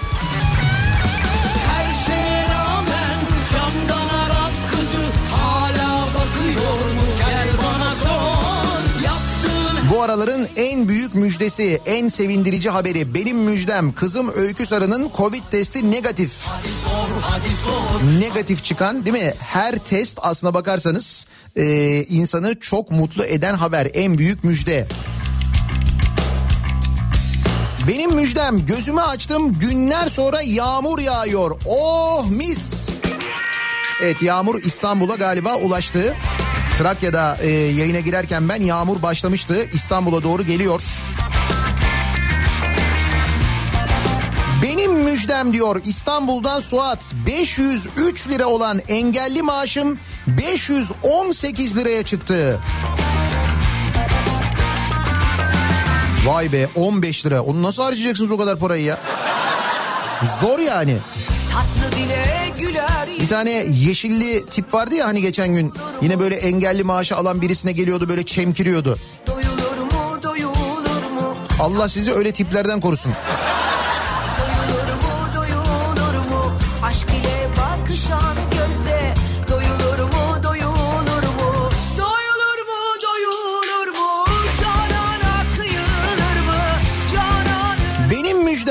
Araların 10.27 10.47
en 10.55 10.87
büyük 10.87 11.15
müjdesi, 11.15 11.81
en 11.85 12.07
sevindirici 12.07 12.69
haberi 12.69 13.13
benim 13.13 13.37
müjdem. 13.37 13.93
Kızım 13.93 14.31
Öykü 14.35 14.65
Sarı'nın 14.65 15.11
Covid 15.17 15.43
testi 15.51 15.91
negatif. 15.91 16.31
Negatif 18.19 18.63
çıkan 18.63 19.05
değil 19.05 19.25
mi? 19.25 19.33
Her 19.39 19.77
test 19.77 20.19
aslına 20.21 20.53
bakarsanız 20.53 21.25
e, 21.55 21.65
insanı 22.03 22.59
çok 22.59 22.91
mutlu 22.91 23.25
eden 23.25 23.53
haber. 23.53 23.87
En 23.93 24.17
büyük 24.17 24.43
müjde. 24.43 24.87
Benim 27.87 28.15
müjdem 28.15 28.65
gözümü 28.65 29.01
açtım 29.01 29.59
günler 29.59 30.09
sonra 30.09 30.41
yağmur 30.41 30.99
yağıyor. 30.99 31.61
Oh 31.65 32.29
mis. 32.29 32.89
Evet 34.01 34.21
yağmur 34.21 34.63
İstanbul'a 34.63 35.15
galiba 35.15 35.55
ulaştı. 35.55 36.15
Trakya'da 36.77 37.37
e, 37.41 37.49
yayına 37.49 37.99
girerken 37.99 38.49
ben 38.49 38.61
yağmur 38.61 39.01
başlamıştı. 39.01 39.69
İstanbul'a 39.73 40.23
doğru 40.23 40.43
geliyor. 40.43 40.81
Benim 44.63 44.93
müjdem 44.93 45.53
diyor 45.53 45.81
İstanbul'dan 45.85 46.59
Suat 46.59 47.13
503 47.25 48.29
lira 48.29 48.45
olan 48.45 48.81
engelli 48.87 49.41
maaşım 49.41 49.99
518 50.27 51.77
liraya 51.77 52.03
çıktı. 52.03 52.59
Vay 56.25 56.51
be 56.51 56.67
15 56.75 57.25
lira. 57.25 57.41
Onu 57.41 57.63
nasıl 57.63 57.83
harcayacaksınız 57.83 58.31
o 58.31 58.37
kadar 58.37 58.59
parayı 58.59 58.83
ya? 58.83 58.97
Zor 60.23 60.59
yani. 60.59 60.97
Tatlı 61.51 61.97
dile 61.97 62.25
güler 62.59 63.07
Bir 63.21 63.27
tane 63.27 63.51
yeşilli 63.69 64.45
tip 64.45 64.73
vardı 64.73 64.95
ya 64.95 65.07
hani 65.07 65.21
geçen 65.21 65.53
gün 65.53 65.73
yine 66.01 66.19
böyle 66.19 66.35
engelli 66.35 66.83
maaşı 66.83 67.15
alan 67.15 67.41
birisine 67.41 67.71
geliyordu 67.71 68.09
böyle 68.09 68.23
çemkiriyordu. 68.25 68.97
Doyulur 69.27 69.77
mu 69.93 70.23
doyulur 70.23 71.11
mu 71.13 71.35
Allah 71.59 71.89
sizi 71.89 72.13
öyle 72.13 72.31
tiplerden 72.31 72.79
korusun. 72.79 73.13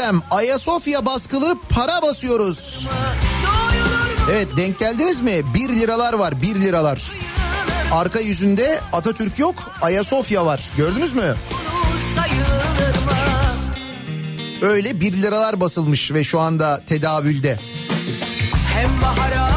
Müjdem 0.07 0.23
Ayasofya 0.31 1.07
baskılı 1.07 1.59
para 1.69 2.03
basıyoruz. 2.03 2.89
Evet 4.31 4.57
denk 4.57 4.79
geldiniz 4.79 5.21
mi? 5.21 5.43
1 5.55 5.69
liralar 5.69 6.13
var 6.13 6.43
1 6.43 6.55
liralar. 6.55 7.03
Arka 7.93 8.21
yüzünde 8.21 8.81
Atatürk 8.93 9.39
yok 9.39 9.55
Ayasofya 9.83 10.47
var 10.47 10.73
gördünüz 10.77 11.15
mü? 11.15 11.35
Öyle 14.63 15.01
1 15.01 15.13
liralar 15.13 15.61
basılmış 15.61 16.13
ve 16.13 16.25
şu 16.25 16.41
anda 16.41 16.83
tedavülde. 16.87 17.59
Hem 18.75 18.91
bahara 19.03 19.56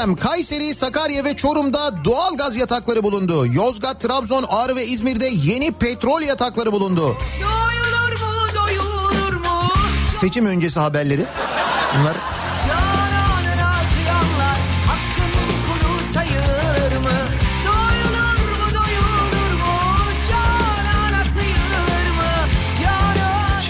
Müjdem 0.00 0.16
Kayseri, 0.16 0.74
Sakarya 0.74 1.24
ve 1.24 1.36
Çorum'da 1.36 2.04
doğal 2.04 2.36
gaz 2.36 2.56
yatakları 2.56 3.02
bulundu. 3.02 3.46
Yozgat, 3.46 4.00
Trabzon, 4.00 4.44
Ağrı 4.48 4.76
ve 4.76 4.86
İzmir'de 4.86 5.26
yeni 5.26 5.72
petrol 5.72 6.22
yatakları 6.22 6.72
bulundu. 6.72 7.16
Doyulur 7.40 8.20
mu 8.20 8.54
doyulur 8.54 9.32
mu 9.32 9.72
Seçim 10.20 10.46
öncesi 10.46 10.80
haberleri. 10.80 11.24
Bunlar 11.98 12.16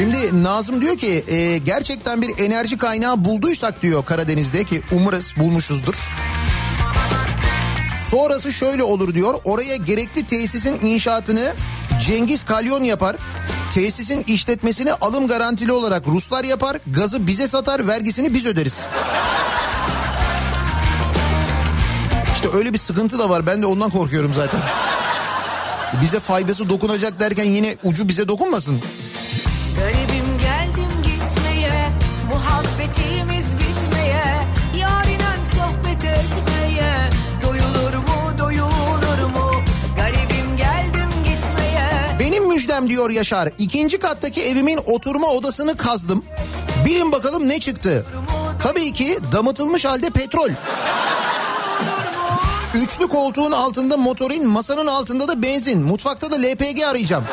Şimdi 0.00 0.42
Nazım 0.42 0.80
diyor 0.80 0.98
ki 0.98 1.24
e, 1.28 1.58
gerçekten 1.58 2.22
bir 2.22 2.38
enerji 2.38 2.78
kaynağı 2.78 3.24
bulduysak 3.24 3.82
diyor 3.82 4.04
Karadeniz'de 4.04 4.64
ki 4.64 4.82
umarız 4.92 5.34
bulmuşuzdur. 5.36 5.94
Sonrası 8.10 8.52
şöyle 8.52 8.82
olur 8.82 9.14
diyor. 9.14 9.34
Oraya 9.44 9.76
gerekli 9.76 10.26
tesisin 10.26 10.86
inşaatını 10.86 11.52
Cengiz 12.06 12.44
Kalyon 12.44 12.82
yapar. 12.82 13.16
Tesisin 13.74 14.24
işletmesini 14.26 14.92
alım 14.92 15.28
garantili 15.28 15.72
olarak 15.72 16.08
Ruslar 16.08 16.44
yapar. 16.44 16.76
Gazı 16.86 17.26
bize 17.26 17.48
satar, 17.48 17.88
vergisini 17.88 18.34
biz 18.34 18.46
öderiz. 18.46 18.80
İşte 22.34 22.48
öyle 22.54 22.72
bir 22.72 22.78
sıkıntı 22.78 23.18
da 23.18 23.30
var. 23.30 23.46
Ben 23.46 23.62
de 23.62 23.66
ondan 23.66 23.90
korkuyorum 23.90 24.32
zaten. 24.36 24.60
Bize 26.02 26.20
faydası 26.20 26.68
dokunacak 26.68 27.20
derken 27.20 27.44
yine 27.44 27.76
ucu 27.84 28.08
bize 28.08 28.28
dokunmasın. 28.28 28.80
Müjdem 42.70 42.88
diyor 42.88 43.10
Yaşar. 43.10 43.48
İkinci 43.58 43.98
kattaki 43.98 44.42
evimin 44.42 44.80
oturma 44.86 45.26
odasını 45.26 45.76
kazdım. 45.76 46.24
Bilin 46.86 47.12
bakalım 47.12 47.48
ne 47.48 47.60
çıktı? 47.60 48.06
Tabii 48.62 48.92
ki 48.92 49.18
damıtılmış 49.32 49.84
halde 49.84 50.10
petrol. 50.10 50.48
Üçlü 52.74 53.08
koltuğun 53.08 53.52
altında 53.52 53.96
motorin, 53.96 54.48
masanın 54.48 54.86
altında 54.86 55.28
da 55.28 55.42
benzin. 55.42 55.82
Mutfakta 55.82 56.30
da 56.30 56.36
LPG 56.36 56.82
arayacağım. 56.82 57.24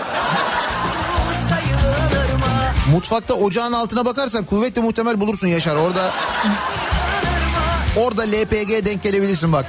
Mutfakta 2.92 3.34
ocağın 3.34 3.74
altına 3.74 4.06
bakarsan 4.06 4.46
kuvvetle 4.46 4.82
muhtemel 4.82 5.20
bulursun 5.20 5.48
Yaşar. 5.48 5.76
Orada 5.76 6.12
orada 7.98 8.22
LPG 8.22 8.86
denk 8.86 9.04
gelebilirsin 9.04 9.54
bak. 9.54 9.66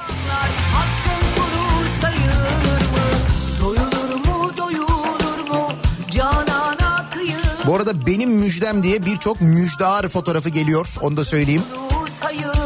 Bu 7.69 7.75
arada 7.77 8.07
benim 8.07 8.31
müjdem 8.31 8.83
diye 8.83 9.07
birçok 9.07 9.41
müjdar 9.41 10.09
fotoğrafı 10.09 10.49
geliyor. 10.49 10.95
Onu 11.01 11.17
da 11.17 11.25
söyleyeyim. 11.25 11.63
sayılır 12.09 12.58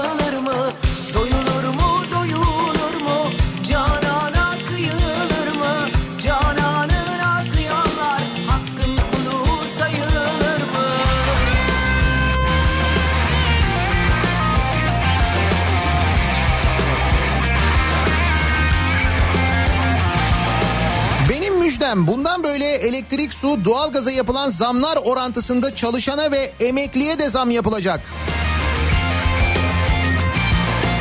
Müjdem 21.92 22.06
bundan 22.06 22.42
böyle 22.44 22.74
elektrik, 22.74 23.34
su, 23.34 23.64
doğalgaza 23.64 24.10
yapılan 24.10 24.50
zamlar 24.50 24.96
orantısında 24.96 25.74
çalışana 25.74 26.32
ve 26.32 26.52
emekliye 26.60 27.18
de 27.18 27.30
zam 27.30 27.50
yapılacak. 27.50 28.00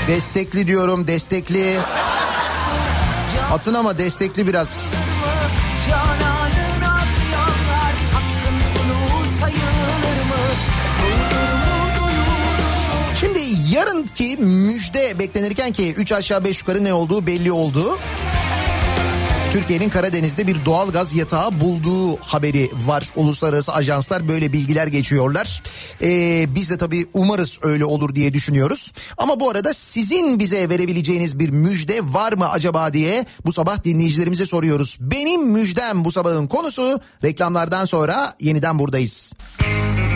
Destekli 0.08 0.68
diyorum 0.68 1.08
destekli. 1.08 1.78
Atın 3.52 3.74
ama 3.74 3.98
destekli 3.98 4.48
biraz. 4.48 4.92
Şimdi 13.20 13.40
yarınki 13.72 14.38
müjde 14.38 15.20
beklenirken 15.20 15.72
ki 15.72 15.94
3 15.94 16.12
aşağı 16.12 16.44
5 16.44 16.60
yukarı 16.60 16.84
ne 16.84 16.94
olduğu 16.94 17.28
belli 17.28 17.52
oldu. 17.52 18.00
Türkiye'nin 19.52 19.90
Karadeniz'de 19.90 20.48
bir 20.48 20.66
doğalgaz 20.66 21.14
yatağı 21.14 21.60
bulduğu 21.60 22.18
haberi 22.18 22.72
var. 22.86 23.10
Uluslararası 23.16 23.74
ajanslar 23.74 24.28
böyle 24.28 24.54
bilgiler 24.54 24.88
geçiyorlar. 24.88 25.64
Ee, 26.02 26.46
biz 26.56 26.70
de 26.70 26.78
tabii 26.78 27.06
umarız 27.14 27.60
öyle 27.62 27.86
olur 27.86 28.16
diye 28.16 28.34
düşünüyoruz. 28.34 28.92
Ama 29.18 29.40
bu 29.40 29.50
arada 29.50 29.74
sizin 29.74 30.40
bize 30.40 30.70
verebileceğiniz 30.70 31.40
bir 31.40 31.50
müjde 31.50 32.14
var 32.14 32.34
mı 32.34 32.50
acaba 32.50 32.94
diye 32.94 33.26
bu 33.46 33.54
sabah 33.54 33.84
dinleyicilerimize 33.84 34.46
soruyoruz. 34.46 34.98
Benim 35.02 35.48
müjdem 35.48 36.06
bu 36.06 36.12
sabahın 36.12 36.48
konusu 36.48 37.02
reklamlardan 37.24 37.86
sonra 37.86 38.36
yeniden 38.40 38.80
buradayız. 38.80 39.34
Kafa 39.60 40.11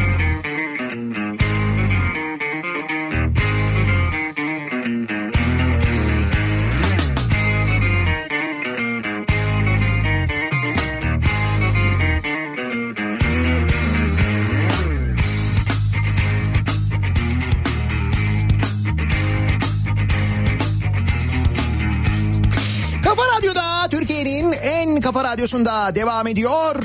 radyosunda 25.36 25.96
devam 25.96 26.28
ediyor. 26.28 26.76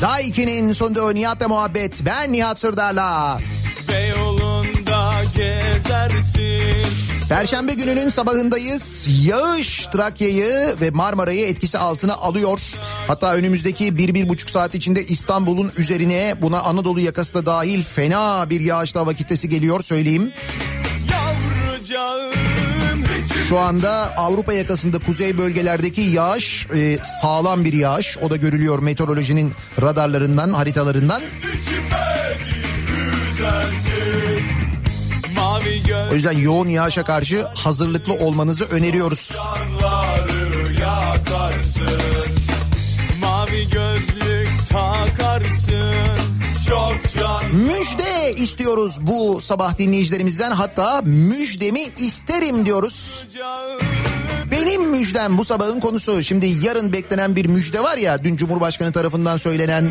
Daiki'nin 0.00 0.72
sunduğu 0.72 1.14
Nihat'la 1.14 1.48
muhabbet. 1.48 2.00
Ben 2.06 2.32
Nihat 2.32 2.58
Sırdar'la. 2.58 3.38
Beyoğlu'nda 3.88 5.12
gezersin 5.36 6.86
Perşembe 7.28 7.74
gününün 7.74 8.08
sabahındayız. 8.08 9.08
Yağış 9.24 9.86
Trakya'yı 9.86 10.76
ve 10.80 10.90
Marmara'yı 10.90 11.46
etkisi 11.46 11.78
altına 11.78 12.14
alıyor. 12.14 12.60
Hatta 13.08 13.34
önümüzdeki 13.34 13.98
bir, 13.98 14.14
bir 14.14 14.28
buçuk 14.28 14.50
saat 14.50 14.74
içinde 14.74 15.06
İstanbul'un 15.06 15.72
üzerine 15.76 16.34
buna 16.42 16.60
Anadolu 16.60 17.00
yakası 17.00 17.34
da 17.34 17.46
dahil 17.46 17.82
fena 17.82 18.50
bir 18.50 18.60
yağışlı 18.60 19.00
hava 19.00 19.14
kitlesi 19.14 19.48
geliyor 19.48 19.80
söyleyeyim. 19.80 20.32
Şu 23.52 23.58
anda 23.58 24.16
Avrupa 24.16 24.52
yakasında 24.52 24.98
kuzey 24.98 25.38
bölgelerdeki 25.38 26.00
yağış 26.00 26.66
e, 26.74 26.98
sağlam 27.20 27.64
bir 27.64 27.72
yağış. 27.72 28.18
O 28.18 28.30
da 28.30 28.36
görülüyor 28.36 28.78
meteorolojinin 28.78 29.52
radarlarından, 29.82 30.52
haritalarından. 30.52 31.22
O 36.10 36.14
yüzden 36.14 36.32
yoğun 36.32 36.68
yağışa 36.68 37.04
karşı 37.04 37.46
hazırlıklı 37.46 38.14
olmanızı 38.14 38.64
öneriyoruz. 38.64 39.36
Mavi 43.20 43.68
gözlük 43.68 44.68
takarsın 44.70 46.21
Müjde 47.52 48.34
istiyoruz 48.36 48.98
bu 49.00 49.40
sabah 49.40 49.78
dinleyicilerimizden. 49.78 50.50
Hatta 50.50 51.02
müjdemi 51.02 51.80
isterim 51.98 52.66
diyoruz. 52.66 53.24
Benim 54.66 54.90
müjdem 54.90 55.38
bu 55.38 55.44
sabahın 55.44 55.80
konusu. 55.80 56.22
Şimdi 56.22 56.46
yarın 56.46 56.92
beklenen 56.92 57.36
bir 57.36 57.46
müjde 57.46 57.82
var 57.82 57.96
ya 57.96 58.24
dün 58.24 58.36
Cumhurbaşkanı 58.36 58.92
tarafından 58.92 59.36
söylenen 59.36 59.84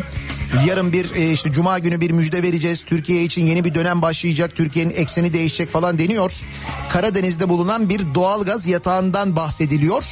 yarın 0.67 0.93
bir 0.93 1.15
e, 1.15 1.31
işte 1.31 1.51
cuma 1.51 1.79
günü 1.79 2.01
bir 2.01 2.11
müjde 2.11 2.43
vereceğiz. 2.43 2.83
Türkiye 2.83 3.23
için 3.23 3.45
yeni 3.45 3.65
bir 3.65 3.75
dönem 3.75 4.01
başlayacak. 4.01 4.55
Türkiye'nin 4.55 4.93
ekseni 4.95 5.33
değişecek 5.33 5.69
falan 5.69 5.99
deniyor. 5.99 6.41
Karadeniz'de 6.89 7.49
bulunan 7.49 7.89
bir 7.89 8.15
doğalgaz 8.15 8.67
yatağından 8.67 9.35
bahsediliyor. 9.35 10.03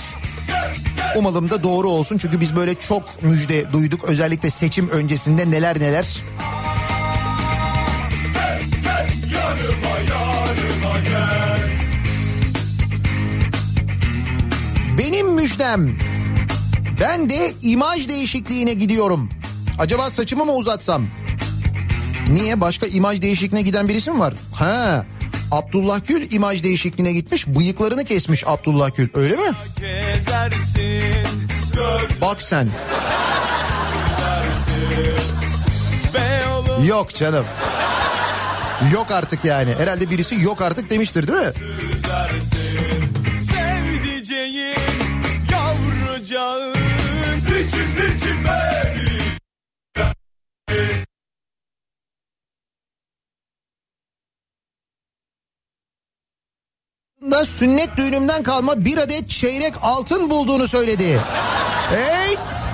Umalım 1.16 1.50
da 1.50 1.64
doğru 1.64 1.88
olsun 1.88 2.18
çünkü 2.18 2.42
biz 2.42 2.56
böyle 2.56 2.76
çok 2.76 3.24
müjde 3.24 3.74
duyduk 3.74 4.04
özellikle 4.04 4.50
seçim 4.50 4.90
öncesinde 4.90 5.52
neler 5.52 5.80
neler. 5.80 6.24
Benim 15.00 15.34
müjdem. 15.34 15.98
Ben 17.00 17.30
de 17.30 17.52
imaj 17.62 18.10
değişikliğine 18.10 18.74
gidiyorum. 18.74 19.30
Acaba 19.80 20.10
saçımı 20.10 20.46
mı 20.46 20.54
uzatsam? 20.54 21.06
Niye? 22.30 22.62
Başka 22.62 22.88
imaj 22.88 23.22
değişikliğine 23.22 23.62
giden 23.62 23.88
birisi 23.88 24.12
mi 24.12 24.20
var? 24.20 24.34
Ha. 24.54 25.06
Abdullah 25.52 26.00
Gül 26.08 26.32
imaj 26.32 26.64
değişikliğine 26.64 27.14
gitmiş. 27.14 27.48
Bıyıklarını 27.48 28.06
kesmiş 28.06 28.44
Abdullah 28.48 28.96
Gül. 28.96 29.10
Öyle 29.14 29.36
mi? 29.36 29.52
gezersin 29.80 31.28
Bak 32.22 32.42
sen. 32.42 32.70
Yok 36.88 37.16
canım. 37.16 37.46
Yok 38.94 39.12
artık 39.12 39.46
yani. 39.46 39.74
Herhalde 39.78 40.10
birisi 40.10 40.42
yok 40.42 40.62
artık 40.62 40.90
demiştir 40.90 41.28
değil 41.28 41.40
mi? 41.40 41.52
Sevdiceğim 44.40 44.76
yavrucağım 45.52 46.74
İçim 47.48 48.16
içim 48.16 48.46
beni 48.46 49.20
da 57.32 57.46
sünnet 57.46 57.98
düğünümden 57.98 58.44
kalma 58.44 58.86
bir 58.86 58.98
adet 58.98 59.30
çeyrek 59.30 59.74
altın 59.82 60.30
bulduğunu 60.30 60.68
söyledi. 60.68 61.20
Evet. 61.94 62.70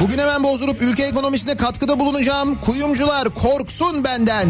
Bugün 0.00 0.18
hemen 0.18 0.44
bozdurup 0.44 0.82
ülke 0.82 1.02
ekonomisine 1.02 1.56
katkıda 1.56 1.98
bulunacağım. 1.98 2.60
Kuyumcular 2.60 3.28
korksun 3.34 4.04
benden. 4.04 4.48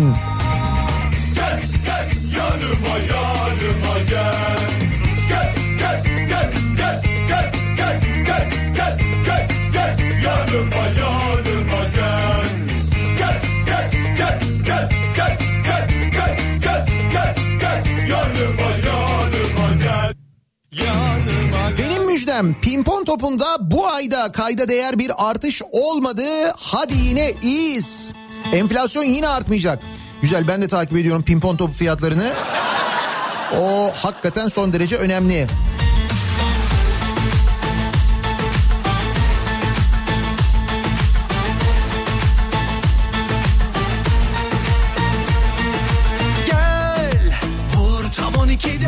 Yanıma 2.36 2.96
yanıma 3.10 3.98
gel 4.10 4.70
Gel 5.28 5.54
gel 5.78 6.04
gel 6.28 6.52
gel 6.76 7.02
gel 7.28 7.52
gel 7.76 8.00
gel 8.26 8.48
gel 8.76 8.98
gel 9.24 9.48
gel 9.72 9.98
Yanıma 10.24 10.84
yanıma 11.00 11.82
gel 11.94 12.48
Gel 13.18 13.40
gel 13.66 13.90
gel 14.16 14.40
gel 14.66 14.88
gel 15.16 15.38
gel 15.64 15.88
gel 16.14 16.36
gel 16.62 16.86
gel 17.12 17.34
gel 17.60 17.84
Yanıma 18.08 18.70
yanıma 18.86 19.68
gel 19.82 20.14
Yanıma 20.72 21.70
gel 21.70 21.78
Benim 21.78 22.04
müjdem 22.06 22.54
pimpon 22.60 23.04
topunda 23.04 23.56
bu 23.60 23.88
ayda 23.88 24.32
kayda 24.32 24.68
değer 24.68 24.98
bir 24.98 25.30
artış 25.30 25.62
olmadı. 25.72 26.24
Hadi 26.56 26.94
yine 26.96 27.34
iyiyiz. 27.42 28.12
Enflasyon 28.52 29.04
yine 29.04 29.28
artmayacak. 29.28 29.82
Güzel 30.22 30.48
ben 30.48 30.62
de 30.62 30.68
takip 30.68 30.96
ediyorum 30.96 31.22
pimpon 31.22 31.56
topu 31.56 31.72
fiyatlarını. 31.72 32.32
O 33.60 33.92
hakikaten 34.02 34.48
son 34.48 34.72
derece 34.72 34.96
önemli. 34.96 35.46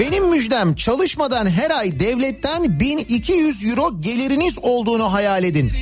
Benim 0.00 0.28
müjdem 0.28 0.74
çalışmadan 0.74 1.50
her 1.50 1.70
ay 1.70 2.00
devletten 2.00 2.80
1200 2.80 3.64
euro 3.64 4.00
geliriniz 4.00 4.58
olduğunu 4.62 5.12
hayal 5.12 5.44
edin. 5.44 5.72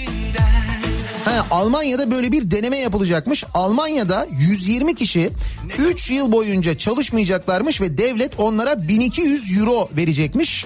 Ha, 1.25 1.47
Almanya'da 1.51 2.11
böyle 2.11 2.33
bir 2.33 2.51
deneme 2.51 2.79
yapılacakmış. 2.79 3.45
Almanya'da 3.55 4.27
120 4.31 4.95
kişi 4.95 5.31
3 5.79 6.11
yıl 6.11 6.33
boyunca 6.33 6.79
çalışmayacaklarmış 6.79 7.81
ve 7.81 7.99
devlet 7.99 8.41
onlara 8.41 8.89
1200 8.89 9.59
euro 9.59 9.89
verecekmiş. 9.97 10.65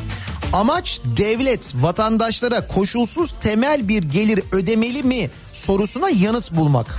Amaç 0.52 1.01
devlet 1.05 1.74
vatandaşlara 1.74 2.66
koşulsuz 2.66 3.35
temel 3.40 3.89
bir 3.89 4.02
gelir 4.02 4.40
ödemeli 4.52 5.02
mi 5.02 5.31
sorusuna 5.52 6.10
yanıt 6.10 6.52
bulmak. 6.52 6.98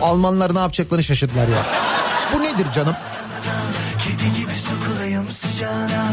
Bu 0.00 0.04
Almanlar 0.04 0.54
ne 0.54 0.58
yapacaklarını 0.58 1.04
şaşırdılar 1.04 1.48
ya. 1.48 1.66
Bu 2.34 2.42
nedir 2.42 2.66
canım? 2.74 2.94
Kedi 4.04 4.40
gibi 4.40 4.52
sıcağına 5.30 6.08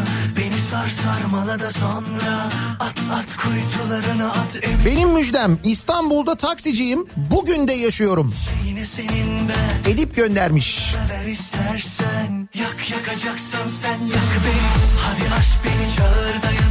sar 0.90 1.14
sarmala 1.14 1.60
da 1.60 1.72
sonra 1.72 2.50
At 2.80 2.96
at 3.14 3.38
kuytularına 3.38 4.30
at 4.32 4.60
emin 4.64 4.86
Benim 4.86 5.10
müjdem 5.10 5.60
İstanbul'da 5.64 6.36
taksiciyim. 6.36 7.06
Bugün 7.16 7.68
de 7.68 7.74
yaşıyorum. 7.74 8.34
Ben 9.86 9.92
Edip 9.92 10.16
göndermiş. 10.16 10.94
ver 11.10 11.32
istersen 11.32 12.50
Yak 12.54 12.90
yakacaksan 12.90 13.68
sen 13.68 14.02
yak 14.02 14.30
beni 14.46 14.68
Hadi 15.02 15.34
aç 15.34 15.48
beni 15.66 15.96
çağır 15.96 16.44
da 16.44 16.67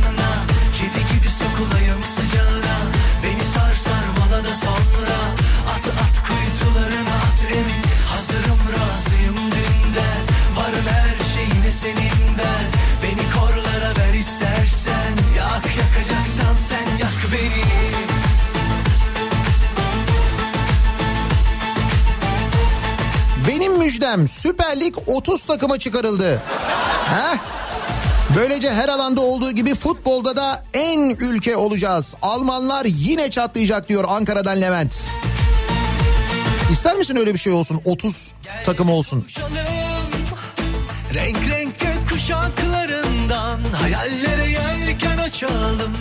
Benim 23.67 23.79
müjdem 23.79 24.29
Süper 24.29 24.81
Lig 24.81 24.95
30 25.07 25.45
takıma 25.45 25.79
çıkarıldı. 25.79 26.43
Heh. 27.07 27.39
Böylece 28.37 28.75
her 28.75 28.89
alanda 28.89 29.21
olduğu 29.21 29.53
gibi 29.53 29.75
futbolda 29.75 30.37
da 30.37 30.65
en 30.75 31.11
ülke 31.11 31.57
olacağız. 31.57 32.15
Almanlar 32.23 32.85
yine 32.85 33.31
çatlayacak 33.31 33.89
diyor 33.89 34.05
Ankara'dan 34.09 34.61
Levent. 34.61 35.11
İster 36.73 36.97
misin 36.97 37.17
öyle 37.17 37.35
bir 37.35 37.39
şey 37.39 37.53
olsun? 37.53 37.81
30 37.85 38.35
takım 38.65 38.91
olsun. 38.91 39.27
Renk 41.15 41.49
renk 41.49 41.75
kuşaklarından 42.11 43.61
Hayallere 43.83 44.51
yelken 44.51 45.19
açalım 45.19 45.97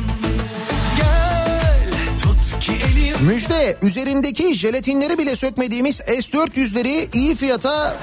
Müjde 3.22 3.78
üzerindeki 3.82 4.56
jelatinleri 4.56 5.18
bile 5.18 5.36
sökmediğimiz 5.36 6.00
S400'leri 6.00 7.08
iyi 7.14 7.36
fiyata 7.36 7.96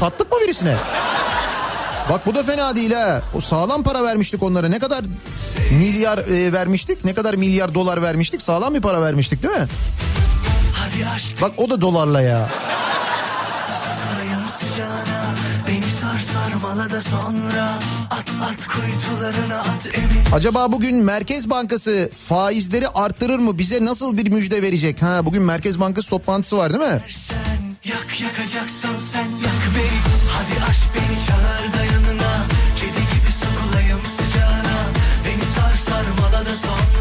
sattık 0.00 0.32
mı 0.32 0.38
birisine? 0.44 0.76
Bak 2.10 2.26
bu 2.26 2.34
da 2.34 2.42
fena 2.42 2.76
değil 2.76 2.92
ha. 2.92 3.22
O 3.34 3.40
sağlam 3.40 3.82
para 3.82 4.04
vermiştik 4.04 4.42
onlara. 4.42 4.68
Ne 4.68 4.78
kadar 4.78 5.04
milyar 5.70 6.18
e, 6.18 6.52
vermiştik? 6.52 7.04
Ne 7.04 7.14
kadar 7.14 7.34
milyar 7.34 7.74
dolar 7.74 8.02
vermiştik? 8.02 8.42
Sağlam 8.42 8.74
bir 8.74 8.80
para 8.80 9.02
vermiştik 9.02 9.42
değil 9.42 9.54
mi? 9.54 9.66
Bak 11.40 11.52
o 11.56 11.70
da 11.70 11.80
dolarla 11.80 12.22
ya. 12.22 12.48
sıcağına 14.50 15.11
Beni 15.72 15.82
sar 15.82 16.18
sarmala 16.18 16.90
da 16.90 17.00
sonra 17.00 17.78
At 18.10 18.30
at 18.50 18.66
kuytularına 18.66 19.58
at 19.60 19.88
emin 19.94 20.24
Acaba 20.32 20.72
bugün 20.72 20.96
Merkez 20.96 21.50
Bankası 21.50 22.10
faizleri 22.28 22.88
arttırır 22.88 23.38
mı? 23.38 23.58
Bize 23.58 23.84
nasıl 23.84 24.16
bir 24.16 24.30
müjde 24.30 24.62
verecek? 24.62 25.02
Ha 25.02 25.26
bugün 25.26 25.42
Merkez 25.42 25.80
Bankası 25.80 26.10
toplantısı 26.10 26.56
var 26.56 26.72
değil 26.72 26.92
mi? 26.92 27.00
sen 27.10 27.34
Yak 27.84 28.20
yakacaksan 28.20 28.96
sen 28.98 29.24
yak 29.24 29.62
beni 29.76 30.00
Hadi 30.32 30.64
aç 30.70 30.78
beni 30.94 31.16
çağır 31.26 31.72
da 31.74 31.84
yanına 31.94 32.46
Kedi 32.76 33.00
gibi 33.00 33.32
sokulayım 33.32 34.00
sıcağına 34.16 34.78
Beni 35.24 35.44
sar 35.44 35.74
sarmala 35.76 36.46
da 36.46 36.56
sonra 36.56 36.91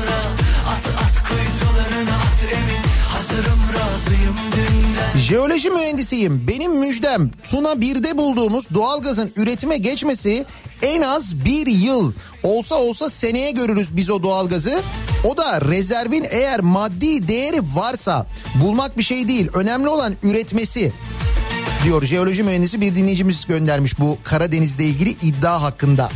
Jeoloji 5.32 5.70
mühendisiyim. 5.70 6.48
Benim 6.48 6.80
müjdem 6.80 7.32
Tuna 7.44 7.72
1'de 7.72 8.18
bulduğumuz 8.18 8.68
doğalgazın 8.74 9.32
üretime 9.36 9.78
geçmesi 9.78 10.46
en 10.82 11.02
az 11.02 11.46
bir 11.46 11.68
yıl. 11.68 12.14
Olsa 12.44 12.76
olsa 12.76 13.10
seneye 13.10 13.52
görürüz 13.52 13.96
biz 13.96 14.10
o 14.10 14.24
doğalgazı. 14.24 14.82
O 15.24 15.38
da 15.38 15.62
rezervin 15.62 16.26
eğer 16.30 16.60
maddi 16.60 17.28
değeri 17.28 17.62
varsa 17.76 18.28
bulmak 18.64 18.98
bir 18.98 19.04
şey 19.04 19.28
değil. 19.28 19.50
Önemli 19.54 19.88
olan 19.88 20.14
üretmesi 20.24 20.94
diyor 21.84 22.04
jeoloji 22.04 22.44
mühendisi 22.44 22.82
bir 22.82 22.96
dinleyicimiz 22.96 23.46
göndermiş 23.48 24.00
bu 24.00 24.18
Karadeniz'le 24.24 24.80
ilgili 24.80 25.10
iddia 25.10 25.62
hakkında. 25.62 26.10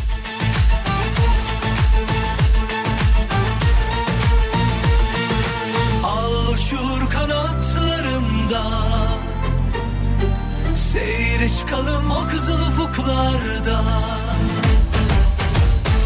Ufuklarda 13.06 13.82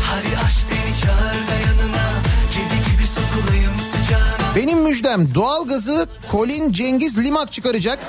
Hadi 0.04 0.38
aç 0.46 0.56
beni 0.72 1.02
çağır 1.02 1.48
da 1.48 1.56
yanına 1.68 2.10
Kedi 2.52 2.92
gibi 2.92 3.08
sokulayım 3.08 3.74
sıcağına 3.92 4.56
Benim 4.56 4.80
müjdem 4.80 5.36
doğalgazı 5.36 6.08
Colin 6.32 6.72
Cengiz 6.72 7.18
Limak 7.18 7.54
çıkaracak. 7.54 8.00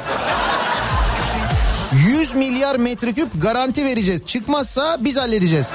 100 1.93 2.35
milyar 2.35 2.77
metreküp 2.77 3.29
garanti 3.43 3.85
vereceğiz. 3.85 4.23
Çıkmazsa 4.27 4.97
biz 5.01 5.17
halledeceğiz. 5.17 5.75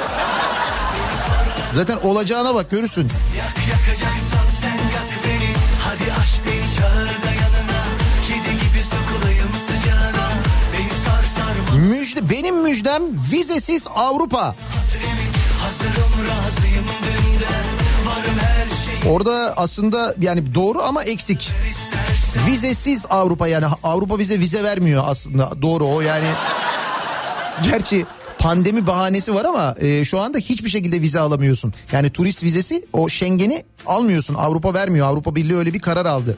Zaten 1.72 1.98
olacağına 2.04 2.56
bak 2.56 2.72
görürsün. 2.72 3.10
Yak 3.38 3.68
yakacaksan 3.68 4.48
sen 4.62 4.72
yak 4.72 5.24
beni 5.26 5.54
Hadi 5.84 6.12
aç 6.22 6.40
beni 6.48 6.76
çağır 6.78 7.05
benim 12.30 12.62
müjdem 12.62 13.04
vizesiz 13.32 13.88
Avrupa. 13.96 14.56
Orada 19.10 19.54
aslında 19.58 20.16
yani 20.22 20.56
doğru 20.56 20.82
ama 20.84 21.04
eksik. 21.04 21.52
Vizesiz 22.48 23.06
Avrupa 23.10 23.48
yani 23.48 23.66
Avrupa 23.84 24.20
bize 24.20 24.40
vize 24.40 24.64
vermiyor 24.64 25.04
aslında. 25.08 25.62
Doğru 25.62 25.88
o 25.88 26.02
yani. 26.02 26.26
Gerçi 27.64 28.06
pandemi 28.40 28.88
bahanesi 28.88 29.34
var 29.34 29.46
ama 29.46 29.76
e, 29.80 30.06
şu 30.06 30.20
anda 30.20 30.38
hiçbir 30.38 30.70
şekilde 30.70 31.02
vize 31.02 31.20
alamıyorsun. 31.20 31.74
Yani 31.92 32.10
turist 32.10 32.44
vizesi 32.44 32.86
o 32.94 33.10
Schengen'i 33.10 33.64
almıyorsun. 33.86 34.36
Avrupa 34.36 34.74
vermiyor. 34.74 35.08
Avrupa 35.08 35.36
Birliği 35.36 35.56
öyle 35.56 35.74
bir 35.74 35.80
karar 35.80 36.06
aldı. 36.06 36.38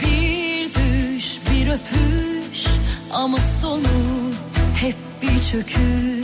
Bir 0.00 0.64
düş 0.68 1.38
bir 1.50 1.66
öpüş 1.66 2.66
ama 3.12 3.38
sonu 3.60 3.99
hep 5.40 6.19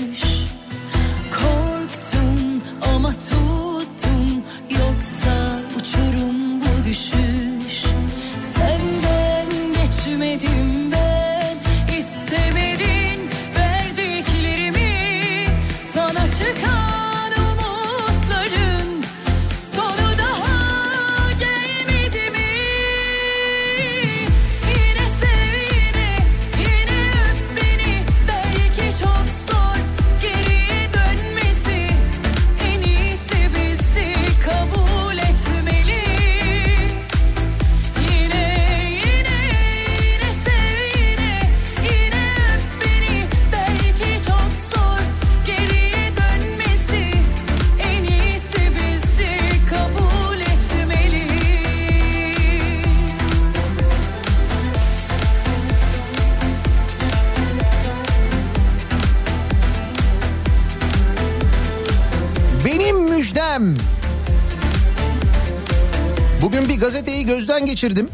gazeteyi 66.78 67.26
gözden 67.26 67.66
geçirdim. 67.66 68.08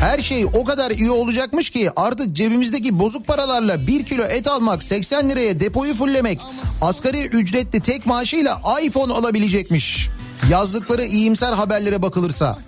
Her 0.00 0.18
şey 0.18 0.44
o 0.44 0.64
kadar 0.64 0.90
iyi 0.90 1.10
olacakmış 1.10 1.70
ki 1.70 1.90
artık 1.96 2.36
cebimizdeki 2.36 2.98
bozuk 2.98 3.26
paralarla 3.26 3.86
bir 3.86 4.04
kilo 4.04 4.24
et 4.24 4.48
almak 4.48 4.82
80 4.82 5.30
liraya 5.30 5.60
depoyu 5.60 5.94
fullemek 5.94 6.40
asgari 6.80 7.26
ücretli 7.26 7.80
tek 7.80 8.06
maaşıyla 8.06 8.60
iPhone 8.82 9.12
alabilecekmiş. 9.12 10.08
Yazdıkları 10.50 11.04
iyimser 11.04 11.52
haberlere 11.52 12.02
bakılırsa. 12.02 12.58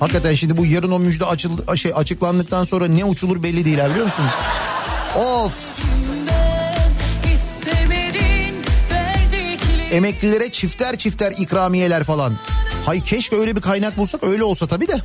Hakikaten 0.00 0.34
şimdi 0.34 0.56
bu 0.56 0.66
yarın 0.66 0.90
o 0.90 0.98
müjde 0.98 1.24
açıl, 1.24 1.76
şey, 1.76 1.92
açıklandıktan 1.94 2.64
sonra 2.64 2.88
ne 2.88 3.04
uçulur 3.04 3.42
belli 3.42 3.64
değil 3.64 3.78
biliyor 3.78 4.04
musun? 4.04 4.24
Of 5.16 5.52
emeklilere 9.92 10.52
çifter 10.52 10.96
çifter 10.96 11.34
ikramiyeler 11.38 12.04
falan. 12.04 12.38
Hay 12.86 13.00
keşke 13.04 13.36
öyle 13.36 13.56
bir 13.56 13.60
kaynak 13.60 13.96
bulsak 13.96 14.24
öyle 14.24 14.44
olsa 14.44 14.66
tabii 14.66 14.88
de. 14.88 14.96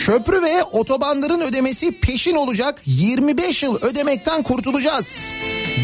Köprü 0.00 0.42
ve 0.42 0.62
otobanların 0.64 1.40
ödemesi 1.40 1.92
peşin 1.92 2.34
olacak. 2.34 2.82
25 2.86 3.62
yıl 3.62 3.76
ödemekten 3.82 4.42
kurtulacağız. 4.42 5.30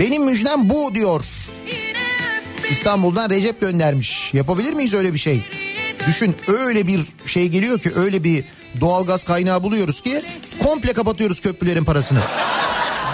Benim 0.00 0.24
müjdem 0.24 0.70
bu 0.70 0.94
diyor. 0.94 1.24
İstanbul'dan 2.70 3.30
Recep 3.30 3.60
göndermiş. 3.60 4.34
Yapabilir 4.34 4.72
miyiz 4.72 4.94
öyle 4.94 5.14
bir 5.14 5.18
şey? 5.18 5.42
Düşün 6.08 6.36
öyle 6.48 6.86
bir 6.86 7.00
şey 7.26 7.48
geliyor 7.48 7.80
ki 7.80 7.92
öyle 7.96 8.24
bir 8.24 8.44
doğalgaz 8.80 9.24
kaynağı 9.24 9.62
buluyoruz 9.62 10.00
ki 10.00 10.22
komple 10.62 10.92
kapatıyoruz 10.92 11.40
köprülerin 11.40 11.84
parasını. 11.84 12.20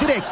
Direkt 0.01 0.25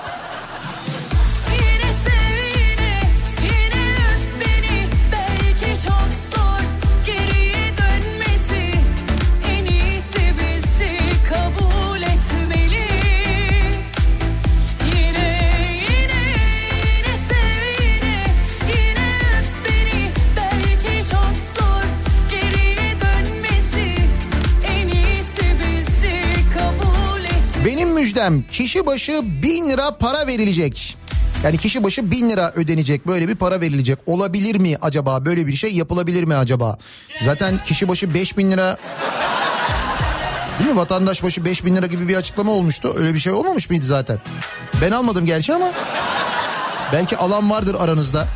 Müjdem 28.30 28.46
kişi 28.52 28.86
başı 28.86 29.20
bin 29.42 29.68
lira 29.68 29.90
para 29.90 30.26
verilecek. 30.26 30.96
Yani 31.44 31.58
kişi 31.58 31.84
başı 31.84 32.10
bin 32.10 32.30
lira 32.30 32.52
ödenecek 32.56 33.06
böyle 33.06 33.28
bir 33.28 33.34
para 33.34 33.60
verilecek. 33.60 33.98
Olabilir 34.06 34.56
mi 34.56 34.76
acaba 34.82 35.24
böyle 35.24 35.46
bir 35.46 35.54
şey 35.54 35.74
yapılabilir 35.74 36.24
mi 36.24 36.34
acaba? 36.34 36.78
Zaten 37.22 37.60
kişi 37.64 37.88
başı 37.88 38.14
beş 38.14 38.38
bin 38.38 38.52
lira 38.52 38.76
Değil 40.58 40.70
mi? 40.70 40.76
Vatandaş 40.76 41.22
başı 41.22 41.44
5 41.44 41.64
bin 41.64 41.76
lira 41.76 41.86
gibi 41.86 42.08
bir 42.08 42.16
açıklama 42.16 42.52
olmuştu. 42.52 42.94
Öyle 42.98 43.14
bir 43.14 43.18
şey 43.18 43.32
olmamış 43.32 43.70
mıydı 43.70 43.86
zaten? 43.86 44.18
Ben 44.80 44.90
almadım 44.90 45.26
gerçi 45.26 45.54
ama 45.54 45.72
belki 46.92 47.16
alan 47.16 47.50
vardır 47.50 47.76
aranızda. 47.78 48.26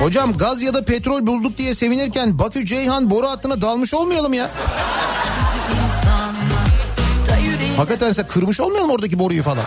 Hocam 0.00 0.32
gaz 0.38 0.62
ya 0.62 0.74
da 0.74 0.84
petrol 0.84 1.26
bulduk 1.26 1.58
diye 1.58 1.74
sevinirken 1.74 2.38
Bakü 2.38 2.66
Ceyhan 2.66 3.10
boru 3.10 3.28
hattına 3.28 3.60
dalmış 3.60 3.94
olmayalım 3.94 4.32
ya. 4.32 4.50
Hakikaten 7.76 8.12
sen 8.12 8.26
kırmış 8.26 8.60
olmayalım 8.60 8.90
oradaki 8.90 9.18
boruyu 9.18 9.42
falan. 9.42 9.64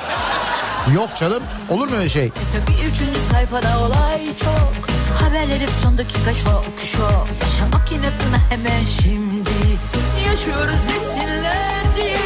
Yok 0.95 1.10
canım 1.20 1.44
olur 1.70 1.88
mu 1.88 1.95
öyle 1.95 2.10
şey? 2.10 2.32
Tabii 2.52 2.78
üçüncü 2.91 3.22
sayfada 3.32 3.80
olay 3.80 4.28
çok 4.40 4.74
Haberlerim 5.22 5.70
son 5.84 5.98
dakika 5.98 6.34
şok 6.34 6.66
şok 6.80 7.28
Yaşamak 7.41 7.91
yine 7.91 8.02
buna 8.28 8.40
hemen 8.49 8.86
şimdi 8.86 9.49
Yaşıyoruz 10.28 10.84
desinler 10.95 11.95
diye 11.95 12.18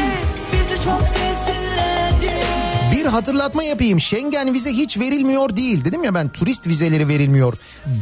Bizi 0.54 0.84
çok 0.84 1.08
sevsinler 1.08 2.22
diye 2.22 2.65
Bir 3.06 3.10
hatırlatma 3.10 3.64
yapayım. 3.64 4.02
Schengen 4.02 4.54
vize 4.54 4.72
hiç 4.72 4.98
verilmiyor 5.00 5.56
değil. 5.56 5.86
Dedim 5.86 6.04
ya 6.04 6.16
ben 6.16 6.30
turist 6.30 6.68
vizeleri 6.68 7.08
verilmiyor. 7.08 7.54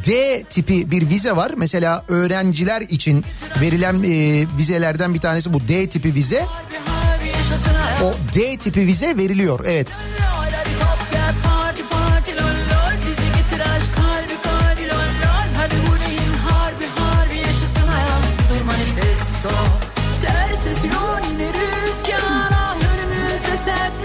D 0.05 0.43
tipi 0.43 0.91
bir 0.91 1.09
vize 1.09 1.35
var. 1.35 1.51
Mesela 1.57 2.05
öğrenciler 2.07 2.81
için 2.81 3.25
verilen 3.61 4.03
e, 4.03 4.45
vizelerden 4.57 5.13
bir 5.13 5.19
tanesi 5.19 5.53
bu 5.53 5.67
D 5.67 5.89
tipi 5.89 6.15
vize. 6.15 6.45
O 8.03 8.13
D 8.35 8.57
tipi 8.57 8.88
vize 8.88 9.17
veriliyor. 9.17 9.59
Evet. 9.65 10.03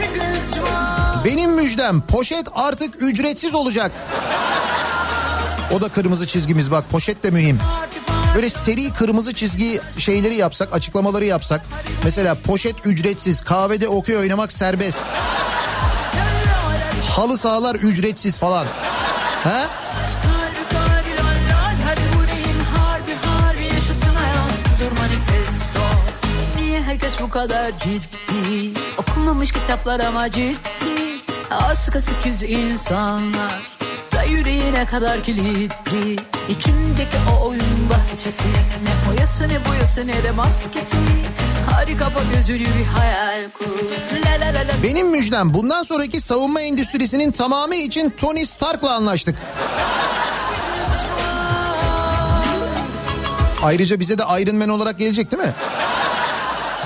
Bir 0.01 0.15
güç 0.15 0.23
var 0.23 0.28
Benim 1.25 1.51
müjdem 1.51 2.01
poşet 2.01 2.47
artık 2.55 3.03
ücretsiz 3.03 3.55
olacak. 3.55 3.93
O 5.73 5.81
da 5.81 5.89
kırmızı 5.89 6.27
çizgimiz 6.27 6.71
bak 6.71 6.91
poşet 6.91 7.23
de 7.23 7.31
mühim. 7.31 7.59
Böyle 8.35 8.51
seri 8.51 8.93
kırmızı 8.93 9.35
çizgi 9.35 9.81
şeyleri 9.99 10.35
yapsak, 10.35 10.73
açıklamaları 10.73 11.25
yapsak. 11.25 11.61
Mesela 12.05 12.35
poşet 12.35 12.87
ücretsiz, 12.87 13.41
kahvede 13.41 13.89
okey 13.89 14.17
oynamak 14.17 14.53
serbest. 14.53 15.01
Halı 17.17 17.39
sahalar 17.39 17.75
ücretsiz 17.75 18.39
falan. 18.39 18.67
Ha? 19.45 19.69
Herkes 26.87 27.21
bu 27.21 27.31
kadar 27.31 27.79
ciddi 27.79 28.73
Okunmamış 28.99 29.53
kitaplar 29.53 30.01
ama 30.01 30.31
ciddi 30.31 31.08
Az 31.51 31.91
kasık 31.91 32.27
yüz 32.27 32.43
insanlar 32.43 33.63
Da 34.13 34.23
yüreğine 34.23 34.87
kadar 34.87 35.23
kilitli 35.23 36.17
İçimdeki 36.49 37.17
o 37.33 37.49
oyun 37.49 37.91
bahçesi 37.91 38.49
Ne 38.83 39.11
boyası 39.11 39.49
ne 39.49 39.69
boyası 39.69 40.07
ne 40.07 40.23
de 40.23 40.31
maskesi 40.31 40.97
Benim 44.83 45.11
müjdem 45.11 45.55
bundan 45.55 45.83
sonraki 45.83 46.21
savunma 46.21 46.61
endüstrisinin 46.61 47.33
tamamı 47.33 47.75
için 47.75 48.11
Tony 48.11 48.47
Stark'la 48.47 48.95
anlaştık. 48.95 49.37
Ayrıca 53.63 54.01
bize 54.01 54.19
de 54.19 54.23
Iron 54.41 54.57
Man 54.57 54.69
olarak 54.69 54.99
gelecek 54.99 55.31
değil 55.33 55.43
mi? 55.43 55.53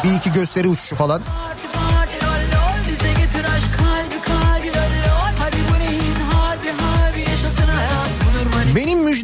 Bir 0.04 0.12
iki 0.14 0.32
gösteri 0.32 0.68
uçuşu 0.68 0.96
falan. 0.96 1.22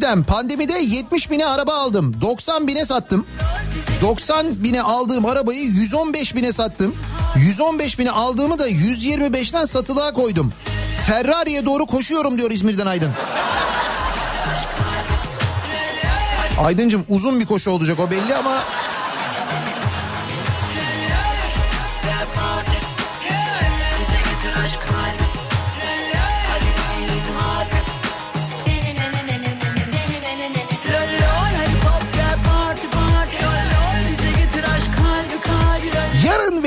Müjdem 0.09 0.23
pandemide 0.23 0.79
70 0.79 1.31
bine 1.31 1.45
araba 1.45 1.73
aldım. 1.73 2.21
90 2.21 2.67
bine 2.67 2.85
sattım. 2.85 3.25
90 4.01 4.63
bine 4.63 4.81
aldığım 4.81 5.25
arabayı 5.25 5.61
115 5.61 6.35
bine 6.35 6.51
sattım. 6.51 6.95
115 7.35 7.99
bine 7.99 8.11
aldığımı 8.11 8.59
da 8.59 8.69
125'ten 8.69 9.65
satılığa 9.65 10.13
koydum. 10.13 10.53
Ferrari'ye 11.07 11.65
doğru 11.65 11.85
koşuyorum 11.85 12.37
diyor 12.37 12.51
İzmir'den 12.51 12.85
Aydın. 12.85 13.11
Aydıncım 16.65 17.05
uzun 17.09 17.39
bir 17.39 17.45
koşu 17.45 17.71
olacak 17.71 17.99
o 17.99 18.11
belli 18.11 18.35
ama 18.35 18.63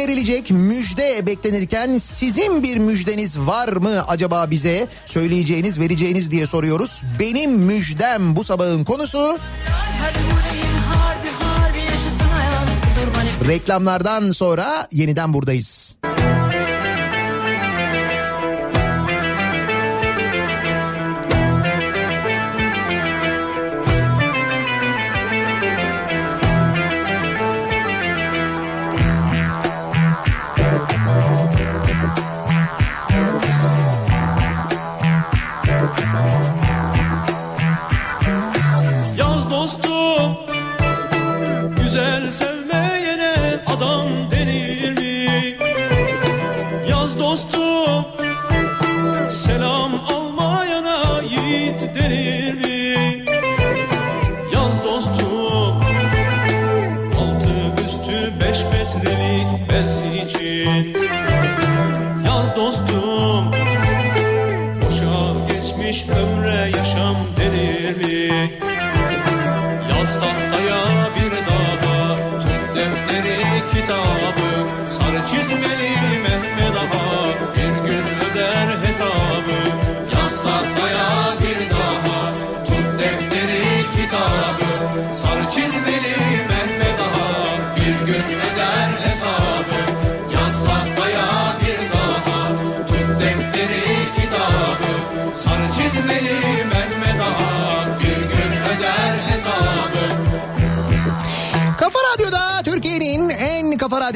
verilecek 0.03 0.51
müjde 0.51 1.27
beklenirken 1.27 1.99
sizin 1.99 2.62
bir 2.62 2.79
müjdeniz 2.79 3.39
var 3.39 3.69
mı 3.69 4.05
acaba 4.09 4.51
bize 4.51 4.89
söyleyeceğiniz 5.07 5.81
vereceğiniz 5.81 6.31
diye 6.31 6.47
soruyoruz. 6.47 7.03
Benim 7.20 7.53
müjdem 7.53 8.37
bu 8.37 8.45
sabahın 8.45 8.85
konusu. 8.85 9.39
Reklamlardan 13.49 14.31
sonra 14.31 14.89
yeniden 14.93 15.33
buradayız. 15.33 15.97
Güzel 16.03 16.41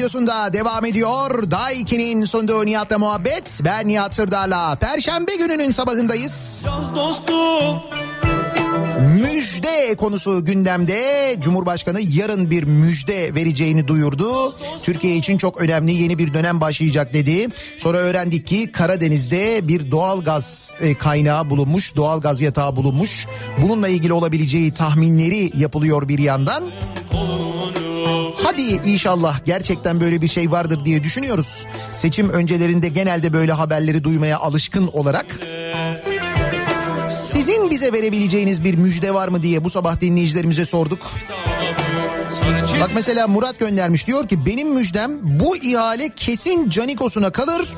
radyosunda 0.07 0.53
devam 0.53 0.85
ediyor. 0.85 1.51
Daiki'nin 1.51 2.25
sunduğu 2.25 2.65
Nihat'la 2.65 2.97
muhabbet. 2.97 3.59
Ben 3.65 3.87
Nihat 3.87 4.15
Sırdar'la. 4.15 4.75
Perşembe 4.75 5.35
gününün 5.35 5.71
sabahındayız. 5.71 6.65
Müjde 8.99 9.95
konusu 9.95 10.45
gündemde. 10.45 11.35
Cumhurbaşkanı 11.39 12.01
yarın 12.01 12.51
bir 12.51 12.63
müjde 12.63 13.35
vereceğini 13.35 13.87
duyurdu. 13.87 14.55
Türkiye 14.83 15.15
için 15.15 15.37
çok 15.37 15.61
önemli 15.61 15.91
yeni 15.91 16.17
bir 16.17 16.33
dönem 16.33 16.61
başlayacak 16.61 17.13
dedi. 17.13 17.47
Sonra 17.77 17.97
öğrendik 17.97 18.47
ki 18.47 18.71
Karadeniz'de 18.71 19.67
bir 19.67 19.91
doğal 19.91 20.21
gaz 20.21 20.73
e, 20.79 20.95
kaynağı 20.95 21.49
bulunmuş, 21.49 21.95
doğal 21.95 22.21
gaz 22.21 22.41
yatağı 22.41 22.75
bulunmuş. 22.75 23.27
Bununla 23.61 23.87
ilgili 23.87 24.13
olabileceği 24.13 24.73
tahminleri 24.73 25.51
yapılıyor 25.57 26.07
bir 26.07 26.19
yandan. 26.19 26.63
Hadi 28.47 28.61
inşallah 28.61 29.39
gerçekten 29.45 30.01
böyle 30.01 30.21
bir 30.21 30.27
şey 30.27 30.51
vardır 30.51 30.85
diye 30.85 31.03
düşünüyoruz. 31.03 31.65
Seçim 31.91 32.29
öncelerinde 32.29 32.87
genelde 32.87 33.33
böyle 33.33 33.51
haberleri 33.51 34.03
duymaya 34.03 34.39
alışkın 34.39 34.87
olarak. 34.87 35.25
Sizin 37.09 37.69
bize 37.69 37.93
verebileceğiniz 37.93 38.63
bir 38.63 38.73
müjde 38.73 39.13
var 39.13 39.27
mı 39.27 39.43
diye 39.43 39.63
bu 39.63 39.69
sabah 39.69 40.01
dinleyicilerimize 40.01 40.65
sorduk. 40.65 40.99
Bak 42.81 42.89
mesela 42.95 43.27
Murat 43.27 43.59
göndermiş 43.59 44.07
diyor 44.07 44.27
ki 44.27 44.45
benim 44.45 44.73
müjdem 44.73 45.11
bu 45.21 45.57
ihale 45.57 46.09
kesin 46.15 46.69
Canikos'una 46.69 47.31
kalır. 47.31 47.73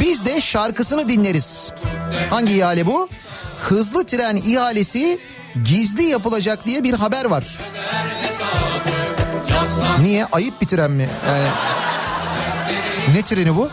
Biz 0.00 0.24
de 0.24 0.40
şarkısını 0.40 1.08
dinleriz. 1.08 1.72
Hangi 2.30 2.52
ihale 2.52 2.86
bu? 2.86 3.08
Hızlı 3.60 4.06
tren 4.06 4.36
ihalesi 4.36 5.18
gizli 5.64 6.02
yapılacak 6.02 6.66
diye 6.66 6.84
bir 6.84 6.92
haber 6.92 7.24
var. 7.24 7.58
Niye? 10.00 10.26
Ayıp 10.32 10.60
bir 10.60 10.66
tren 10.66 10.90
mi? 10.90 11.08
Yani 11.28 11.46
ne 13.16 13.22
treni 13.22 13.56
bu? 13.56 13.68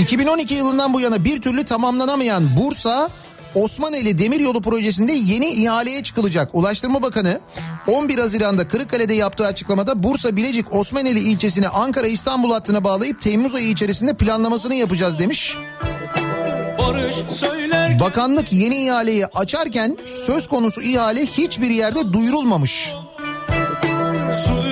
2012 0.00 0.54
yılından 0.54 0.94
bu 0.94 1.00
yana 1.00 1.24
bir 1.24 1.42
türlü 1.42 1.64
tamamlanamayan 1.64 2.56
Bursa 2.56 3.10
Osmaneli 3.54 4.18
Demiryolu 4.18 4.62
projesinde 4.62 5.12
yeni 5.12 5.46
ihaleye 5.46 6.02
çıkılacak. 6.02 6.50
Ulaştırma 6.52 7.02
Bakanı 7.02 7.40
11 7.86 8.18
Haziran'da 8.18 8.68
Kırıkkale'de 8.68 9.14
yaptığı 9.14 9.46
açıklamada 9.46 10.02
Bursa 10.02 10.36
Bilecik 10.36 10.74
Osmaneli 10.74 11.20
ilçesini 11.20 11.68
Ankara 11.68 12.06
İstanbul 12.06 12.52
hattına 12.52 12.84
bağlayıp 12.84 13.22
Temmuz 13.22 13.54
ayı 13.54 13.68
içerisinde 13.68 14.14
planlamasını 14.14 14.74
yapacağız 14.74 15.18
demiş. 15.18 15.56
Bakanlık 18.00 18.52
yeni 18.52 18.76
ihaleyi 18.84 19.26
açarken 19.26 19.96
söz 20.06 20.48
konusu 20.48 20.82
ihale 20.82 21.26
hiçbir 21.26 21.70
yerde 21.70 22.12
duyurulmamış. 22.12 22.92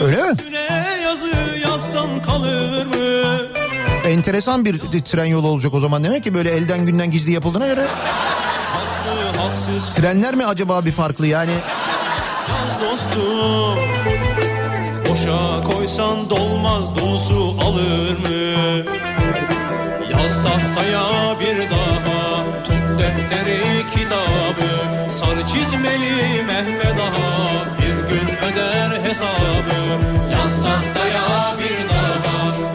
Öyle 0.05 0.23
mi? 0.23 0.33
üstüne 0.39 0.99
yazı 1.03 1.59
yazsam 1.59 2.23
kalır 2.23 2.87
mı? 2.87 3.39
Enteresan 4.07 4.65
bir 4.65 4.79
tren 4.79 5.25
yolu 5.25 5.49
olacak 5.49 5.75
o 5.75 5.81
zaman 5.81 6.05
demek 6.05 6.25
ki 6.25 6.35
böyle 6.35 6.51
elden 6.51 6.87
günden 6.87 7.11
gizli 7.11 7.33
yapıldığına 7.33 7.67
göre. 7.67 7.87
Trenler 9.97 10.35
mi 10.35 10.47
acaba 10.47 10.85
bir 10.85 10.93
farklı 10.93 11.27
yani? 11.27 11.53
dostum 12.83 13.79
Boşa 15.11 15.63
koysan 15.63 16.31
dolmaz 16.31 16.97
dolusu 16.97 17.57
alır 17.61 18.19
mı? 18.19 18.83
Yaz 20.11 20.37
tahtaya 20.43 21.41
bir 21.41 21.71
daha 21.71 22.45
Tut 22.65 22.99
defteri 22.99 23.87
kitabı 23.95 24.71
Sarı 25.11 25.47
çizmeli 25.47 26.43
Mehmet 26.43 26.86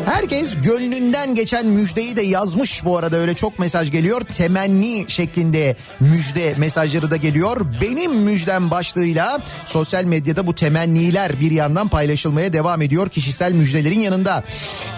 Herkes 0.05 0.61
gönlünden 0.61 1.35
geçen 1.35 1.65
müjdeyi 1.65 2.15
de 2.15 2.21
yazmış 2.21 2.85
bu 2.85 2.97
arada 2.97 3.17
öyle 3.17 3.33
çok 3.33 3.59
mesaj 3.59 3.91
geliyor. 3.91 4.21
Temenni 4.21 5.05
şeklinde 5.07 5.75
müjde 5.99 6.53
mesajları 6.57 7.11
da 7.11 7.15
geliyor. 7.15 7.65
Benim 7.81 8.11
müjdem 8.11 8.71
başlığıyla 8.71 9.39
sosyal 9.65 10.03
medyada 10.03 10.47
bu 10.47 10.55
temenniler 10.55 11.39
bir 11.39 11.51
yandan 11.51 11.87
paylaşılmaya 11.87 12.53
devam 12.53 12.81
ediyor 12.81 13.09
kişisel 13.09 13.51
müjdelerin 13.51 13.99
yanında. 13.99 14.43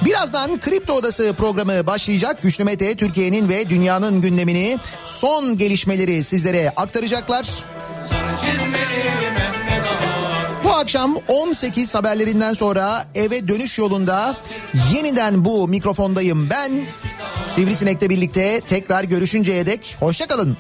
Birazdan 0.06 0.60
Kripto 0.60 0.94
Odası 0.94 1.34
programı 1.38 1.88
başlayacak. 1.88 2.42
Güçlü 2.42 2.64
Mete 2.64 2.96
Türkiye'nin 2.96 3.50
ve 3.50 3.70
dünyanın 3.70 4.22
gündemini 4.22 4.80
son 5.04 5.58
gelişmeleri 5.58 6.24
sizlere 6.24 6.74
aktaracaklar. 6.76 7.46
Ağa 8.14 8.38
Bu 8.38 8.83
akşam 10.84 11.18
18 11.28 11.96
haberlerinden 11.96 12.54
sonra 12.54 13.06
eve 13.16 13.48
dönüş 13.48 13.78
yolunda 13.78 14.38
yeniden 14.94 15.46
bu 15.46 15.68
mikrofondayım 15.68 16.50
ben. 16.50 16.72
Sivrisinek'le 17.46 18.10
birlikte 18.10 18.62
tekrar 18.62 19.04
görüşünceye 19.04 19.66
dek 19.66 19.96
hoşçakalın. 20.00 20.58